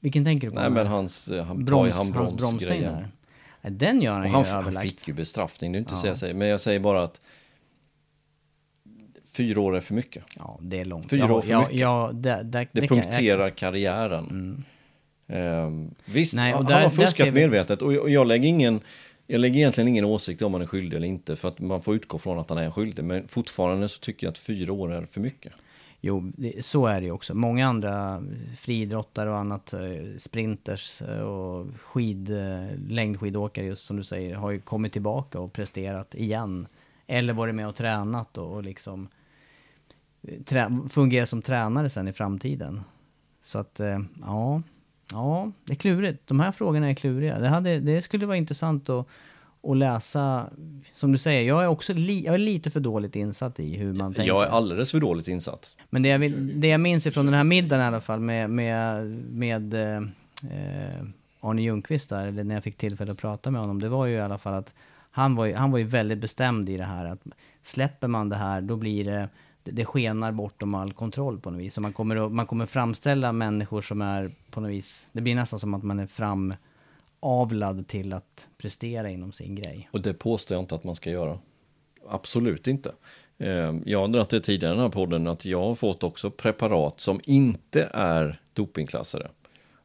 [0.00, 0.60] Vilken tänker du på?
[0.60, 3.08] Nej men hans, eh, han tar i Broms, hans bromsning där.
[3.62, 4.86] Den gör han, Och ju han, han överlagt.
[4.86, 5.96] fick ju bestraffning, det är inte Ja.
[5.96, 6.34] så jag säger.
[6.34, 7.20] Men jag säger bara att
[9.32, 10.24] fyra år är för mycket.
[10.36, 11.10] Ja, det är långt.
[11.10, 11.76] Fyra ja, år för ja, mycket.
[11.80, 14.64] Ja, det, det, Det, kan jag- punkterar karriären.
[15.26, 18.48] Ehm, visst, Nej, och han där- har där fuskat vi- medvetet och, och jag lägger
[18.48, 18.80] ingen
[19.26, 21.94] jag lägger egentligen ingen åsikt om han är skyldig eller inte för att man får
[21.94, 23.04] utgå från att han är skyldig.
[23.04, 25.52] Men fortfarande så tycker jag att fyra år är för mycket.
[26.00, 27.34] Jo, det, så är det ju också.
[27.34, 28.22] Många andra
[28.56, 29.80] friidrottare och annat, eh,
[30.18, 35.52] sprinters eh, och skid, eh, längdskidåkare just som du säger, har ju kommit tillbaka och
[35.52, 36.66] presterat igen.
[37.06, 39.08] Eller varit med och tränat och, och liksom
[40.90, 42.82] fungerat trä, som tränare sen i framtiden.
[43.42, 43.80] Så att,
[44.20, 44.62] ja,
[45.12, 46.26] ja, det är klurigt.
[46.26, 47.38] De här frågorna är kluriga.
[47.38, 49.06] Det, hade, det skulle vara intressant att,
[49.62, 50.50] att läsa,
[50.94, 53.92] som du säger, jag är också li, jag är lite för dåligt insatt i hur
[53.92, 54.28] man tänker.
[54.28, 55.76] Jag är alldeles för dåligt insatt.
[55.90, 59.06] Men det jag, det jag minns ifrån den här middagen i alla fall med, med,
[59.30, 59.96] med eh,
[60.50, 61.04] eh,
[61.40, 64.14] Arne Ljungqvist där, eller när jag fick tillfälle att prata med honom, det var ju
[64.14, 64.74] i alla fall att
[65.10, 67.20] han var ju, han var ju väldigt bestämd i det här att
[67.62, 69.28] släpper man det här då blir det,
[69.64, 71.74] det, skenar bortom all kontroll på något vis.
[71.74, 75.58] Så man kommer, man kommer framställa människor som är på något vis, det blir nästan
[75.58, 76.06] som att man är
[77.20, 79.88] framavlad till att prestera inom sin grej.
[79.92, 81.38] Och det påstår jag inte att man ska göra.
[82.08, 82.92] Absolut inte.
[83.38, 86.30] Eh, Jag har dragit det tidigare i den här podden att jag har fått också
[86.30, 89.30] preparat som inte är dopingklassade.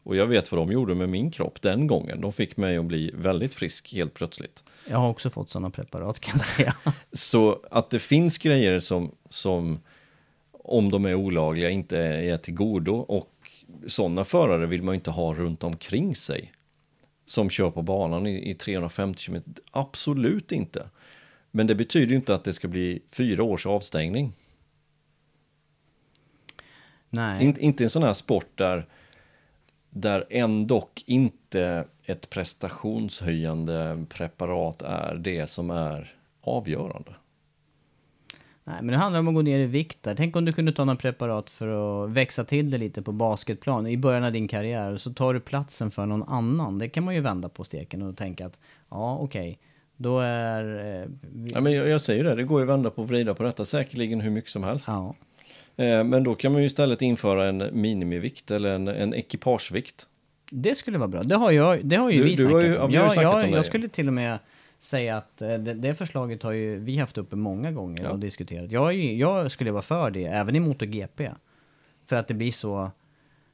[0.04, 2.22] Och jag vet vad de gjorde med min kropp den gången.
[2.22, 4.64] De fick mig att bli väldigt frisk helt plötsligt.
[4.90, 6.76] Jag har också fått sådana preparat kan jag säga.
[7.12, 9.80] Så att det finns grejer som, som
[10.52, 13.52] om de är olagliga inte är till godo och
[13.88, 16.54] sådana förare vill man ju inte ha runt omkring sig
[17.26, 19.44] som kör på banan i, i 350 km.
[19.72, 20.90] Absolut inte.
[21.52, 24.34] Men det betyder ju inte att det ska bli fyra års avstängning.
[27.10, 27.46] Nej.
[27.46, 28.86] In, inte en sån här sport där,
[29.90, 37.12] där ändå inte ett prestationshöjande preparat är det som är avgörande.
[38.70, 40.16] Nej, men det handlar om att gå ner i vikt där.
[40.16, 43.88] Tänk om du kunde ta något preparat för att växa till det lite på basketplan
[43.88, 44.98] i början av din karriär.
[44.98, 46.78] Så tar du platsen för någon annan.
[46.78, 48.60] Det kan man ju vända på steken och tänka att
[48.90, 49.42] ja, okej.
[49.42, 49.56] Okay,
[49.98, 50.64] då är...
[51.02, 51.52] Eh, vi...
[51.54, 53.44] ja, men jag, jag, säger det, det går ju att vända på och vrida på
[53.44, 54.88] detta säkerligen hur mycket som helst.
[54.88, 55.16] Ja.
[55.76, 60.08] Eh, men då kan man ju istället införa en minimivikt eller en, en ekipagevikt.
[60.52, 61.24] Det skulle vara bra.
[61.24, 62.92] Det har, jag, det har ju du, vi snackat ju, om.
[62.92, 64.40] Ja, jag, jag, jag skulle till och med
[64.80, 68.10] säga att eh, det, det, förslaget har ju vi haft uppe många gånger ja.
[68.10, 68.72] och diskuterat.
[68.72, 71.32] Jag, jag skulle vara för det, även i MotoGP.
[72.06, 72.92] För att det blir så...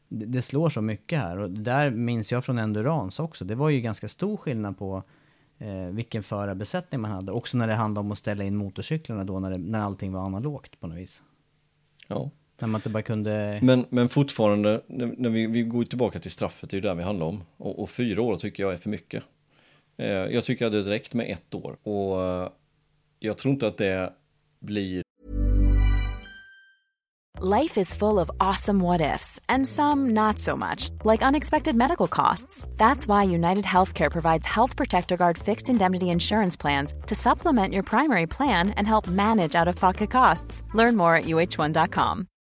[0.08, 1.38] Det, det slår så mycket här.
[1.38, 3.46] Och där minns jag från Endurance också.
[3.46, 5.04] Det var ju ganska stor skillnad på
[5.58, 7.32] eh, vilken förarbesättning man hade.
[7.32, 10.26] Också när det handlade om att ställa in motorcyklarna då, när, det, när allting var
[10.26, 11.24] analogt på något vis.
[12.08, 12.30] Ja.
[12.60, 13.60] När man inte bara kunde...
[13.62, 17.04] Men, men fortfarande, när vi, vi går tillbaka till straffet, det är ju där vi
[17.04, 17.44] handlar om.
[17.58, 19.24] Och, och fyra år tycker jag är för mycket.
[19.98, 21.78] Eh, jag tycker att det räckt med ett år.
[21.84, 22.50] Och eh,
[23.20, 24.14] jag tror inte att det
[24.60, 25.02] blir...
[27.42, 29.40] Life is full of awesome what ifs.
[29.50, 30.90] And some not so much.
[31.04, 32.66] Like unexpected medical costs.
[32.78, 37.84] That's why United Healthcare provides Health Protector Guard fixed indemnity insurance plans to supplement your
[37.84, 40.64] primary plan and help manage out-of-pocket costs.
[40.74, 42.28] Learn more at uh1.com.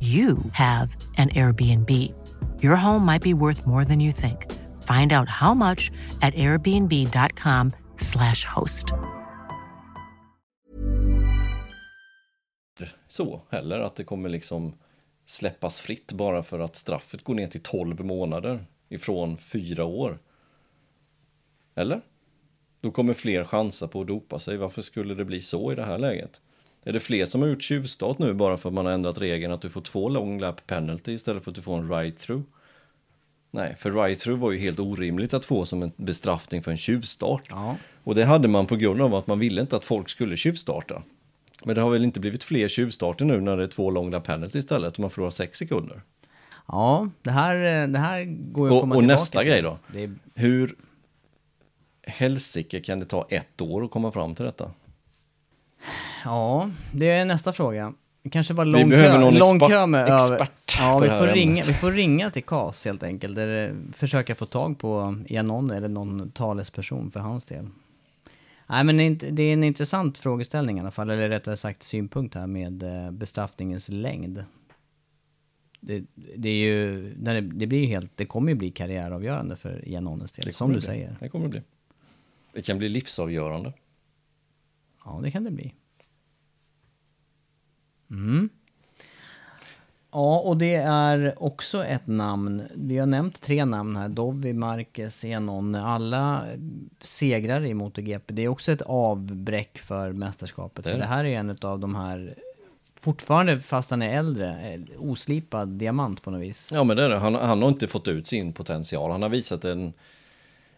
[0.00, 1.90] you have an Airbnb.
[2.62, 4.52] Your home might be worth more than you think.
[4.82, 5.90] Find out how much
[6.20, 8.92] at airbnb.com slash host.
[13.08, 14.74] Så heller att det kommer liksom
[15.24, 20.18] släppas fritt bara för att straffet går ner till 12 månader ifrån 4 år.
[21.74, 22.00] Eller?
[22.80, 24.56] Då kommer fler chansa på att dopa sig.
[24.56, 26.40] Varför skulle det bli så i det här läget?
[26.88, 29.52] Är det fler som har gjort tjuvstart nu bara för att man har ändrat regeln
[29.52, 32.42] att du får två long lap penalty istället för att du får en ride-through?
[33.50, 37.42] Nej, för ride-through var ju helt orimligt att få som en bestraffning för en tjuvstart.
[37.50, 37.76] Ja.
[38.04, 41.02] Och det hade man på grund av att man ville inte att folk skulle tjuvstarta.
[41.64, 44.24] Men det har väl inte blivit fler tjuvstarter nu när det är två long lap
[44.24, 46.02] penalty istället och man förlorar sex sekunder.
[46.68, 49.48] Ja, det här, det här går ju att och, komma och tillbaka nästa till.
[49.48, 49.78] grej då.
[49.92, 50.74] Det Hur
[52.02, 54.70] helsike kan det ta ett år att komma fram till detta?
[56.26, 57.94] Ja, det är nästa fråga.
[58.22, 61.08] Det kanske var Vi lång behöver kö, någon lång expert- kö med expert Ja, vi
[61.08, 61.34] får, ämnet.
[61.34, 63.34] ringa, vi får ringa till KAS helt enkelt.
[63.36, 67.68] Där, eh, försöka få tag på Janon eller någon talesperson för hans del.
[68.66, 72.46] Nej men det är en intressant frågeställning i alla fall, eller rättare sagt synpunkt här
[72.46, 74.44] med eh, bestraffningens längd.
[75.80, 76.04] Det,
[76.36, 80.32] det är ju, det, det blir ju helt, det kommer ju bli karriäravgörande för Janones
[80.32, 80.86] del, som du bli.
[80.86, 81.16] säger.
[81.20, 81.62] Det kommer det bli.
[82.52, 83.72] Det kan bli livsavgörande.
[85.04, 85.74] Ja, det kan det bli.
[88.10, 88.48] Mm.
[90.12, 92.62] Ja, och det är också ett namn.
[92.74, 94.08] Vi har nämnt tre namn här.
[94.08, 95.74] Dovi, Marquez, Enon.
[95.74, 96.44] Alla
[97.00, 98.32] segrar i MotoGP.
[98.34, 100.84] Det är också ett avbräck för mästerskapet.
[100.84, 101.04] Det för det.
[101.04, 102.34] här är en av de här,
[103.00, 106.68] fortfarande fast han är äldre, oslipad diamant på något vis.
[106.72, 107.18] Ja, men det är det.
[107.18, 109.10] Han, han har inte fått ut sin potential.
[109.10, 109.92] Han har visat en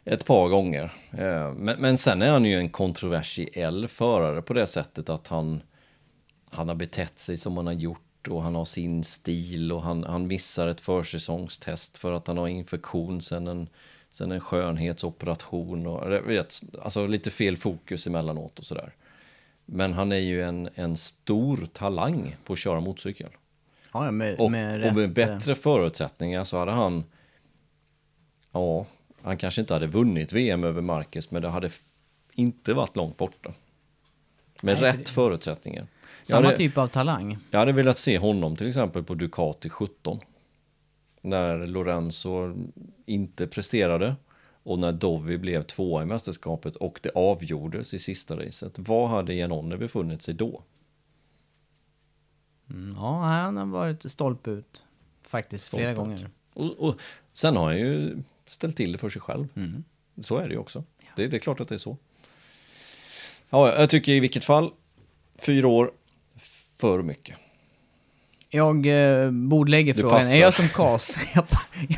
[0.05, 0.85] ett par gånger.
[1.11, 5.63] Eh, Men, men sen är han ju en kontroversiell förare på det sättet att han,
[6.51, 10.05] han har betett sig som han har gjort och han har sin stil och han,
[10.05, 13.69] han missar ett försäsongstest för att han har infektion sen en,
[14.11, 18.95] sen en skönhetsoperation och vet, alltså lite fel fokus emellanåt och sådär.
[19.67, 23.31] Men han är ju en, en stor talang på att köra motorcykel.
[23.93, 27.05] Ja, med, Och med, rätt, och med eh, bättre förutsättningar så hade han...
[28.53, 28.87] Ja,
[29.23, 31.71] han kanske inte hade vunnit VM över Marcus, men det hade
[32.35, 33.53] inte varit långt borta.
[34.63, 35.87] Med Nej, rätt det- förutsättningar.
[36.29, 37.39] Samma hade, typ av talang.
[37.51, 40.21] jag hade velat se honom till exempel på Ducati 17.
[41.23, 42.55] När Lorenzo
[43.07, 44.17] inte presterade.
[44.63, 49.35] Och när Dovi blev tvåa i mästerskapet och det avgjordes i sista racet, vad hade
[49.35, 50.63] Janone befunnit sig då?
[52.71, 54.85] Mm, ja, han har varit stolpe ut.
[55.23, 56.19] Faktiskt flera Stolpe ut.
[56.19, 56.31] gånger.
[56.55, 57.01] Och, och
[57.33, 59.49] sen har han ju ställt till det för sig själv.
[59.57, 59.85] Mm.
[60.21, 60.85] Så är det ju också.
[61.17, 61.97] Det, det är klart att det är så.
[63.51, 64.71] Ja, jag tycker i vilket fall,
[65.39, 65.91] fyra år,
[66.81, 67.37] för mycket.
[68.51, 70.19] Jag eh, bordlägger Du frågan.
[70.19, 70.37] passar.
[70.37, 71.19] Är jag som KAS?
[71.35, 71.45] jag,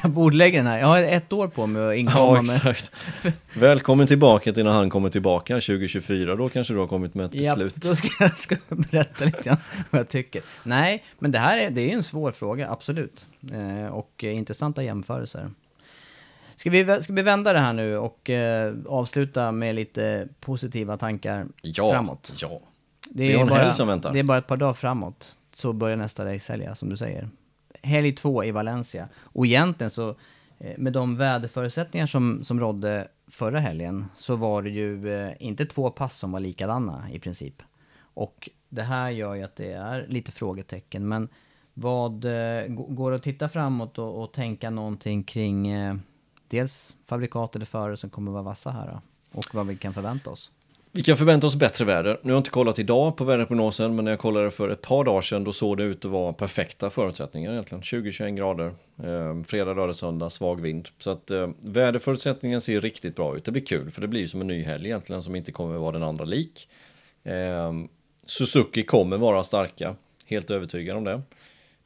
[0.02, 0.78] jag bordlägger den här.
[0.78, 2.56] Jag har ett år på mig att inkomma med...
[2.56, 2.90] exakt.
[3.54, 6.36] Välkommen tillbaka till när han kommer tillbaka 2024.
[6.36, 7.74] Då kanske du har kommit med ett Ja, beslut.
[7.74, 9.56] då ska jag ska berätta lite grann
[9.90, 10.42] vad jag tycker.
[10.62, 13.26] Nej, men det här är, det är en svår fråga, absolut.
[13.52, 15.50] Eh, och eh, intressanta jämförelser.
[16.56, 21.46] Ska vi, ska vi vända det här nu och eh, avsluta med lite positiva tankar
[21.62, 22.32] ja, framåt?
[22.36, 22.60] ja.
[23.08, 24.12] Det en bara, helg som väntar.
[24.12, 27.28] Det är bara ett par dagar framåt, så börjar nästa racehelg, som du säger.
[27.82, 29.08] Helg två i Valencia.
[29.16, 30.08] Och egentligen så,
[30.58, 35.66] eh, med de väderförutsättningar som, som rådde förra helgen, så var det ju eh, inte
[35.66, 37.62] två pass som var likadana i princip.
[38.14, 41.28] Och det här gör ju att det är lite frågetecken, men
[41.74, 45.96] vad eh, går det att titta framåt och, och tänka någonting kring eh,
[46.48, 49.00] dels fabrikat eller förare som kommer vara vassa här då?
[49.38, 50.52] Och vad vi kan förvänta oss?
[50.92, 52.18] Vi kan förvänta oss bättre väder.
[52.22, 55.04] Nu har jag inte kollat idag på väderprognosen, men när jag kollade för ett par
[55.04, 57.82] dagar sedan, då såg det ut att vara perfekta förutsättningar egentligen.
[57.82, 60.88] 20-21 grader, eh, fredag, lördag, söndag, svag vind.
[60.98, 63.44] Så att eh, väderförutsättningen ser riktigt bra ut.
[63.44, 65.78] Det blir kul, för det blir ju som en ny helg egentligen, som inte kommer
[65.78, 66.68] vara den andra lik.
[67.24, 67.72] Eh,
[68.24, 69.96] Suzuki kommer vara starka,
[70.26, 71.22] helt övertygad om det.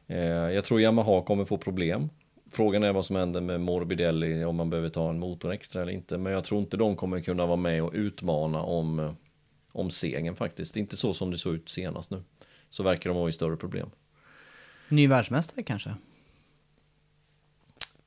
[0.06, 2.08] Eh, jag tror Yamaha kommer få problem.
[2.54, 5.92] Frågan är vad som händer med Morbidelli, om man behöver ta en motor extra eller
[5.92, 6.18] inte.
[6.18, 9.12] Men jag tror inte de kommer kunna vara med och utmana om, eh,
[9.72, 10.76] om segern faktiskt.
[10.76, 12.22] Inte så som det såg ut senast nu.
[12.70, 13.90] Så verkar de vara i större problem.
[14.88, 15.94] Ny världsmästare kanske?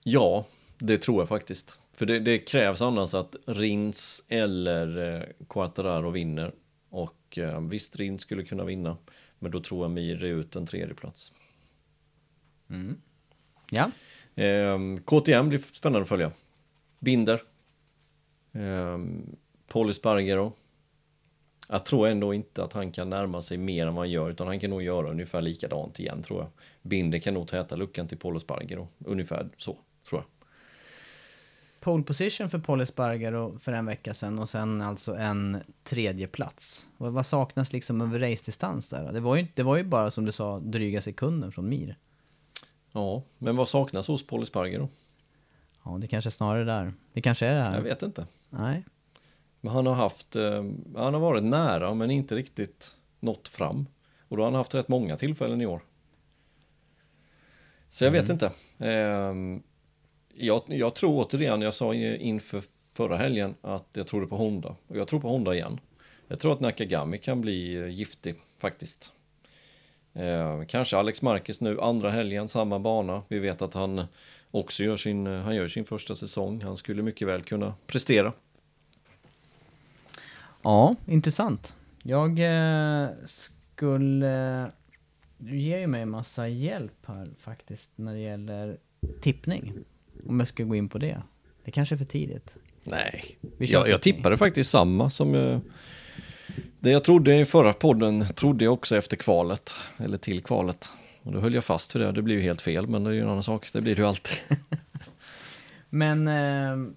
[0.03, 0.45] Ja,
[0.77, 1.79] det tror jag faktiskt.
[1.93, 6.53] För det, det krävs annars att Rins eller eh, Quattararo vinner.
[6.89, 8.97] Och eh, visst, Rins skulle kunna vinna.
[9.39, 11.33] Men då tror jag Mir är ut en tredje plats.
[13.69, 13.91] Ja.
[14.37, 16.31] Ehm, KTM blir spännande att följa.
[16.99, 17.41] Binder.
[18.53, 18.97] Eh,
[19.67, 20.53] Paul Espargaro.
[21.69, 24.47] Jag tror ändå inte att han kan närma sig mer än vad han gör, utan
[24.47, 26.49] han kan nog göra ungefär likadant igen tror jag.
[26.81, 29.77] Binder kan nog täta luckan till Paul Espargaro, ungefär så,
[30.09, 30.23] tror jag.
[31.79, 36.87] Pole position för Paul Espargaro för en vecka sedan och sen alltså en tredje plats.
[36.97, 39.11] Vad, vad saknas liksom över race-distans där?
[39.13, 41.97] Det var, ju, det var ju bara som du sa dryga sekunden från Mir.
[42.97, 44.89] Ja, men vad saknas hos Paul Espargaro?
[45.83, 46.93] Ja, det kanske är snarare där.
[47.13, 47.75] Det kanske är det här.
[47.75, 48.27] Jag vet inte.
[48.49, 48.83] Nej.
[49.61, 50.63] Men han har haft, eh,
[50.95, 53.87] han har varit nära men inte riktigt nått fram.
[54.27, 55.81] Och då har han haft rätt många tillfällen i år.
[57.89, 58.51] Så jag vet inte.
[58.77, 59.63] Ehm,
[60.33, 62.63] jag, jag tror återigen, jag sa inför
[62.93, 64.75] förra helgen att jag trodde på Honda.
[64.87, 65.79] Och jag tror på Honda igen.
[66.27, 69.13] Jag tror att Nakagami kan bli eh, giftig faktiskt.
[70.17, 73.23] Eh, kanske Alex Marquez nu, andra helgen, samma bana.
[73.27, 74.05] Vi vet att han
[74.51, 76.61] också gör sin, eh, han gör sin första säsong.
[76.61, 78.33] Han skulle mycket väl kunna prestera.
[80.61, 81.75] Ja, intressant.
[82.03, 84.65] Jag eh, skulle...
[85.37, 88.77] Du ger ju mig en massa hjälp här faktiskt när det gäller
[89.21, 89.73] tippning.
[90.27, 91.21] Om jag ska gå in på det.
[91.63, 92.55] Det kanske är för tidigt.
[92.83, 95.61] Nej, jag, jag tippade faktiskt samma som jag,
[96.79, 100.91] det jag trodde i förra podden, trodde jag också efter kvalet, eller till kvalet.
[101.23, 103.13] Och då höll jag fast för det, det blir ju helt fel, men det är
[103.13, 104.37] ju en annan sak, det blir det ju alltid.
[105.89, 106.91] Men eh,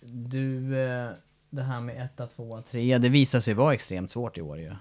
[0.00, 1.10] du, eh,
[1.50, 4.72] det här med etta, tvåa, trea, det visar sig vara extremt svårt i år ju.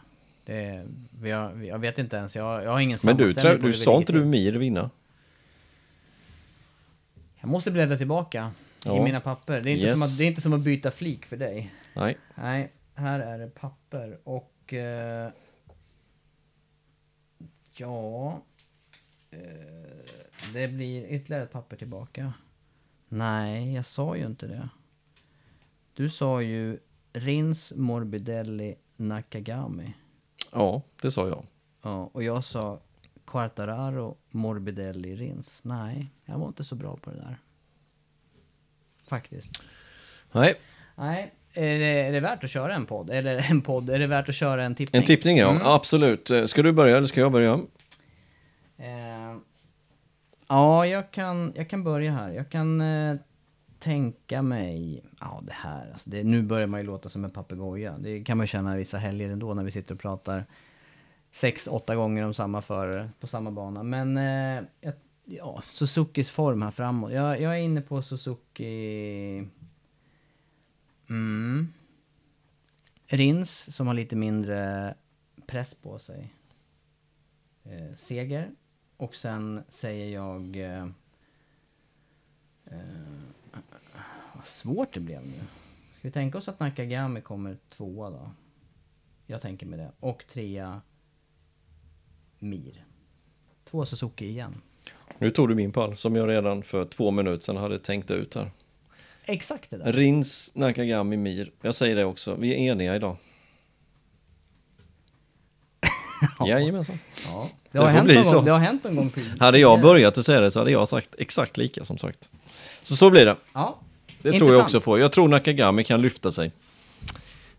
[0.45, 0.85] Det,
[1.19, 1.29] vi,
[1.67, 4.25] jag vet inte ens, jag, jag har ingen Men du, trä- du sa inte du
[4.25, 4.89] Mir vinna?
[7.39, 8.51] Jag måste bläddra tillbaka
[8.83, 9.03] i Ja.
[9.03, 9.61] mina papper.
[9.61, 9.93] Det är, inte Yes.
[9.93, 11.73] som att, det är inte som att byta flik för dig.
[11.93, 14.73] Nej, Nej, här är det papper och...
[14.73, 15.31] Eh,
[17.77, 18.41] ja...
[19.31, 19.39] Eh,
[20.53, 22.33] det blir ytterligare ett papper tillbaka.
[23.07, 24.69] Nej, jag sa ju inte det.
[25.93, 26.79] Du sa ju
[27.13, 29.93] Rins Morbidelli Nakagami.
[30.51, 31.45] ja, det sa jag.
[31.81, 32.79] Ja, och jag sa
[33.25, 35.59] Quartararo Morbidelli Rins.
[35.63, 37.37] Nej, jag var inte så bra på det där.
[39.03, 39.61] Faktiskt.
[40.31, 40.55] Nej,
[40.95, 43.09] Nej, är det, är det värt att köra en podd?
[43.09, 44.99] Eller en podd, är det värt att köra en tippning?
[44.99, 45.61] en tippning ja, Mm.
[45.65, 46.29] absolut.
[46.31, 47.53] Eh, Ska du börja eller ska jag börja?
[48.77, 49.35] Eh,
[50.47, 52.29] ja, jag kan, jag kan börja här.
[52.31, 53.15] Jag kan eh,
[53.79, 55.03] tänka mig...
[55.19, 55.89] Ja, det här.
[55.93, 57.95] Alltså det, nu börjar man ju låta som en papegoja.
[57.99, 60.45] Det kan man känna vissa helger ändå när vi sitter och pratar
[61.31, 63.83] sex, åtta gånger om samma förare på samma bana.
[63.83, 64.63] Men eh,
[65.25, 67.11] ja, Suzukis form här framåt.
[67.11, 69.43] Jag, jag är inne på Suzuki...
[71.09, 71.73] Mm.
[73.07, 74.93] Rins som har lite mindre
[75.47, 76.33] press på sig.
[77.63, 78.51] Eh, seger.
[78.97, 80.55] Och sen säger jag...
[80.55, 80.87] Eh,
[82.65, 82.79] eh,
[84.33, 85.39] vad svårt det blev nu.
[85.99, 88.31] Ska vi tänka oss att Nakagami kommer tvåa då?
[89.25, 89.91] Jag tänker med det.
[89.99, 90.81] Och trea
[92.39, 92.85] Mir.
[93.63, 94.61] Två Suzuki igen.
[95.17, 98.35] Nu tog du min pall som jag redan för två minuter sedan hade tänkt ut
[98.35, 98.51] här.
[99.27, 99.93] Exakt det där.
[99.93, 101.51] Rins, Nakagami, Mir.
[101.61, 103.17] Jag säger det också, vi är eniga idag.
[106.47, 106.99] Jajamensan.
[107.25, 107.49] Ja.
[107.71, 108.35] Det Det, har får hänt någon så.
[108.35, 109.37] gång, det har hänt någon gång tidigare.
[109.39, 112.29] Hade jag börjat att säga det så hade jag sagt exakt lika som sagt.
[112.83, 113.35] Så så blir det.
[113.53, 113.79] Ja.
[114.07, 114.63] Det tror jag Intressant.
[114.63, 114.99] också på.
[114.99, 116.51] Jag tror Nakagami kan lyfta sig.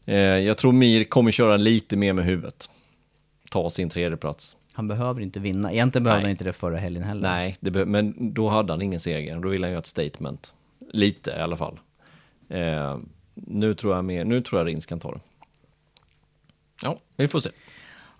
[0.06, 2.70] Eh, jag tror Mir kommer köra lite mer med huvudet.
[3.50, 4.56] Ta sin tredje plats.
[4.72, 5.72] Han behöver inte vinna.
[5.72, 6.24] Egentligen behövde Nej.
[6.24, 7.22] han inte det förra helgen heller.
[7.22, 9.36] Nej, det men då hade han ingen seger.
[9.40, 10.54] Då ville han göra ett statement.
[10.92, 11.80] Lite i alla fall.
[12.48, 12.98] Eh,
[13.34, 15.20] nu, tror jag mer, nu tror jag Rins kan ta det.
[16.82, 17.50] Ja, vi får se.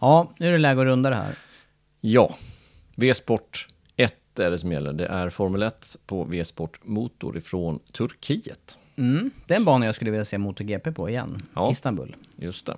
[0.01, 1.35] Ja, nu är det läge att runda det här.
[2.01, 2.37] Ja,
[2.97, 4.93] V-sport 1 är det som gäller.
[4.93, 8.79] Det är Formel 1 på V-sport motor ifrån Turkiet.
[8.97, 9.31] Mm.
[9.47, 11.39] Det är en bana jag skulle vilja se MotoGP på igen.
[11.55, 11.71] Ja.
[11.71, 12.17] Istanbul.
[12.37, 12.77] Just det.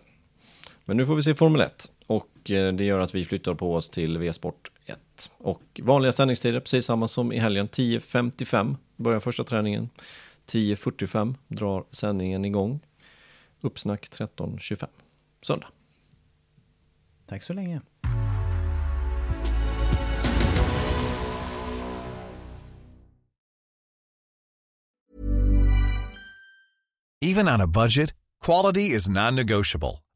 [0.85, 3.75] Men nu får vi se Formel 1 och eh, det gör att vi flyttar på
[3.75, 5.31] oss till V-sport 1.
[5.39, 7.69] Och vanliga sändningstider, precis samma som i helgen.
[7.69, 9.91] 10.55 börjar första träningen.
[10.47, 12.81] 10.45 drar sändningen igång.
[13.61, 14.87] Uppsnack 13.25.
[15.43, 15.69] Söndag.
[17.27, 17.81] Tack så länge.
[27.21, 30.08] Even on a budget, quality is non-negotiable.